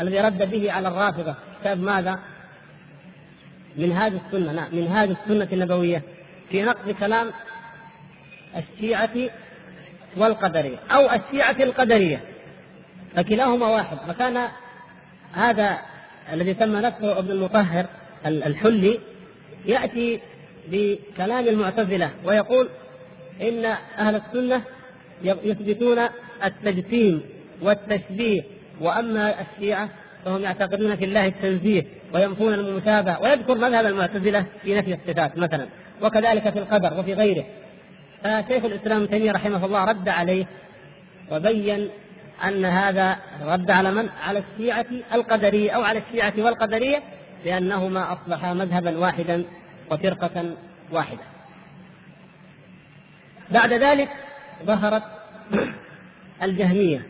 الذي 0.00 0.20
رد 0.20 0.50
به 0.50 0.72
على 0.72 0.88
الرافضة 0.88 1.34
كتاب 1.60 1.78
ماذا؟ 1.78 2.18
منهاج 3.76 4.12
السنة 4.12 4.52
نعم 4.52 4.68
منهاج 4.72 5.08
السنة 5.10 5.48
النبوية 5.52 6.02
في 6.50 6.62
نقد 6.62 6.90
كلام 6.90 7.30
الشيعة 8.56 9.30
والقدرية 10.16 10.78
أو 10.90 11.10
الشيعة 11.10 11.56
القدرية. 11.60 12.20
فكلاهما 13.16 13.66
واحد. 13.66 13.96
فكان 14.08 14.48
هذا 15.32 15.78
الذي 16.32 16.54
تم 16.54 16.76
نفسه 16.76 17.18
ابن 17.18 17.30
المطهر 17.30 17.86
الحلي 18.28 18.98
يأتي 19.66 20.20
بكلام 20.68 21.48
المعتزلة 21.48 22.10
ويقول 22.24 22.68
إن 23.42 23.64
أهل 23.98 24.14
السنة 24.14 24.62
يثبتون 25.24 25.98
التجسيم 26.44 27.22
والتشبيه 27.62 28.42
وأما 28.80 29.34
الشيعة 29.40 29.88
فهم 30.24 30.42
يعتقدون 30.42 30.96
في 30.96 31.04
الله 31.04 31.26
التنزيه 31.26 31.86
وينفون 32.14 32.54
المشابهة 32.54 33.22
ويذكر 33.22 33.54
مذهب 33.54 33.86
المعتزلة 33.86 34.46
في 34.62 34.74
نفي 34.74 34.94
الصفات 34.94 35.38
مثلا 35.38 35.66
وكذلك 36.02 36.50
في 36.52 36.58
القدر 36.58 37.00
وفي 37.00 37.14
غيره 37.14 37.44
فشيخ 38.22 38.64
الإسلام 38.64 39.02
ابن 39.02 39.10
تيمية 39.10 39.32
رحمه 39.32 39.64
الله 39.64 39.84
رد 39.84 40.08
عليه 40.08 40.46
وبين 41.32 41.88
أن 42.44 42.64
هذا 42.64 43.16
رد 43.42 43.70
على 43.70 43.90
من؟ 43.90 44.08
على 44.08 44.42
الشيعة 44.52 44.86
القدرية 45.14 45.70
أو 45.70 45.82
على 45.82 46.02
الشيعة 46.08 46.32
والقدرية 46.38 47.02
لأنهما 47.44 48.12
أصبحا 48.12 48.54
مذهبا 48.54 48.98
واحدا 48.98 49.44
وفرقة 49.90 50.56
واحدة. 50.92 51.24
بعد 53.50 53.72
ذلك 53.72 54.10
ظهرت 54.64 55.02
الجهمية. 56.42 57.06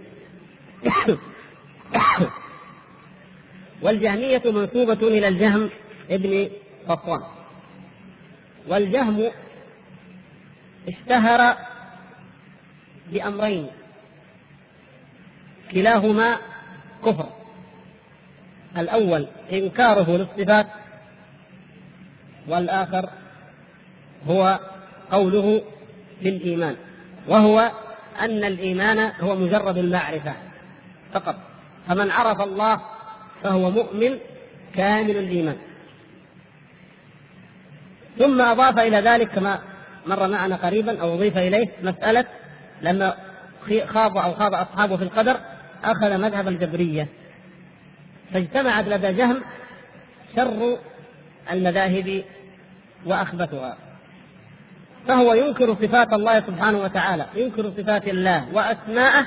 والجهمية 3.83 4.43
منسوبة 4.45 5.09
إلى 5.09 5.29
الجهم 5.29 5.71
ابن 6.11 6.51
صفوان. 6.89 7.21
والجهم 8.69 9.31
اشتهر 10.89 11.57
بأمرين. 13.13 13.67
كلاهما 15.73 16.37
كفر. 17.05 17.36
الأول 18.81 19.27
إنكاره 19.53 20.11
للصفات 20.11 20.67
والآخر 22.49 23.09
هو 24.29 24.61
قوله 25.11 25.63
بالإيمان 26.23 26.77
وهو 27.29 27.71
أن 28.21 28.45
الإيمان 28.45 29.13
هو 29.21 29.37
مجرد 29.37 29.79
المعرفة 29.79 30.35
فقط. 31.13 31.37
فمن 31.89 32.11
عرف 32.11 32.41
الله 32.41 32.81
فهو 33.43 33.71
مؤمن 33.71 34.19
كامل 34.75 35.17
الإيمان. 35.17 35.57
ثم 38.19 38.41
أضاف 38.41 38.79
إلى 38.79 39.01
ذلك 39.01 39.29
كما 39.29 39.59
مر 40.07 40.29
معنا 40.29 40.57
قريبا 40.57 41.01
أو 41.01 41.15
أضيف 41.15 41.37
إليه 41.37 41.69
مسألة 41.83 42.25
لما 42.83 43.15
خاض 43.87 44.19
أو 44.19 44.35
خاض 44.35 44.55
أصحابه 44.55 44.97
في 44.97 45.05
القدر 45.05 45.37
أخذ 45.85 46.19
مذهب 46.19 46.49
الجبرية. 46.49 47.09
فاجتمعت 48.33 48.89
لدى 48.89 49.13
جهم 49.13 49.43
شر 50.37 50.79
المذاهب 51.51 52.25
وأخبثها. 53.07 53.77
فهو 55.09 55.35
ينكر 55.35 55.75
صفات 55.75 56.13
الله 56.13 56.41
سبحانه 56.41 56.79
وتعالى 56.79 57.27
ينكر 57.35 57.71
صفات 57.77 58.09
الله 58.09 58.47
وأسماءه 58.53 59.27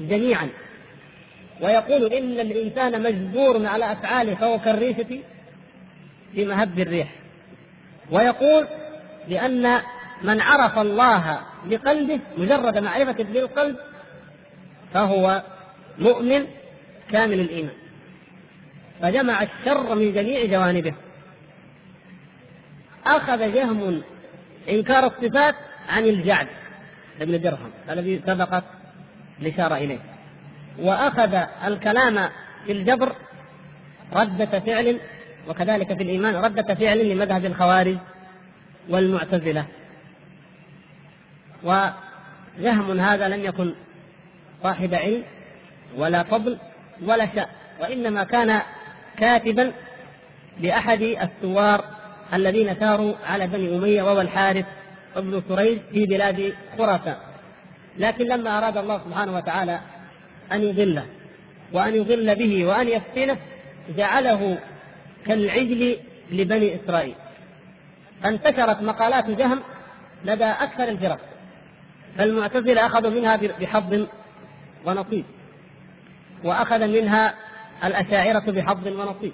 جميعا. 0.00 0.48
ويقول 1.60 2.12
إن 2.12 2.40
الإنسان 2.40 3.02
مجبور 3.02 3.66
على 3.66 3.92
أفعاله 3.92 4.34
فهو 4.34 4.58
كالريشة 4.58 5.20
في 6.34 6.44
مهب 6.44 6.78
الريح. 6.78 7.08
ويقول 8.10 8.66
لأن 9.28 9.80
من 10.22 10.40
عرف 10.40 10.78
الله 10.78 11.40
بقلبه 11.64 12.20
مجرد 12.38 12.78
معرفة 12.78 13.24
بالقلب 13.24 13.76
فهو 14.94 15.42
مؤمن 15.98 16.46
كامل 17.10 17.40
الإيمان. 17.40 17.81
فجمع 19.02 19.42
الشر 19.42 19.94
من 19.94 20.12
جميع 20.14 20.44
جوانبه. 20.44 20.94
أخذ 23.06 23.52
جهم 23.54 24.02
إنكار 24.68 25.06
الصفات 25.06 25.54
عن 25.88 26.04
الجعد 26.04 26.46
ابن 27.20 27.40
درهم 27.40 27.70
الذي 27.90 28.22
سبقت 28.26 28.64
الإشارة 29.40 29.74
إليه. 29.74 29.98
وأخذ 30.78 31.34
الكلام 31.66 32.28
في 32.66 32.72
الجبر 32.72 33.12
ردة 34.12 34.60
فعل 34.60 35.00
وكذلك 35.48 35.96
في 35.96 36.02
الإيمان 36.02 36.34
ردة 36.34 36.74
فعل 36.74 37.08
لمذهب 37.08 37.44
الخوارج 37.44 37.96
والمعتزلة. 38.88 39.66
وجهم 41.62 43.00
هذا 43.00 43.28
لم 43.28 43.44
يكن 43.44 43.74
صاحب 44.62 44.94
علم 44.94 45.22
ولا 45.96 46.22
فضل 46.22 46.58
ولا 47.02 47.34
شأن 47.34 47.46
وإنما 47.80 48.24
كان 48.24 48.62
كاتبا 49.18 49.72
لأحد 50.60 51.02
الثوار 51.02 51.84
الذين 52.34 52.74
ثاروا 52.74 53.14
على 53.26 53.46
بني 53.46 53.76
أمية 53.76 54.02
وهو 54.02 54.20
الحارث 54.20 54.66
ابن 55.16 55.42
سريج 55.48 55.78
في 55.92 56.06
بلاد 56.06 56.54
خراسان 56.78 57.16
لكن 57.98 58.24
لما 58.24 58.58
أراد 58.58 58.76
الله 58.76 58.98
سبحانه 58.98 59.36
وتعالى 59.36 59.80
أن 60.52 60.62
يضله 60.62 61.06
وأن 61.72 61.94
يضل 61.94 62.34
به 62.34 62.66
وأن 62.66 62.88
يفتنه 62.88 63.36
جعله 63.96 64.58
كالعجل 65.26 65.96
لبني 66.30 66.76
إسرائيل. 66.76 67.14
فانتشرت 68.22 68.82
مقالات 68.82 69.30
جهم 69.30 69.60
لدى 70.24 70.44
أكثر 70.44 70.88
الفرق 70.88 71.20
فالمعتزلة 72.18 72.86
أخذوا 72.86 73.10
منها 73.10 73.36
بحظ 73.36 74.06
ونصيب 74.86 75.24
وأخذ 76.44 76.86
منها 76.86 77.34
الأشاعرة 77.84 78.50
بحظ 78.50 78.86
ونصيب 78.86 79.32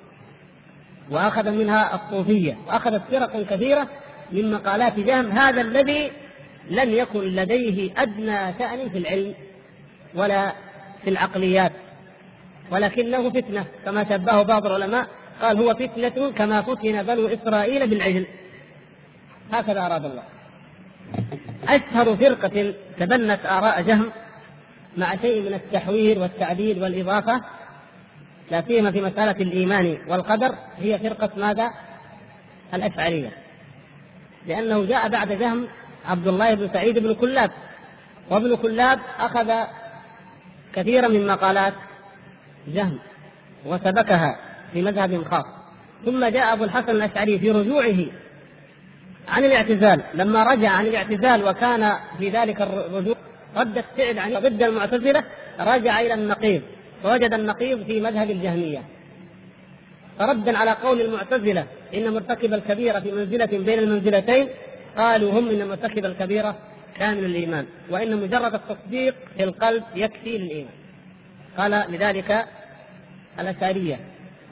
وأخذ 1.10 1.50
منها 1.50 1.94
الصوفية. 1.94 2.56
وأخذت 2.66 3.02
فرق 3.10 3.42
كثيرة 3.42 3.88
من 4.32 4.52
مقالات 4.52 5.00
جهم 5.00 5.30
هذا 5.30 5.60
الذي 5.60 6.10
لم 6.70 6.90
يكن 6.90 7.20
لديه 7.20 7.92
أدنى 7.96 8.58
شأن 8.58 8.88
في 8.88 8.98
العلم 8.98 9.34
ولا 10.14 10.52
في 11.04 11.10
العقليات 11.10 11.72
ولكنه 12.70 13.30
فتنة 13.30 13.66
كما 13.84 14.04
شبهه 14.04 14.42
بعض 14.42 14.66
العلماء. 14.66 15.08
قال 15.42 15.58
هو 15.58 15.74
فتنة 15.74 16.30
كما 16.30 16.62
فتن 16.62 17.02
بنو 17.02 17.26
إسرائيل 17.26 17.86
بالعجل. 17.86 18.26
هكذا 19.52 19.86
أراد 19.86 20.04
الله. 20.04 20.22
أشهر 21.68 22.16
فرقة 22.16 22.74
تبنت 22.98 23.46
آراء 23.46 23.82
جهم 23.82 24.10
مع 24.96 25.16
شيء 25.16 25.42
من 25.42 25.54
التحوير 25.54 26.18
والتعديل 26.18 26.82
والإضافة 26.82 27.40
لا 28.50 28.62
سيما 28.68 28.90
في 28.90 29.00
مسألة 29.00 29.30
الإيمان 29.30 29.98
والقدر 30.08 30.54
هي 30.78 30.98
فرقة 30.98 31.30
ماذا؟ 31.36 31.70
الأشعرية. 32.74 33.30
لأنه 34.46 34.84
جاء 34.84 35.08
بعد 35.08 35.32
جهم 35.32 35.68
عبد 36.06 36.28
الله 36.28 36.54
بن 36.54 36.70
سعيد 36.72 36.98
بن 36.98 37.14
كلاب 37.14 37.50
وابن 38.30 38.56
كلاب 38.56 38.98
أخذ 39.18 39.52
كثيرا 40.72 41.08
من 41.08 41.26
مقالات 41.26 41.74
جهم 42.68 42.98
وسبكها 43.66 44.38
في 44.72 44.82
مذهب 44.82 45.24
خاص. 45.24 45.46
ثم 46.04 46.24
جاء 46.24 46.52
أبو 46.52 46.64
الحسن 46.64 46.90
الأشعري 46.90 47.38
في 47.38 47.50
رجوعه 47.50 48.06
عن 49.28 49.44
الاعتزال. 49.44 50.02
لما 50.14 50.52
رجع 50.52 50.70
عن 50.70 50.86
الاعتزال 50.86 51.48
وكان 51.48 51.92
في 52.18 52.30
ذلك 52.30 52.62
الرجوع 52.62 53.16
ردة 53.56 53.84
فعل 53.96 54.18
عن 54.18 54.32
ضد 54.34 54.62
المعتزلة 54.62 55.24
رجع 55.60 56.00
إلى 56.00 56.14
النقيض. 56.14 56.62
فوجد 57.02 57.34
النقيض 57.34 57.82
في 57.82 58.00
مذهب 58.00 58.30
الجهمية. 58.30 58.82
فردا 60.18 60.58
على 60.58 60.70
قول 60.70 61.00
المعتزلة 61.00 61.66
إن 61.94 62.14
مرتكب 62.14 62.54
الكبيرة 62.54 63.00
في 63.00 63.12
منزلة 63.12 63.46
بين 63.46 63.78
المنزلتين 63.78 64.48
قالوا 64.96 65.32
هم 65.32 65.48
إن 65.48 65.68
مرتكب 65.68 66.04
الكبيرة 66.04 66.56
كامل 66.96 67.24
الإيمان 67.24 67.66
وإن 67.90 68.16
مجرد 68.16 68.54
التصديق 68.54 69.14
في 69.36 69.44
القلب 69.44 69.82
يكفي 69.94 70.38
للإيمان. 70.38 70.72
قال 71.58 71.84
لذلك 71.88 72.46
الأشعرية. 73.40 73.98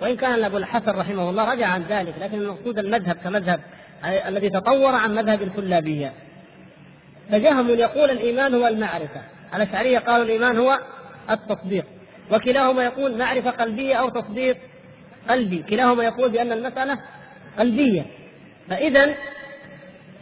وإن 0.03 0.16
كان 0.16 0.44
أبو 0.44 0.57
الحسن 0.57 0.90
رحمه 0.90 1.30
الله 1.30 1.53
رجع 1.53 1.66
عن 1.66 1.82
ذلك 1.82 2.14
لكن 2.20 2.38
المقصود 2.38 2.78
المذهب 2.78 3.16
كمذهب 3.24 3.61
الذي 4.05 4.51
تطور 4.51 4.94
عن 4.94 5.14
مذهب 5.14 5.42
الكلابية. 5.42 6.12
فجهم 7.30 7.70
يقول 7.70 8.11
الإيمان 8.11 8.55
هو 8.55 8.66
المعرفة. 8.66 9.20
الأشعرية 9.55 9.99
قالوا 9.99 10.24
الإيمان 10.24 10.59
هو 10.59 10.78
التصديق. 11.30 11.84
وكلاهما 12.33 12.85
يقول 12.85 13.18
معرفة 13.18 13.51
قلبية 13.51 13.95
أو 13.95 14.09
تصديق 14.09 14.57
قلبي. 15.29 15.62
كلاهما 15.62 16.05
يقول 16.05 16.31
بأن 16.31 16.53
المسألة 16.53 16.99
قلبية. 17.59 18.07
فإذا 18.68 19.14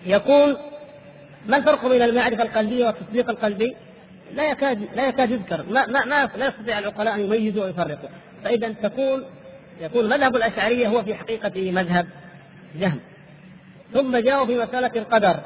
يكون 0.06 0.56
ما 1.46 1.56
الفرق 1.56 1.86
بين 1.86 2.02
المعرفة 2.02 2.42
القلبية 2.42 2.86
والتصديق 2.86 3.30
القلبي؟ 3.30 3.76
لا 4.34 4.50
يكاد 4.50 4.88
لا 4.94 5.08
يكاد 5.08 5.30
يذكر. 5.30 5.64
ما 5.70 5.86
ما, 5.86 6.04
ما 6.04 6.30
لا 6.36 6.46
يستطيع 6.46 6.78
العقلاء 6.78 7.14
أن 7.14 7.20
يميزوا 7.20 7.64
ويفرقوا. 7.64 8.08
فإذا 8.44 8.74
تكون 8.82 9.24
يكون 9.80 10.08
مذهب 10.08 10.36
الأشعرية 10.36 10.88
هو 10.88 11.02
في 11.02 11.14
حقيقته 11.14 11.70
مذهب 11.70 12.06
جهم. 12.76 13.00
ثم 13.92 14.16
جاءوا 14.16 14.46
في 14.46 14.58
مسألة 14.58 14.90
القدر. 14.96 15.36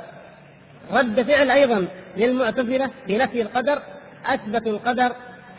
رد 0.93 1.23
فعل 1.23 1.51
أيضا 1.51 1.87
للمعتزلة 2.17 2.91
في 3.07 3.19
نفي 3.19 3.43
القدر 3.43 3.83
اثبتوا 4.27 4.73
القدر 4.73 5.13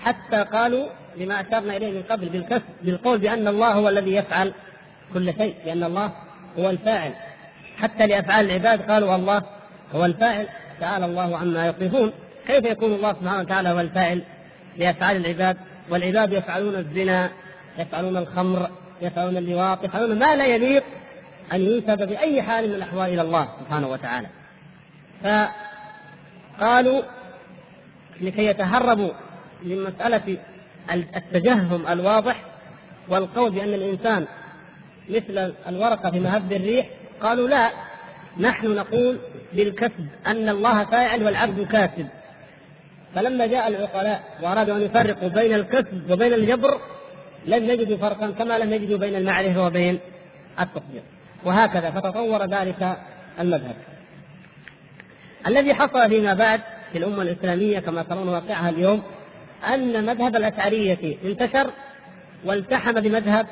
حتى 0.04 0.44
قالوا 0.44 0.90
لما 1.18 1.42
أشرنا 1.42 1.78
إليه 1.78 1.92
من 1.92 2.04
قبل 2.10 2.30
بالكسب 2.30 2.64
بالقول 2.82 3.18
بأن 3.18 3.48
الله 3.48 3.74
هو 3.74 3.90
الذي 3.90 4.16
يفعل 4.16 4.54
كل 5.14 5.34
شيء 5.34 5.56
لأن 5.66 5.84
الله 5.84 6.12
هو 6.60 6.70
الفاعل. 6.70 7.14
حتى 7.78 8.08
لأفعال 8.08 8.46
العباد 8.46 8.92
قالوا 8.92 9.16
الله 9.16 9.42
هو 9.94 10.06
الفاعل 10.06 10.48
تعالى 10.80 11.06
الله 11.06 11.38
عما 11.38 11.68
يصفون. 11.68 12.12
كيف 12.48 12.66
يكون 12.66 12.94
الله 12.94 13.14
سبحانه 13.14 13.40
وتعالى 13.40 13.70
هو 13.70 13.80
الفاعل 13.80 14.24
لأفعال 14.78 15.18
العباد؟ 15.18 15.58
والعباد 15.90 16.34
يفعلون 16.34 16.76
الزنا 16.76 17.30
يفعلون 17.78 18.18
الخمر 18.18 18.70
يفعلون 19.02 19.38
اللواط 19.38 19.84
يفعلون 19.84 20.20
ما 20.20 20.36
لا 20.36 20.46
يليق 20.46 20.84
أن 21.54 21.62
ينسب 21.62 22.08
بأي 22.08 22.42
حال 22.42 22.70
من 22.70 22.76
الأحوال 22.76 23.14
إلى 23.14 23.22
الله 23.22 23.50
سبحانه 23.60 23.88
وتعالى. 23.88 24.28
فقالوا 25.24 27.02
لكي 28.22 28.46
يتهربوا 28.46 29.12
من 29.64 29.84
مسألة 29.84 30.38
التجهم 30.94 31.88
الواضح 31.88 32.42
والقول 33.10 33.52
بأن 33.52 33.74
الإنسان 33.74 34.28
مثل 35.10 35.54
الورقة 35.68 36.12
في 36.12 36.20
مهب 36.20 36.52
الريح 36.52 36.90
قالوا 37.22 37.48
لا 37.48 37.72
نحن 38.38 38.76
نقول 38.76 39.20
بالكسب 39.54 40.08
أن 40.28 40.50
الله 40.50 40.86
فاعل 40.86 41.24
والعبد 41.24 41.68
كاسب. 41.68 42.08
فلما 43.16 43.46
جاء 43.46 43.68
العقلاء 43.68 44.24
وأرادوا 44.42 44.76
أن 44.76 44.82
يفرقوا 44.82 45.30
بين 45.30 45.54
الكسب 45.54 46.12
وبين 46.12 46.34
الجبر 46.34 46.82
لم 47.46 47.64
يجدوا 47.64 47.98
فرقا 47.98 48.32
كما 48.32 48.60
لم 48.60 48.74
يجدوا 48.74 48.98
بين 48.98 49.16
المعرفة 49.16 49.66
وبين 49.66 50.00
التطبيق 50.60 51.04
وهكذا 51.46 51.92
فتطور 51.92 52.46
ذلك 52.46 52.98
المذهب. 53.40 53.76
الذي 55.48 55.74
حصل 55.74 56.10
فيما 56.10 56.34
بعد 56.34 56.62
في 56.92 56.98
الأمة 56.98 57.22
الإسلامية 57.22 57.80
كما 57.80 58.04
ترون 58.04 58.30
واقعها 58.30 58.70
اليوم 58.70 59.04
أن 59.64 60.06
مذهب 60.06 60.36
الأشعرية 60.36 61.18
انتشر 61.24 61.72
والتحم 62.46 63.02
بمذهب 63.02 63.48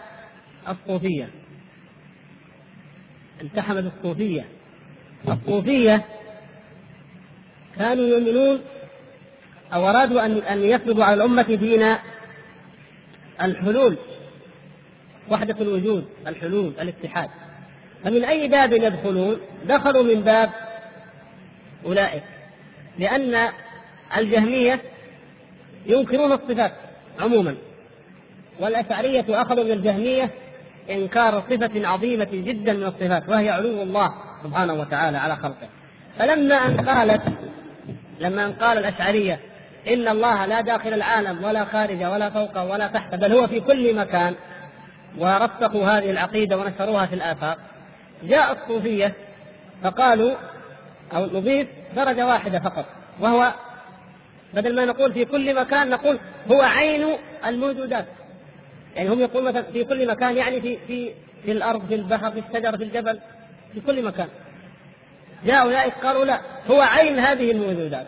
الصوفية. 0.70 1.30
التحم 3.42 3.82
بالصوفية. 3.82 4.46
الصوفية 5.30 6.06
كانوا 7.78 8.06
يؤمنون 8.06 8.62
أو 9.74 9.90
أرادوا 9.90 10.26
أن 10.26 10.38
أن 10.38 10.60
يفرضوا 10.60 11.04
على 11.04 11.16
الأمة 11.16 11.42
دين 11.56 11.96
الحلول 13.42 13.98
وحدة 15.30 15.56
الوجود 15.62 16.06
الحلول 16.28 16.74
الاتحاد. 16.82 17.30
فمن 18.04 18.24
أي 18.24 18.48
باب 18.48 18.74
يدخلون؟ 18.74 19.38
دخلوا 19.66 20.04
من 20.04 20.22
باب 20.22 20.50
أولئك 21.86 22.24
لأن 23.00 23.50
الجهمية 24.18 24.82
ينكرون 25.88 26.32
الصفات 26.32 26.72
عموما. 27.20 27.56
والأشعرية 28.60 29.26
أخذوا 29.30 29.64
من 29.64 29.72
الجهمية 29.72 30.30
إنكار 30.90 31.44
صفة 31.50 31.88
عظيمة 31.88 32.28
جدا 32.32 32.74
من 32.74 32.84
الصفات 32.84 33.30
وهي 33.30 33.50
علو 33.50 33.82
الله 33.82 34.14
سبحانه 34.44 34.74
وتعالى 34.74 35.18
على 35.18 35.36
خلقه. 35.36 35.68
فلما 36.20 36.56
أن 36.56 36.90
قالت 36.90 37.22
لما 38.20 38.46
أن 38.46 38.54
قال 38.54 38.78
الأشعرية 38.78 39.40
إن 39.88 40.08
الله 40.08 40.46
لا 40.46 40.62
داخل 40.62 40.94
العالم 40.94 41.44
ولا 41.44 41.66
خارجه 41.66 42.12
ولا 42.12 42.30
فوقه 42.30 42.66
ولا 42.66 42.88
تحته 42.88 43.18
بل 43.18 43.34
هو 43.34 43.48
في 43.48 43.60
كل 43.60 43.96
مكان 43.96 44.36
ورسخوا 45.18 45.86
هذه 45.86 46.12
العقيدة 46.12 46.58
ونشروها 46.58 47.06
في 47.06 47.16
الآفاق 47.16 47.58
جاء 48.24 48.54
الصوفية 48.54 49.14
فقالوا 49.84 50.32
أو 51.14 51.26
نضيف 51.26 51.68
درجة 51.96 52.28
واحدة 52.28 52.60
فقط 52.60 52.86
وهو 53.20 53.54
بدل 54.54 54.76
ما 54.76 54.86
نقول 54.86 55.14
في 55.14 55.26
كل 55.26 55.56
مكان 55.56 55.90
نقول 55.90 56.20
هو 56.52 56.62
عين 56.62 57.08
الموجودات. 57.46 58.06
يعني 58.96 59.10
هم 59.10 59.22
يقولون 59.22 59.50
مثلا 59.50 59.62
في 59.62 59.84
كل 59.84 60.08
مكان 60.08 60.38
يعني 60.38 60.62
في 60.62 60.78
في 60.88 61.12
في 61.46 61.52
الأرض 61.52 61.88
في 61.88 61.96
البحر 61.96 62.32
في 62.32 62.40
الشجر 62.40 62.78
في 62.78 62.84
الجبل 62.84 63.20
في 63.74 63.82
كل 63.82 64.04
مكان. 64.04 64.28
جاء 65.46 65.62
أولئك 65.62 65.94
قالوا 65.94 66.26
لا 66.26 66.40
هو 66.72 66.82
عين 66.82 67.20
هذه 67.20 67.52
الموجودات. 67.52 68.08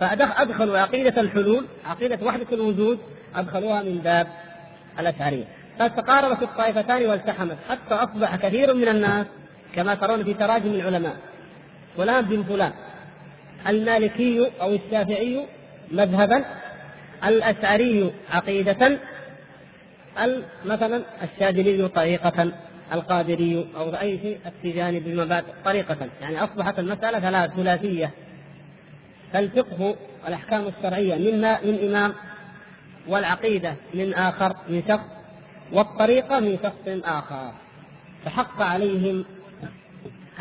فادخلوا 0.00 0.78
عقيدة 0.78 1.20
الحلول 1.20 1.66
عقيدة 1.84 2.26
وحدة 2.26 2.46
الوجود 2.52 2.98
أدخلوها 3.34 3.82
من 3.82 3.98
باب 3.98 4.26
الأشعرية. 4.98 5.44
فتقاربت 5.78 6.42
الطائفتان 6.42 7.06
والتحمت 7.06 7.56
حتى 7.68 7.94
أصبح 7.94 8.36
كثير 8.36 8.74
من 8.74 8.88
الناس 8.88 9.26
كما 9.74 9.94
ترون 9.94 10.24
في 10.24 10.34
تراجم 10.34 10.70
العلماء. 10.70 11.16
فلان 11.96 12.24
بن 12.24 12.42
فلان 12.42 12.72
المالكي 13.68 14.50
أو 14.60 14.74
الشافعي 14.74 15.46
مذهبا 15.90 16.44
الأشعري 17.24 18.12
عقيدة 18.30 18.98
مثلا 20.64 21.02
الشاذلي 21.22 21.88
طريقة 21.88 22.52
القادري 22.92 23.68
أو 23.76 23.90
أي 23.90 24.18
شيء 24.18 24.38
التجاني 24.46 25.00
بمبادئ 25.00 25.52
طريقة. 25.64 25.96
يعني 26.20 26.44
أصبحت 26.44 26.78
المسألة 26.78 27.20
ثلاث 27.20 27.50
ثلاثية. 27.50 28.10
فالفقه 29.32 29.96
والأحكام 30.24 30.64
الشرعية 30.66 31.14
من 31.14 31.40
من 31.40 31.88
إمام 31.88 32.12
والعقيدة 33.08 33.74
من 33.94 34.14
آخر 34.14 34.56
من 34.68 34.82
شخص 34.88 35.06
والطريقة 35.72 36.40
من 36.40 36.58
شخص 36.62 37.04
آخر. 37.04 37.52
فحق 38.24 38.62
عليهم 38.62 39.24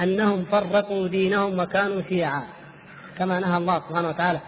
أنهم 0.04 0.46
فرقوا 0.46 1.08
دينهم 1.08 1.60
وكانوا 1.60 2.02
شيعا 2.10 2.44
كما 3.18 3.40
نهى 3.40 3.58
الله 3.58 3.80
سبحانه 3.80 4.10
وتعالى 4.10 4.40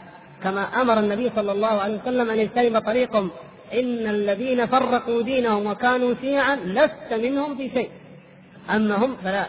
كما 0.44 0.62
أمر 0.62 1.00
النبي 1.00 1.32
صلى 1.36 1.52
الله 1.52 1.68
عليه 1.68 2.00
وسلم 2.02 2.30
أن 2.30 2.40
يجتنب 2.40 2.80
طريقهم. 2.80 3.32
إن 3.74 4.08
الذين 4.08 4.66
فرقوا 4.66 5.22
دينهم 5.22 5.66
وكانوا 5.66 6.16
شيعا 6.22 6.56
لست 6.56 7.14
منهم 7.14 7.58
في 7.58 7.70
شيء. 7.70 7.90
أما 8.76 8.96
هم 8.96 9.16
فلا 9.24 9.48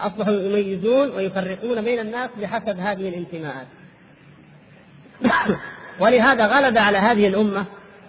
أصبحوا 0.00 0.32
يميزون 0.32 1.10
ويفرقون 1.10 1.82
بين 1.82 1.98
الناس 1.98 2.30
بحسب 2.40 2.78
هذه 2.78 3.08
الانتماءات. 3.08 3.66
ولهذا 6.00 6.46
غلب 6.46 6.78
على 6.78 6.98
هذه 6.98 7.28
الأمة 7.28 7.64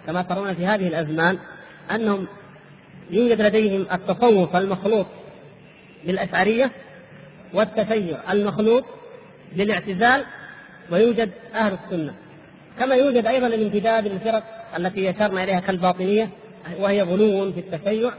كما 0.06 0.22
ترون 0.22 0.54
في 0.54 0.66
هذه 0.66 0.88
الأزمان 0.88 1.38
أنهم 1.90 2.26
يوجد 3.10 3.40
لديهم 3.40 3.86
التصوف 3.92 4.56
المخلوط 4.56 5.06
بالأشعرية 6.06 6.70
والتشيع 7.54 8.32
المخلوط 8.32 8.84
بالاعتزال 9.52 10.24
ويوجد 10.90 11.30
أهل 11.54 11.78
السنة 11.84 12.14
كما 12.78 12.94
يوجد 12.94 13.26
أيضا 13.26 13.46
الامتداد 13.46 14.06
للفرق 14.06 14.42
التي 14.78 15.04
يشرنا 15.04 15.44
إليها 15.44 15.60
كالباطنية 15.60 16.28
وهي 16.78 17.02
غلو 17.02 17.52
في 17.52 17.60
التشيع 17.60 18.10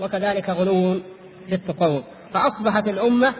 وكذلك 0.00 0.50
غلو 0.50 1.00
في 1.48 1.54
التصوف 1.54 2.04
فأصبحت 2.34 2.88
الأمة 2.88 3.34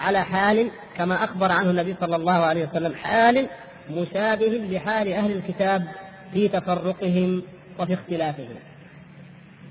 على 0.00 0.24
حال 0.24 0.70
كما 0.96 1.24
أخبر 1.24 1.52
عنه 1.52 1.70
النبي 1.70 1.94
صلى 2.00 2.16
الله 2.16 2.32
عليه 2.32 2.68
وسلم 2.68 2.94
حال 2.94 3.46
مشابه 3.90 4.68
لحال 4.70 5.12
أهل 5.12 5.32
الكتاب 5.32 5.84
في 6.32 6.48
تفرقهم 6.48 7.42
وفي 7.78 7.94
اختلافهم. 7.94 8.56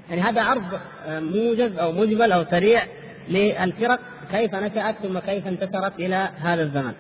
يعني 0.10 0.22
هذا 0.22 0.42
عرض 0.42 0.80
موجز 1.08 1.78
أو 1.78 1.92
مجمل 1.92 2.32
أو 2.32 2.46
سريع 2.52 2.84
للفرق 3.30 4.00
كيف 4.32 4.56
نشأت 4.56 4.96
ثم 5.04 5.20
كيف 5.20 5.48
انتشرت 5.48 6.00
إلى 6.00 6.30
هذا 6.42 6.64
الزمن. 6.64 6.94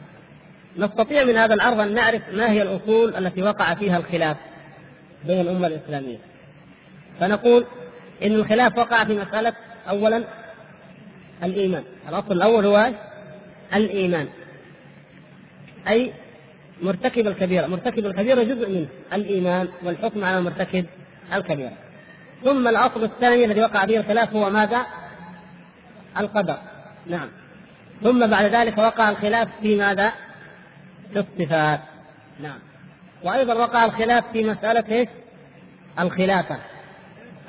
نستطيع 0.78 1.24
من 1.24 1.38
هذا 1.38 1.53
العرض 1.53 1.80
أن 1.80 1.93
نعرف 1.93 2.21
ما 2.34 2.51
هي 2.51 2.61
الأصول 2.61 3.15
التي 3.15 3.43
وقع 3.43 3.74
فيها 3.74 3.97
الخلاف 3.97 4.38
بين 5.26 5.41
الأمة 5.41 5.67
الإسلامية. 5.67 6.17
فنقول 7.19 7.65
إن 8.24 8.32
الخلاف 8.32 8.78
وقع 8.78 9.03
في 9.03 9.15
مسألة 9.15 9.53
أولا 9.89 10.24
الإيمان. 11.43 11.84
الأصل 12.09 12.32
الأول 12.32 12.65
هو 12.65 12.91
الإيمان. 13.74 14.28
أي 15.88 16.13
مرتكب 16.82 17.28
الكبيرة. 17.28 17.67
مرتكب 17.67 18.05
الكبيرة 18.05 18.43
جزء 18.43 18.69
منه. 18.69 18.88
الإيمان 19.13 19.67
والحكم 19.84 20.24
على 20.24 20.41
مرتكب 20.41 20.86
الكبيرة 21.34 21.71
ثم 22.43 22.67
الأصل 22.67 23.03
الثاني 23.03 23.45
الذي 23.45 23.61
وقع 23.61 23.86
فيه 23.86 23.99
الخلاف 23.99 24.34
هو 24.34 24.49
ماذا؟ 24.49 24.86
القدر. 26.19 26.57
نعم. 27.07 27.28
ثم 28.03 28.28
بعد 28.28 28.45
ذلك 28.45 28.78
وقع 28.78 29.09
الخلاف 29.09 29.47
في 29.61 29.76
ماذا؟ 29.76 30.13
في 31.13 31.19
الصفات. 31.19 31.79
نعم. 32.39 32.59
وأيضا 33.23 33.53
وقع 33.53 33.85
الخلاف 33.85 34.23
في 34.31 34.43
مسألة 34.43 34.95
إيش؟ 34.95 35.09
الخلافة 35.99 36.59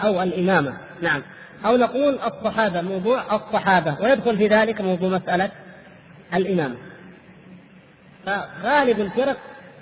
أو 0.00 0.22
الإمامة. 0.22 0.76
نعم. 1.02 1.22
أو 1.64 1.76
نقول 1.76 2.18
الصحابة 2.18 2.80
موضوع 2.82 3.36
الصحابة. 3.36 3.96
ويدخل 4.02 4.36
في 4.36 4.48
ذلك 4.48 4.80
موضوع 4.80 5.08
مسألة 5.08 5.50
الإمامة. 6.34 6.76
فغالب 8.26 9.00
الفرق 9.00 9.36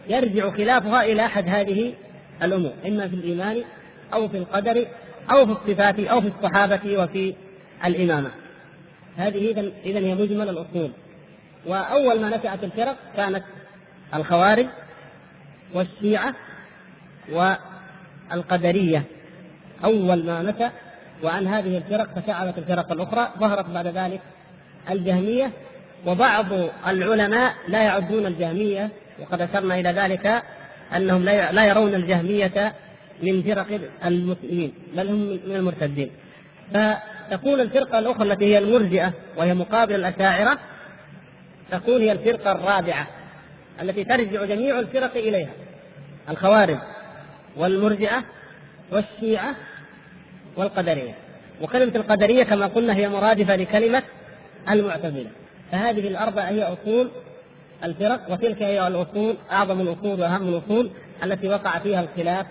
يرجع 0.09 0.51
خلافها 0.51 1.05
إلى 1.05 1.27
أحد 1.27 1.49
هذه 1.49 1.95
الأمور. 2.43 2.73
إما 2.87 3.09
في 3.09 3.15
الإيمان 3.15 3.65
أو 4.13 4.29
في 4.29 4.37
القدر 4.37 4.87
أو 5.31 5.47
في 5.47 5.53
الصفات 5.53 6.01
أو 6.01 6.21
في 6.21 6.29
الصحابة 6.29 7.03
وفي 7.03 7.35
الإمامة. 7.85 8.31
هذه 9.17 9.51
اذا 9.51 9.71
اذا 9.85 9.99
هي 9.99 10.15
مجمل 10.15 10.49
الأصول. 10.49 10.91
وأول 11.67 12.21
ما 12.21 12.37
نشأت 12.37 12.65
الفرق 12.65 12.97
كانت 13.17 13.45
الخوارج 14.15 14.67
والشيعة 15.75 16.35
والقدرية. 18.33 19.05
أول 19.85 20.27
ما 20.27 20.43
نشأ 20.43 20.73
وعن 21.23 21.47
هذه 21.47 21.77
الفرق 21.77 22.21
تشعبت 22.21 22.59
الفرق 22.59 22.93
الأخرى 22.93 23.29
ظهرت 23.39 23.67
بعد 23.67 23.87
ذلك 23.87 24.21
الجهمية 24.91 25.51
وبعض 26.07 26.47
العلماء 26.87 27.55
لا 27.69 27.83
يعدون 27.83 28.27
الجهمية 28.27 28.91
وقد 29.21 29.41
أشرنا 29.41 29.75
إلى 29.75 29.93
ذلك 29.93 30.43
أنهم 30.97 31.23
لا 31.25 31.65
يرون 31.65 31.95
الجهمية 31.95 32.75
من 33.23 33.43
فرق 33.43 33.67
المسلمين 34.05 34.73
بل 34.97 35.09
هم 35.09 35.41
من 35.47 35.57
المرتدين. 35.57 36.11
فتكون 36.75 37.61
الفرقة 37.61 37.99
الأخرى 37.99 38.33
التي 38.33 38.45
هي 38.45 38.59
المرجئة 38.59 39.13
وهي 39.37 39.55
مقابل 39.55 39.95
الأشاعرة 39.95 40.59
تكون 41.71 42.01
هي 42.01 42.13
الفرقة 42.13 42.53
الرابعة. 42.53 43.07
التي 43.81 44.05
ترجع 44.05 44.45
جميع 44.45 44.79
الفرق 44.79 45.17
إليها. 45.17 45.51
الخوارج 46.31 46.79
والمرجئة 47.57 48.25
والشيعة 48.93 49.55
والقدرية. 50.57 51.15
وكلمة 51.61 51.97
القدرية 51.97 52.45
كما 52.45 52.67
قلنا 52.67 52.97
هي 52.97 53.09
مرادفة 53.09 53.57
لكلمة 53.57 54.03
المعتزلة. 54.71 55.31
فهذه 55.73 56.09
الأربعة 56.09 56.45
هي 56.45 56.63
أصول 56.63 57.11
الفرق 57.85 58.31
وتلك 58.31 58.63
هي 58.63 58.87
الأصول 58.87 59.37
أعظم 59.53 59.81
الأصول 59.81 60.21
وأهم 60.21 60.49
الأصول 60.49 60.91
التي 61.25 61.49
وقع 61.49 61.79
فيها 61.79 62.01
الخلاف 62.01 62.47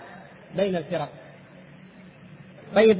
بين 0.56 0.76
الفرق. 0.76 1.08
طيب 2.74 2.98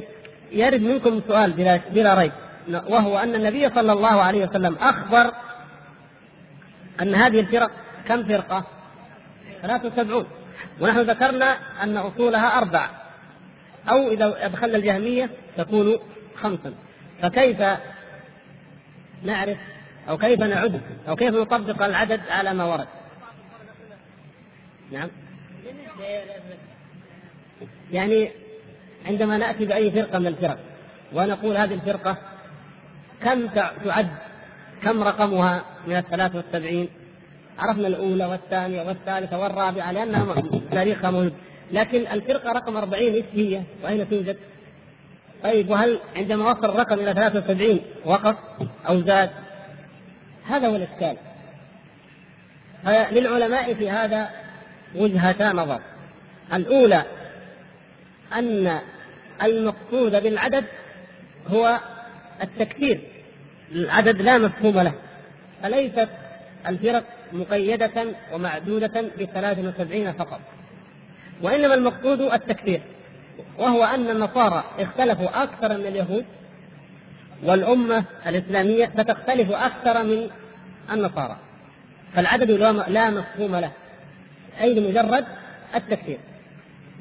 يرد 0.51 0.81
منكم 0.81 1.21
سؤال 1.27 1.51
بلا, 1.51 1.79
بلا 1.91 2.13
ريب 2.13 2.31
وهو 2.67 3.17
أن 3.17 3.35
النبي 3.35 3.69
صلى 3.69 3.91
الله 3.91 4.21
عليه 4.21 4.47
وسلم 4.47 4.75
أخبر 4.75 5.31
أن 7.01 7.15
هذه 7.15 7.39
الفرق 7.39 7.71
كم 8.07 8.23
فرقة؟ 8.23 8.65
73 9.61 10.25
ونحن 10.81 10.99
ذكرنا 10.99 11.57
أن 11.83 11.97
أصولها 11.97 12.57
أربع 12.57 12.89
أو 13.89 14.07
إذا 14.07 14.45
أدخلنا 14.45 14.77
الجهمية 14.77 15.29
تكون 15.57 15.99
خمسا. 16.35 16.73
فكيف 17.21 17.63
نعرف 19.23 19.57
أو 20.09 20.17
كيف 20.17 20.39
نعد 20.39 20.81
أو 21.07 21.15
كيف 21.15 21.35
نطبق 21.35 21.83
العدد 21.83 22.21
على 22.29 22.53
ما 22.53 22.65
ورد؟ 22.65 22.87
نعم. 24.91 25.09
يعني 27.91 28.31
عندما 29.05 29.37
نأتي 29.37 29.65
بأي 29.65 29.91
فرقة 29.91 30.19
من 30.19 30.27
الفرق 30.27 30.59
ونقول 31.13 31.57
هذه 31.57 31.73
الفرقة 31.73 32.17
كم 33.21 33.47
تعد؟ 33.47 34.09
كم 34.83 35.03
رقمها 35.03 35.63
من 35.87 35.95
الثلاث 35.95 36.35
والسبعين؟ 36.35 36.89
عرفنا 37.59 37.87
الأولى 37.87 38.25
والثانية 38.25 38.83
والثالثة 38.83 39.39
والرابعة 39.39 39.91
لأنها 39.91 40.43
تاريخها 40.71 41.11
موجود 41.11 41.33
لكن 41.71 42.07
الفرقة 42.07 42.51
رقم 42.51 42.77
40 42.77 43.03
إيش 43.03 43.25
هي؟ 43.33 43.61
وأين 43.83 44.09
توجد؟ 44.09 44.37
طيب 45.43 45.69
وهل 45.69 45.99
عندما 46.15 46.51
وصل 46.51 46.65
الرقم 46.65 46.99
إلى 46.99 47.13
73 47.13 47.79
وقف 48.05 48.35
أو 48.87 49.01
زاد؟ 49.01 49.29
هذا 50.45 50.67
هو 50.67 50.75
الإشكال 50.75 51.17
فللعلماء 52.83 53.73
في 53.73 53.89
هذا 53.89 54.29
وجهتا 54.95 55.53
نظر 55.53 55.81
الأولى 56.53 57.03
أن 58.33 58.79
المقصود 59.43 60.11
بالعدد 60.11 60.65
هو 61.47 61.79
التكثير 62.43 63.01
العدد 63.71 64.21
لا 64.21 64.37
مفهوم 64.37 64.79
له 64.79 64.93
فليست 65.63 66.09
الفرق 66.67 67.03
مقيدة 67.33 68.05
ومعدودة 68.33 69.01
ب 69.01 69.23
73 69.23 70.11
فقط. 70.11 70.39
وإنما 71.41 71.73
المقصود 71.73 72.21
التكثير 72.21 72.81
وهو 73.57 73.83
أن 73.83 74.09
النصارى 74.09 74.63
اختلفوا 74.79 75.43
أكثر 75.43 75.77
من 75.77 75.85
اليهود 75.85 76.25
والأمة 77.43 78.03
الإسلامية 78.27 78.91
ستختلف 78.97 79.51
أكثر 79.51 80.03
من 80.03 80.29
النصارى. 80.91 81.37
فالعدد 82.13 82.51
لا 82.87 83.09
مفهوم 83.09 83.55
له 83.55 83.71
أي 84.61 84.73
لمجرد 84.73 85.25
التكثير 85.75 86.17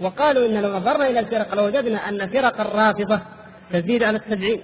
وقالوا 0.00 0.46
إن 0.46 0.62
لو 0.62 0.76
نظرنا 0.76 1.08
إلى 1.08 1.20
الفرق 1.20 1.54
لوجدنا 1.54 2.08
أن 2.08 2.28
فرق 2.28 2.60
الرافضة 2.60 3.20
تزيد 3.72 4.02
عن 4.02 4.16
السبعين 4.16 4.60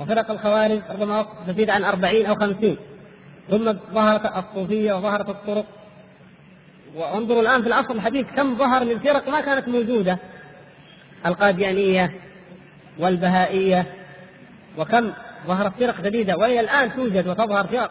وفرق 0.00 0.30
الخوارج 0.30 0.80
ربما 0.90 1.26
تزيد 1.46 1.70
عن 1.70 1.84
أربعين 1.84 2.26
أو 2.26 2.34
خمسين. 2.34 2.76
ثم 3.50 3.72
ظهرت 3.72 4.26
الصوفية 4.36 4.92
وظهرت 4.92 5.28
الطرق. 5.28 5.66
وانظروا 6.94 7.42
الآن 7.42 7.62
في 7.62 7.68
العصر 7.68 7.94
الحديث 7.94 8.26
كم 8.36 8.58
ظهر 8.58 8.84
من 8.84 8.98
فرق 8.98 9.28
ما 9.28 9.40
كانت 9.40 9.68
موجودة. 9.68 10.18
القاديانية 11.26 12.12
والبهائية. 12.98 13.86
وكم 14.78 15.12
ظهرت 15.46 15.72
فرق 15.78 16.00
جديدة. 16.00 16.36
وهي 16.36 16.60
الآن 16.60 16.94
توجد 16.94 17.28
وتظهر 17.28 17.66
فرق. 17.66 17.90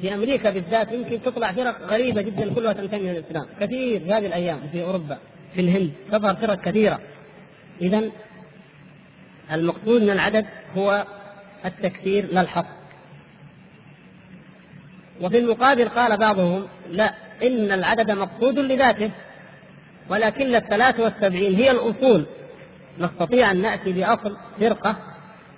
في 0.00 0.14
أمريكا 0.14 0.50
بالذات 0.50 0.92
يمكن 0.92 1.22
تطلع 1.22 1.52
فرق 1.52 1.82
غريبة 1.82 2.22
جدا 2.22 2.54
كلها 2.54 2.72
تنتمي 2.72 3.10
إلى 3.10 3.18
الإسلام. 3.18 3.46
كثير 3.60 4.00
في 4.00 4.12
هذه 4.12 4.26
الأيام. 4.26 4.60
في 4.72 4.82
أوروبا 4.82 5.18
في 5.54 5.60
الهند 5.60 5.92
تظهر 6.12 6.36
فرق 6.36 6.60
كثيرة. 6.60 7.00
إذا 7.80 8.10
المقصود 9.52 10.02
من 10.02 10.10
العدد 10.10 10.46
هو 10.76 11.06
التكثير 11.64 12.26
لا 12.32 12.40
الحصر 12.40 12.75
وفي 15.20 15.38
المقابل 15.38 15.88
قال 15.88 16.16
بعضهم 16.16 16.66
لا 16.90 17.14
إن 17.42 17.72
العدد 17.72 18.10
مقصود 18.10 18.58
لذاته 18.58 19.10
ولكن 20.10 20.54
الثلاث 20.54 21.00
والسبعين 21.00 21.54
هي 21.54 21.70
الأصول. 21.70 22.26
نستطيع 22.98 23.50
أن 23.50 23.62
نأتي 23.62 23.92
بأصل 23.92 24.36
فرقة 24.60 24.96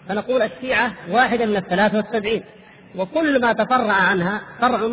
فنقول 0.08 0.42
الشيعة 0.42 0.92
واحدة 1.10 1.46
من 1.46 1.56
الثلاث 1.56 1.94
والسبعين 1.94 2.44
وكل 2.96 3.40
ما 3.40 3.52
تفرع 3.52 3.92
عنها 3.92 4.40
فرع 4.60 4.90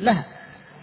لها. 0.00 0.24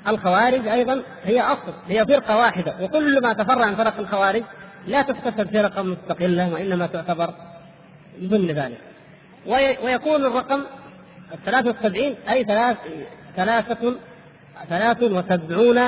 الخوارج 0.07 0.67
أيضا 0.67 1.03
هي 1.23 1.41
أصل 1.41 1.73
هي 1.87 2.05
فرقة 2.05 2.37
واحدة 2.37 2.75
وكل 2.81 3.21
ما 3.21 3.33
تفرع 3.33 3.65
عن 3.65 3.75
فرق 3.75 3.99
الخوارج 3.99 4.43
لا 4.87 5.01
تحتسب 5.01 5.51
فرقة 5.51 5.81
مستقلة 5.81 6.53
وإنما 6.53 6.87
تعتبر 6.87 7.33
ضمن 8.23 8.51
ذلك. 8.51 8.77
ويكون 9.83 10.25
الرقم 10.25 10.63
الثلاث 11.33 11.65
والسبعين 11.65 12.15
أي 12.29 12.43
ثلاث 12.43 12.77
ثلاثة 13.35 13.95
ثلاث 14.69 15.03
وسبعون 15.03 15.79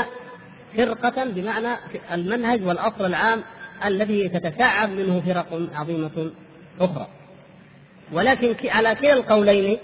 فرقة 0.77 1.23
بمعنى 1.25 1.75
المنهج 2.13 2.65
والأصل 2.65 3.05
العام 3.05 3.43
الذي 3.85 4.29
تتشعب 4.29 4.89
منه 4.89 5.21
فرق 5.21 5.69
عظيمة 5.75 6.31
أخرى. 6.81 7.07
ولكن 8.11 8.69
على 8.69 8.95
كلا 8.95 9.13
القولين 9.13 9.77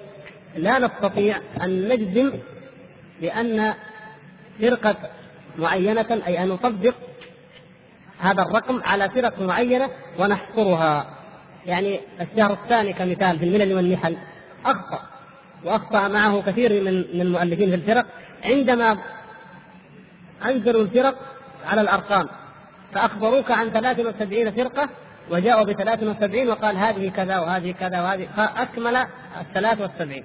لا 0.55 0.79
نستطيع 0.79 1.37
أن 1.61 1.87
نجزم 1.89 2.31
بأن 3.21 3.73
فرقة 4.61 4.95
معينة 5.57 6.21
أي 6.27 6.43
أن 6.43 6.47
نطبق 6.47 6.93
هذا 8.19 8.41
الرقم 8.41 8.81
على 8.83 9.09
فرق 9.09 9.41
معينة 9.41 9.89
ونحصرها. 10.19 11.05
يعني 11.65 11.99
الشهر 12.21 12.53
الثاني 12.53 12.93
كمثال 12.93 13.39
في 13.39 13.45
الملل 13.45 13.73
والنحل 13.73 14.17
أخطأ. 14.65 15.14
وأخطأ 15.65 16.07
معه 16.07 16.41
كثير 16.41 16.83
من 16.83 16.93
من 17.13 17.21
المؤلفين 17.21 17.69
في 17.69 17.75
الفرق 17.75 18.05
عندما 18.43 18.97
أنزلوا 20.45 20.81
الفرق 20.81 21.15
على 21.65 21.81
الأرقام 21.81 22.27
فأخبروك 22.93 23.51
عن 23.51 23.69
73 23.69 24.51
فرقة 24.51 24.89
وجاءوا 25.31 25.63
ب 25.63 25.71
73 25.71 26.49
وقال 26.49 26.77
هذه 26.77 27.09
كذا 27.09 27.39
وهذه 27.39 27.71
كذا 27.71 28.01
وهذه 28.01 28.27
فأكمل 28.37 28.95
ال 28.95 29.07
73 29.53 30.23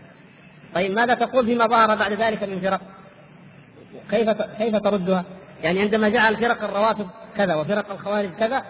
طيب 0.74 0.92
ماذا 0.92 1.14
تقول 1.14 1.46
فيما 1.46 1.66
ظهر 1.66 1.94
بعد 1.96 2.12
ذلك 2.12 2.42
من 2.42 2.60
فرق؟ 2.60 2.80
كيف 4.10 4.30
كيف 4.30 4.76
تردها؟ 4.76 5.24
يعني 5.62 5.80
عندما 5.80 6.08
جعل 6.08 6.36
فرق 6.36 6.64
الرواتب 6.64 7.06
كذا 7.36 7.54
وفرق 7.54 7.92
الخوارج 7.92 8.30
كذا 8.38 8.62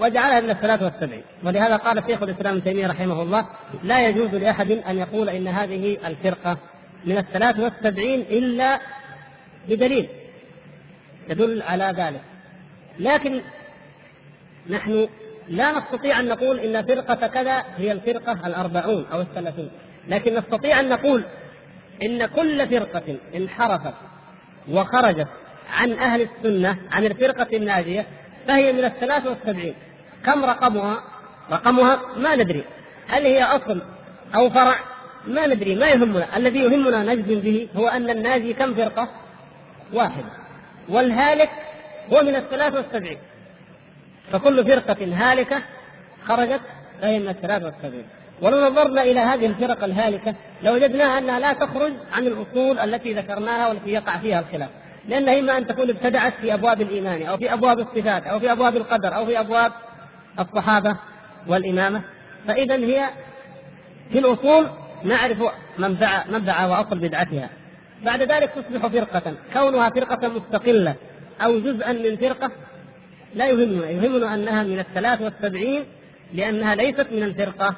وجعلها 0.00 0.40
من 0.40 0.50
الثلاث 0.50 0.82
والسبعين. 0.82 1.22
ولهذا 1.44 1.76
قال 1.76 2.04
شيخ 2.06 2.22
الإسلام 2.22 2.54
ابن 2.54 2.64
تيمية 2.64 2.86
رحمه 2.86 3.22
الله 3.22 3.46
لا 3.82 4.08
يجوز 4.08 4.34
لأحد 4.34 4.70
أن 4.70 4.98
يقول 4.98 5.28
إن 5.28 5.48
هذه 5.48 5.98
الفرقة 6.06 6.58
من 7.04 7.18
الثلاث 7.18 7.58
والسبعين 7.58 8.20
إلا 8.20 8.80
بدليل 9.68 10.08
يدل 11.28 11.62
على 11.62 11.94
ذلك. 11.96 12.20
لكن 12.98 13.40
نحن 14.70 15.08
لا 15.48 15.72
نستطيع 15.78 16.20
أن 16.20 16.28
نقول 16.28 16.58
إن 16.58 16.82
فرقة 16.82 17.26
كذا 17.26 17.64
هي 17.76 17.92
الفرقة 17.92 18.46
الأربعون 18.46 19.06
أو 19.12 19.20
الثلاثون. 19.20 19.70
لكن 20.08 20.34
نستطيع 20.34 20.80
أن 20.80 20.88
نقول 20.88 21.24
إن 22.02 22.26
كل 22.26 22.68
فرقة 22.68 23.16
انحرفت 23.34 23.94
وخرجت 24.70 25.28
عن 25.70 25.92
أهل 25.92 26.22
السنة 26.22 26.76
عن 26.92 27.04
الفرقة 27.04 27.56
الناجية 27.56 28.06
فهي 28.48 28.72
من 28.72 28.84
الثلاث 28.84 29.26
والسبعين. 29.26 29.74
كم 30.26 30.44
رقمها؟ 30.44 31.02
رقمها 31.52 31.98
ما 32.16 32.36
ندري. 32.36 32.64
هل 33.08 33.26
هي 33.26 33.42
أصل 33.42 33.82
أو 34.34 34.50
فرع؟ 34.50 34.74
ما 35.26 35.46
ندري 35.46 35.74
ما 35.74 35.86
يهمنا. 35.86 36.36
الذي 36.36 36.58
يهمنا 36.58 37.14
نجزم 37.14 37.40
به 37.40 37.68
هو 37.76 37.88
أن 37.88 38.10
الناجي 38.10 38.52
كم 38.52 38.74
فرقة؟ 38.74 39.08
واحدة 39.92 40.30
والهالك 40.88 41.50
هو 42.12 42.22
من 42.22 42.36
الثلاث 42.36 42.74
والسبعين. 42.74 43.18
فكل 44.32 44.64
فرقة 44.64 44.96
هالكة 45.14 45.62
خرجت 46.26 46.60
فهي 47.02 47.18
من 47.18 47.28
الثلاث 47.28 47.62
والسبعين. 47.62 48.06
ولو 48.42 48.66
نظرنا 48.66 49.02
إلى 49.02 49.20
هذه 49.20 49.46
الفرق 49.46 49.84
الهالكة 49.84 50.34
لوجدناها 50.62 51.18
أنها 51.18 51.40
لا 51.40 51.52
تخرج 51.52 51.92
عن 52.12 52.26
الأصول 52.26 52.78
التي 52.78 53.14
ذكرناها 53.14 53.68
والتي 53.68 53.90
يقع 53.90 54.18
فيها 54.18 54.40
الخلاف. 54.40 54.70
لأنها 55.08 55.38
إما 55.38 55.58
أن 55.58 55.66
تكون 55.66 55.90
ابتدعت 55.90 56.32
في 56.40 56.54
أبواب 56.54 56.80
الإيمان 56.80 57.22
أو 57.22 57.36
في 57.36 57.52
أبواب 57.52 57.78
الصفات 57.78 58.26
أو 58.26 58.40
في 58.40 58.52
أبواب 58.52 58.76
القدر 58.76 59.14
أو 59.14 59.26
في 59.26 59.40
أبواب 59.40 59.72
الصحابة 60.38 60.96
والإمامة. 61.46 62.02
فإذا 62.48 62.76
هي 62.76 63.10
في 64.12 64.18
الأصول 64.18 64.66
نعرف 65.04 65.38
منبع 65.78 66.24
منبع 66.32 66.66
وأصل 66.66 66.98
بدعتها. 66.98 67.50
بعد 68.04 68.22
ذلك 68.22 68.50
تصبح 68.50 68.86
فرقة. 68.86 69.34
كونها 69.52 69.90
فرقة 69.90 70.28
مستقلة 70.28 70.94
أو 71.44 71.60
جزءا 71.60 71.92
من 71.92 72.16
فرقة 72.16 72.50
لا 73.34 73.46
يهمنا. 73.48 73.90
يهمنا 73.90 74.34
أنها 74.34 74.62
من 74.62 74.78
الثلاث 74.78 75.20
والسبعين 75.20 75.84
لأنها 76.34 76.74
ليست 76.74 77.06
من 77.12 77.22
الفرقة 77.22 77.74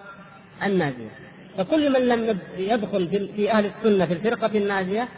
الناجية. 0.62 1.11
فكل 1.59 1.92
من 1.92 2.09
لم 2.09 2.38
يدخل 2.59 3.30
في 3.36 3.52
أهل 3.52 3.66
السنة 3.66 4.06
في 4.06 4.12
الفرقة 4.12 4.59
الناجية 4.59 5.09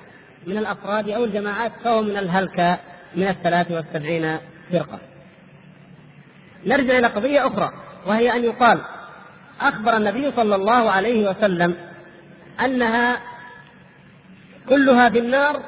من 0.46 0.58
الأفراد 0.58 1.08
أو 1.08 1.24
الجماعات 1.24 1.72
فهو 1.84 2.02
من 2.02 2.16
الهلكة 2.16 2.78
من 3.16 3.28
الثلاث 3.28 3.70
والسبعين 3.70 4.36
فرقة. 4.72 4.98
نرجع 6.66 6.98
إلى 6.98 7.06
قضية 7.06 7.46
أخرى 7.46 7.72
وهي 8.06 8.32
أن 8.32 8.44
يقال 8.44 8.80
أخبر 9.60 9.96
النبي 9.96 10.32
صلى 10.36 10.54
الله 10.54 10.90
عليه 10.90 11.30
وسلم 11.30 11.74
أنها 12.64 13.20
كلها 14.68 15.08
في 15.08 15.18
النار 15.18 15.62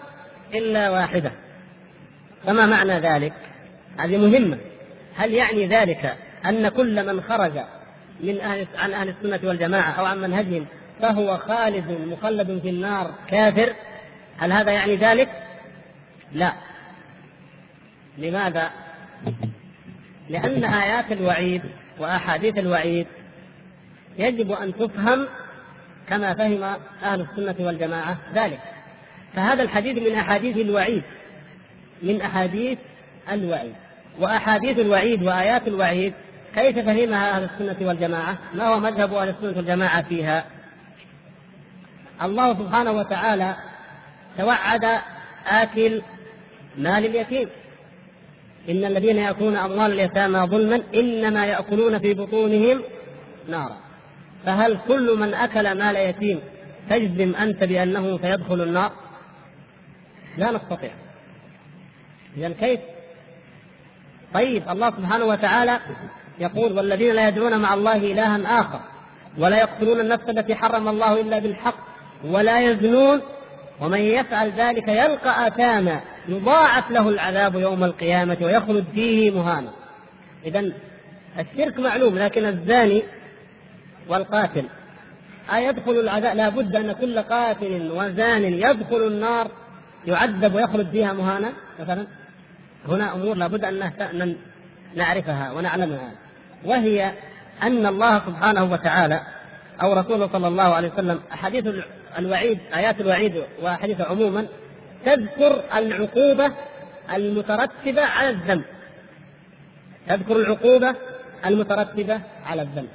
إلا 0.54 0.90
واحدة 0.90 1.32
فما 2.46 2.66
معنى 2.66 2.92
ذلك؟ 2.92 3.32
هذه 3.98 4.16
مهمة 4.16 4.58
هل 5.16 5.34
يعني 5.34 5.66
ذلك 5.66 6.16
أن 6.46 6.68
كل 6.68 7.06
من 7.06 7.20
خرج 7.22 7.52
من 8.20 8.40
أهل 8.40 8.66
عن 8.78 8.92
أهل 8.92 9.08
السنة 9.08 9.48
والجماعة 9.48 9.90
أو 9.90 10.04
عن 10.04 10.20
منهجهم 10.20 10.66
فهو 11.00 11.36
خالد 11.36 12.08
مخلد 12.12 12.60
في 12.62 12.68
النار 12.68 13.14
كافر 13.28 13.72
هل 14.38 14.52
هذا 14.52 14.70
يعني 14.70 14.96
ذلك؟ 14.96 15.28
لا 16.32 16.52
لماذا؟ 18.18 18.70
لأن 20.32 20.64
آيات 20.64 21.12
الوعيد 21.12 21.62
وأحاديث 21.98 22.58
الوعيد 22.58 23.06
يجب 24.18 24.52
أن 24.52 24.72
تفهم 24.76 25.26
كما 26.08 26.34
فهم 26.34 26.62
أهل 27.02 27.20
السنة 27.20 27.66
والجماعة 27.66 28.16
ذلك 28.34 28.60
فهذا 29.34 29.62
الحديث 29.62 29.98
من 29.98 30.14
أحاديث 30.14 30.56
الوعيد 30.56 31.02
من 32.02 32.20
أحاديث 32.20 32.78
الوعيد 33.32 33.74
وأحاديث 34.20 34.78
الوعيد 34.78 35.22
وآيات 35.22 35.68
الوعيد 35.68 36.14
كيف 36.54 36.78
فهمها 36.78 37.36
أهل 37.36 37.44
السنة 37.44 37.88
والجماعة؟ 37.88 38.38
ما 38.54 38.64
هو 38.64 38.80
مذهب 38.80 39.14
أهل 39.14 39.28
السنة 39.28 39.56
والجماعة 39.56 40.02
فيها؟ 40.02 40.44
الله 42.22 42.58
سبحانه 42.58 42.92
وتعالى 42.92 43.56
توعد 44.38 44.84
آكل 45.46 46.02
مال 46.78 47.06
اليتيم 47.06 47.48
إن 48.70 48.84
الذين 48.84 49.16
يأكلون 49.16 49.56
أموال 49.56 49.92
اليتامى 49.92 50.38
ظلما 50.38 50.82
إنما 50.94 51.46
يأكلون 51.46 51.98
في 51.98 52.14
بطونهم 52.14 52.82
نارا 53.48 53.76
فهل 54.46 54.78
كل 54.88 55.18
من 55.18 55.34
أكل 55.34 55.78
مال 55.78 55.96
يتيم 55.96 56.40
تجزم 56.90 57.34
أنت 57.34 57.64
بأنه 57.64 58.18
سيدخل 58.18 58.62
النار؟ 58.62 58.92
لا 60.38 60.50
نستطيع 60.50 60.90
إذا 62.36 62.48
كيف؟ 62.48 62.80
طيب 64.34 64.68
الله 64.68 64.90
سبحانه 64.90 65.24
وتعالى 65.24 65.80
يقول 66.38 66.72
والذين 66.72 67.14
لا 67.14 67.28
يدعون 67.28 67.60
مع 67.60 67.74
الله 67.74 67.96
إلها 67.96 68.60
آخر 68.60 68.80
ولا 69.38 69.56
يقتلون 69.56 70.00
النفس 70.00 70.24
التي 70.28 70.54
حرم 70.54 70.88
الله 70.88 71.20
إلا 71.20 71.38
بالحق 71.38 71.76
ولا 72.24 72.60
يزنون 72.60 73.20
ومن 73.80 74.00
يفعل 74.00 74.50
ذلك 74.50 74.88
يلقى 74.88 75.46
أثاما 75.46 76.00
يضاعف 76.28 76.90
له 76.90 77.08
العذاب 77.08 77.54
يوم 77.54 77.84
القيامة 77.84 78.36
ويخلد 78.40 78.84
فيه 78.94 79.30
مهانا. 79.30 79.70
إذا 80.44 80.72
الشرك 81.38 81.78
معلوم 81.78 82.18
لكن 82.18 82.46
الزاني 82.46 83.02
والقاتل. 84.08 84.64
أيدخل 85.54 85.90
العذاب؟ 85.90 86.36
لا 86.36 86.48
بد 86.48 86.76
أن 86.76 86.92
كل 86.92 87.18
قاتل 87.18 87.90
وزان 87.92 88.42
يدخل 88.44 89.06
النار 89.06 89.50
يعذب 90.06 90.54
ويخلد 90.54 90.88
فيها 90.90 91.12
مهانا. 91.12 91.52
مثلا 91.80 92.06
هنا 92.88 93.14
أمور 93.14 93.36
لا 93.36 93.46
بد 93.46 93.64
أن 93.64 94.36
نعرفها 94.94 95.52
ونعلمها. 95.52 96.12
وهي 96.64 97.12
أن 97.62 97.86
الله 97.86 98.18
سبحانه 98.18 98.64
وتعالى 98.64 99.20
أو 99.82 99.92
رسوله 99.92 100.28
صلى 100.32 100.48
الله 100.48 100.74
عليه 100.74 100.92
وسلم 100.92 101.20
أحاديث 101.32 101.64
الوعيد 102.18 102.58
آيات 102.76 103.00
الوعيد 103.00 103.42
وأحاديث 103.62 104.00
عموما 104.00 104.46
تذكر 105.04 105.62
العقوبة 105.76 106.52
المترتبة 107.14 108.04
على 108.04 108.28
الذنب. 108.30 108.64
تذكر 110.08 110.36
العقوبة 110.36 110.94
المترتبة 111.46 112.20
على 112.46 112.62
الذنب. 112.62 112.88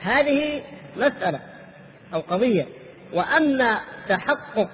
هذه 0.00 0.62
مسألة 0.96 1.40
أو 2.14 2.20
قضية. 2.20 2.66
وأما 3.12 3.80
تحقق 4.08 4.68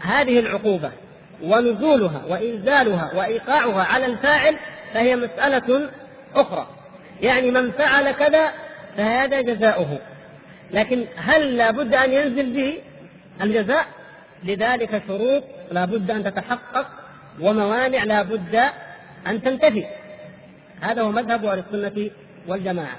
هذه 0.00 0.38
العقوبة 0.38 0.92
ونزولها 1.42 2.24
وإنزالها 2.28 3.10
وإيقاعها 3.14 3.82
على 3.82 4.06
الفاعل 4.06 4.56
فهي 4.94 5.16
مسألة 5.16 5.90
أخرى. 6.34 6.66
يعني 7.20 7.50
من 7.50 7.70
فعل 7.70 8.10
كذا 8.10 8.52
فهذا 8.96 9.40
جزاؤه. 9.40 9.98
لكن 10.70 11.04
هل 11.16 11.56
لا 11.56 11.70
بد 11.70 11.94
أن 11.94 12.12
ينزل 12.12 12.52
به 12.52 12.78
الجزاء؟ 13.42 13.86
لذلك 14.44 15.02
شروط 15.08 15.42
لا 15.70 15.84
بد 15.84 16.10
أن 16.10 16.24
تتحقق 16.24 16.86
وموانع 17.40 18.04
لا 18.04 18.22
بد 18.22 18.60
أن 19.26 19.42
تنتفي. 19.42 19.84
هذا 20.80 21.02
هو 21.02 21.12
مذهب 21.12 21.44
أهل 21.44 21.58
السنة 21.58 22.10
والجماعة. 22.48 22.96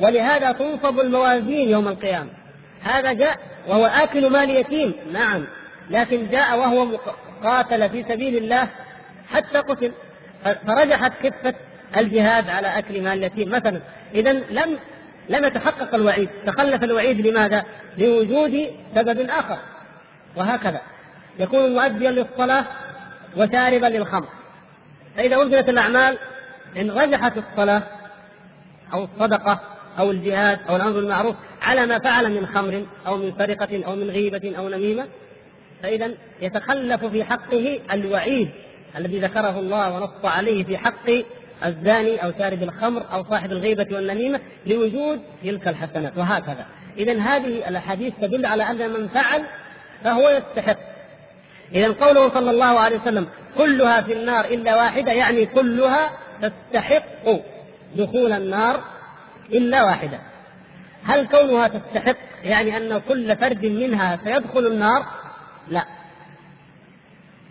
ولهذا 0.00 0.52
تنصب 0.52 1.00
الموازين 1.00 1.70
يوم 1.70 1.88
القيامة. 1.88 2.30
هذا 2.82 3.12
جاء 3.12 3.38
وهو 3.68 3.86
آكل 3.86 4.30
مال 4.30 4.50
يتيم. 4.50 4.94
نعم. 5.12 5.46
لكن 5.90 6.30
جاء 6.30 6.58
وهو 6.58 6.98
قاتل 7.44 7.90
في 7.90 8.04
سبيل 8.08 8.36
الله 8.36 8.68
حتى 9.28 9.58
قتل. 9.58 9.92
فرجحت 10.66 11.12
كفة 11.22 11.54
الجهاد 11.96 12.50
على 12.50 12.78
أكل 12.78 13.02
مال 13.02 13.12
اليتيم. 13.12 13.50
مثلا 13.50 13.80
إذا 14.14 14.32
لم 14.32 14.78
لم 15.28 15.44
يتحقق 15.44 15.94
الوعيد. 15.94 16.28
تخلف 16.46 16.84
الوعيد 16.84 17.26
لماذا؟ 17.26 17.64
لوجود 17.98 18.70
سبب 18.94 19.30
آخر. 19.30 19.58
وهكذا. 20.36 20.80
يكون 21.38 21.74
مؤديا 21.74 22.10
للصلاة 22.10 22.64
وشاربا 23.36 23.86
للخمر. 23.86 24.28
فإذا 25.16 25.36
وجدت 25.36 25.68
الأعمال 25.68 26.18
إن 26.76 26.90
رجحت 26.90 27.32
الصلاة 27.36 27.82
أو 28.92 29.04
الصدقة 29.04 29.60
أو 29.98 30.10
الجهاد 30.10 30.58
أو 30.68 30.76
الأمر 30.76 30.92
بالمعروف 30.92 31.36
على 31.62 31.86
ما 31.86 31.98
فعل 31.98 32.32
من 32.32 32.46
خمر 32.46 32.86
أو 33.06 33.16
من 33.16 33.32
سرقة 33.38 33.84
أو 33.86 33.96
من 33.96 34.10
غيبة 34.10 34.56
أو 34.58 34.68
نميمة 34.68 35.06
فإذا 35.82 36.14
يتخلف 36.40 37.04
في 37.04 37.24
حقه 37.24 37.80
الوعيد 37.92 38.50
الذي 38.96 39.18
ذكره 39.18 39.58
الله 39.58 39.96
ونص 39.96 40.24
عليه 40.24 40.64
في 40.64 40.78
حق 40.78 41.10
الزاني 41.64 42.24
أو 42.24 42.32
شارب 42.38 42.62
الخمر 42.62 43.02
أو 43.12 43.24
صاحب 43.24 43.52
الغيبة 43.52 43.86
والنميمة 43.90 44.40
لوجود 44.66 45.20
تلك 45.42 45.68
الحسنات. 45.68 46.18
وهكذا. 46.18 46.66
إذا 46.98 47.20
هذه 47.20 47.68
الأحاديث 47.68 48.14
تدل 48.20 48.46
على 48.46 48.70
أن 48.70 48.90
من 48.90 49.08
فعل 49.08 49.42
فهو 50.04 50.28
يستحق. 50.28 50.78
إذا 51.74 51.92
قوله 51.92 52.34
صلى 52.34 52.50
الله 52.50 52.80
عليه 52.80 53.00
وسلم 53.00 53.28
كلها 53.56 54.00
في 54.00 54.12
النار 54.12 54.44
إلا 54.44 54.76
واحدة 54.76 55.12
يعني 55.12 55.46
كلها 55.46 56.10
تستحق 56.42 57.30
دخول 57.96 58.32
النار 58.32 58.80
إلا 59.52 59.84
واحدة. 59.84 60.18
هل 61.04 61.26
كونها 61.26 61.68
تستحق 61.68 62.16
يعني 62.44 62.76
أن 62.76 63.00
كل 63.08 63.36
فرد 63.36 63.66
منها 63.66 64.18
سيدخل 64.24 64.66
النار؟ 64.66 65.06
لا. 65.68 65.84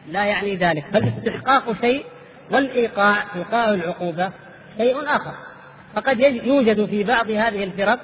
لا 0.08 0.26
يعني 0.26 0.56
ذلك. 0.56 0.86
فالاستحقاق 0.94 1.82
شيء 1.82 2.06
والإيقاع 2.52 3.16
إيقاع 3.36 3.70
العقوبة 3.70 4.32
شيء 4.78 5.06
آخر. 5.06 5.34
فقد 5.96 6.20
يوجد 6.20 6.86
في 6.86 7.04
بعض 7.04 7.30
هذه 7.30 7.64
الفرق 7.64 8.00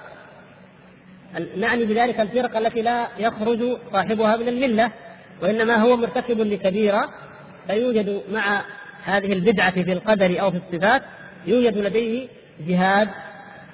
نعني 1.58 1.86
بذلك 1.86 2.20
الفرق 2.20 2.58
التي 2.58 2.82
لا 2.82 3.08
يخرج 3.18 3.78
صاحبها 3.94 4.36
من 4.36 4.48
الملة. 4.48 4.92
وإنما 5.42 5.76
هو 5.76 5.98
مرتكب 5.98 6.40
لكبيرة 6.40 7.10
فيوجد 7.68 8.22
مع 8.32 8.62
هذه 9.04 9.34
البدعة 9.34 9.84
في 9.84 9.94
القدر 9.94 10.42
أو 10.42 10.52
في 10.52 10.58
الصفات 10.58 11.02
يوجد 11.48 11.78
لديه 11.78 12.28
جهاد 12.68 13.10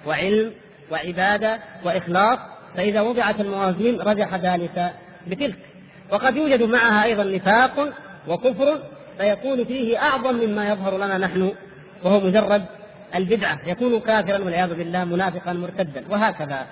وعلم 0.07 0.51
وعبادة 0.91 1.59
وإخلاص 1.84 2.39
فإذا 2.76 3.01
وضعت 3.01 3.39
الموازين 3.39 4.01
رجح 4.01 4.36
ذلك 4.36 4.93
بتلك. 5.28 5.57
وقد 6.11 6.36
يوجد 6.36 6.63
معها 6.63 7.03
أيضا 7.03 7.24
نفاق 7.24 7.93
وكفر 8.28 8.80
فيكون 9.18 9.65
فيه 9.65 9.97
أعظم 9.97 10.36
مما 10.36 10.70
يظهر 10.70 10.97
لنا 10.97 11.18
نحن 11.18 11.51
وهو 12.03 12.20
مجرد 12.20 12.65
البدعة. 13.15 13.60
يكون 13.65 13.99
كافرا 13.99 14.38
والعياذ 14.38 14.76
بالله 14.76 15.06
منافقا 15.06 15.53
مرتدا 15.53 16.03
وهكذا. 16.10 16.68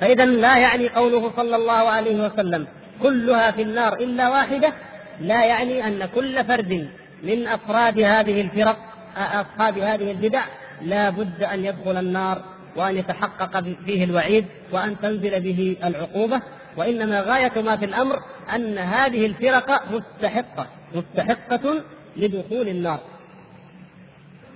فإذا 0.00 0.24
لا 0.24 0.58
يعني 0.58 0.88
قوله 0.88 1.32
صلى 1.36 1.56
الله 1.56 1.72
عليه 1.72 2.24
وسلم 2.24 2.66
كلها 3.02 3.50
في 3.50 3.62
النار 3.62 3.92
إلا 3.92 4.28
واحدة 4.28 4.72
لا 5.20 5.44
يعني 5.44 5.86
أن 5.86 6.06
كل 6.14 6.44
فرد 6.44 6.88
من 7.22 7.46
أفراد 7.46 8.00
هذه 8.00 8.40
الفرق 8.40 8.76
أصحاب 9.16 9.78
هذه 9.78 10.10
البدع 10.10 10.42
لا 10.82 11.10
بد 11.10 11.42
أن 11.42 11.64
يدخل 11.64 11.96
النار 11.96 12.42
وأن 12.76 12.96
يتحقق 12.96 13.64
فيه 13.86 14.04
الوعيد 14.04 14.46
وأن 14.72 15.00
تنزل 15.00 15.40
به 15.40 15.76
العقوبة. 15.84 16.40
وإنما 16.76 17.20
غاية 17.20 17.62
ما 17.62 17.76
في 17.76 17.84
الأمر 17.84 18.18
أن 18.54 18.78
هذه 18.78 19.26
الفرق 19.26 19.92
مستحقة 19.92 20.66
مستحقة 20.94 21.82
لدخول 22.16 22.68
النار. 22.68 23.00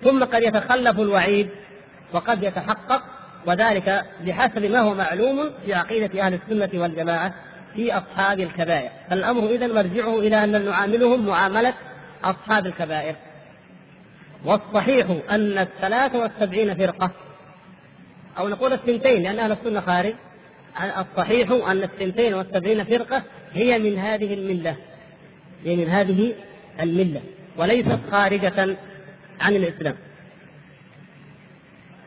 ثم 0.04 0.24
قد 0.24 0.42
يتخلف 0.42 1.00
الوعيد 1.00 1.48
وقد 2.12 2.42
يتحقق 2.42 3.02
وذلك 3.46 4.04
بحسب 4.26 4.64
ما 4.64 4.80
هو 4.80 4.94
معلوم 4.94 5.50
في 5.66 5.74
عقيدة 5.74 6.22
أهل 6.22 6.34
السنة 6.34 6.80
والجماعة. 6.82 7.34
في 7.74 7.92
أصحاب 7.92 8.40
الكبائر. 8.40 8.90
فالأمر 9.10 9.50
إذا 9.50 9.66
مرجعه 9.66 10.18
إلى 10.18 10.44
أن 10.44 10.64
نعاملهم 10.64 11.26
معاملة 11.26 11.74
أصحاب 12.24 12.66
الكبائر. 12.66 13.14
والصحيح 14.44 15.06
أن 15.30 15.58
الثلاثة 15.58 16.18
والسبعين 16.18 16.74
فرقة 16.74 17.10
أو 18.38 18.48
نقول 18.48 18.72
الثنتين 18.72 19.22
لأن 19.22 19.38
أهل 19.38 19.52
السنة 19.52 19.80
خارج. 19.80 20.14
الصحيح 20.98 21.50
أن 21.50 21.82
الثنتين 21.82 22.34
والسبعين 22.34 22.84
فرقة 22.84 23.22
هي 23.52 23.78
من 23.78 23.98
هذه 23.98 24.34
الملة 24.34 24.76
هي 25.64 25.76
من 25.76 25.88
هذه 25.88 26.34
الملة 26.80 27.20
وليست 27.56 27.98
خارجة 28.10 28.76
عن 29.40 29.56
الإسلام. 29.56 29.96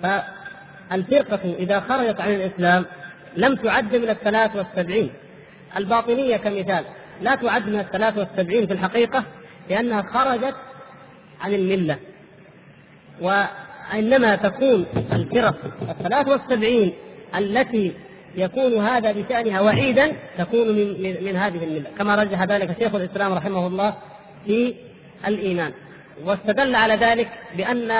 فالفرقة 0.02 1.56
إذا 1.60 1.80
خرجت 1.80 2.20
عن 2.20 2.34
الإسلام 2.34 2.86
لم 3.38 3.56
تعد 3.56 3.96
من 3.96 4.10
الثلاث 4.10 4.56
والسبعين. 4.56 5.12
الباطنية 5.78 6.38
كمثال. 6.38 6.84
لا 7.22 7.36
تعد 7.36 7.68
من 7.68 7.80
الثلاث 7.80 8.18
والسبعين 8.18 8.68
في 8.68 8.74
الحقيقة 8.74 9.24
لأنها 9.70 10.02
خرجت 10.02 10.56
عن 11.42 11.54
الملة. 11.54 11.98
وإنما 13.22 14.36
تكون 14.36 14.86
الفرق 15.12 15.56
الثلاث 15.90 16.28
والسبعين 16.28 16.94
التي 17.36 17.94
يكون 18.36 18.86
هذا 18.86 19.12
بشأنها 19.12 19.62
وعيدا 19.62 20.16
تكون 20.38 20.68
من, 20.68 21.04
من, 21.04 21.24
من 21.24 21.36
هذه 21.36 21.64
الملة. 21.64 21.90
كما 21.98 22.16
رجح 22.16 22.44
ذلك 22.44 22.80
شيخ 22.80 22.96
الإسلام 22.96 23.34
رحمه 23.34 23.68
الله 23.68 23.94
في 24.46 24.76
الإيمان. 25.28 25.72
واستدل 26.26 26.76
على 26.76 26.96
ذلك 26.96 27.30
بأن 27.58 27.92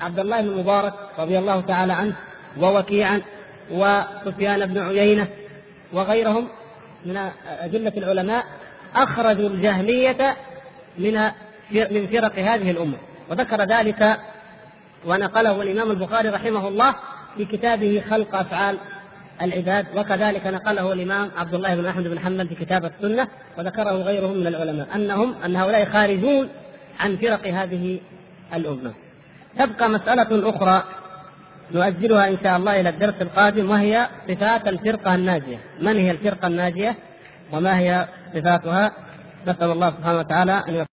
عبد 0.00 0.18
الله 0.18 0.40
بن 0.40 0.48
المبارك 0.48 0.94
رضي 1.18 1.38
الله 1.38 1.60
تعالى 1.60 1.92
عنه 1.92 2.16
ووكيعا 2.60 3.22
وسفيان 3.70 4.66
بن 4.66 4.78
عيينة 4.78 5.28
وغيرهم 5.92 6.48
من 7.06 7.16
أدلة 7.46 7.92
العلماء 7.96 8.44
أخرجوا 8.94 9.48
الجهمية 9.48 10.36
من 10.98 11.30
من 11.70 12.06
فرق 12.06 12.38
هذه 12.38 12.70
الأمة. 12.70 12.96
وذكر 13.30 13.62
ذلك 13.62 14.18
ونقله 15.06 15.62
الإمام 15.62 15.90
البخاري 15.90 16.28
رحمه 16.28 16.68
الله 16.68 16.94
في 17.36 17.44
كتابه 17.44 18.02
خلق 18.10 18.34
أفعال 18.34 18.78
العباد 19.42 19.86
وكذلك 19.96 20.46
نقله 20.46 20.92
الإمام 20.92 21.30
عبد 21.36 21.54
الله 21.54 21.74
بن 21.74 21.86
أحمد 21.86 22.08
بن 22.08 22.18
حنبل 22.18 22.48
في 22.48 22.54
كتاب 22.54 22.84
السنة 22.84 23.28
وذكره 23.58 23.90
غيرهم 23.90 24.36
من 24.36 24.46
العلماء 24.46 24.88
أنهم 24.94 25.34
أن 25.44 25.56
هؤلاء 25.56 25.84
خارجون 25.84 26.48
عن 27.00 27.16
فرق 27.16 27.46
هذه 27.46 28.00
الأمة. 28.54 28.92
تبقى 29.58 29.90
مسألة 29.90 30.50
أخرى. 30.50 30.82
نؤجلها 31.74 32.28
إن 32.28 32.36
شاء 32.42 32.56
الله 32.56 32.80
إلى 32.80 32.88
الدرس 32.88 33.14
القادم 33.20 33.70
وهي 33.70 34.08
صفات 34.28 34.68
الفرقة 34.68 35.14
الناجية. 35.14 35.58
من 35.80 35.96
هي 35.96 36.10
الفرقة 36.10 36.46
الناجية؟ 36.46 36.96
وما 37.52 37.78
هي 37.78 38.08
صفاتها؟ 38.34 38.92
نسأل 39.46 39.70
الله 39.70 39.90
سبحانه 39.90 40.18
وتعالى 40.18 40.62
أن 40.68 40.86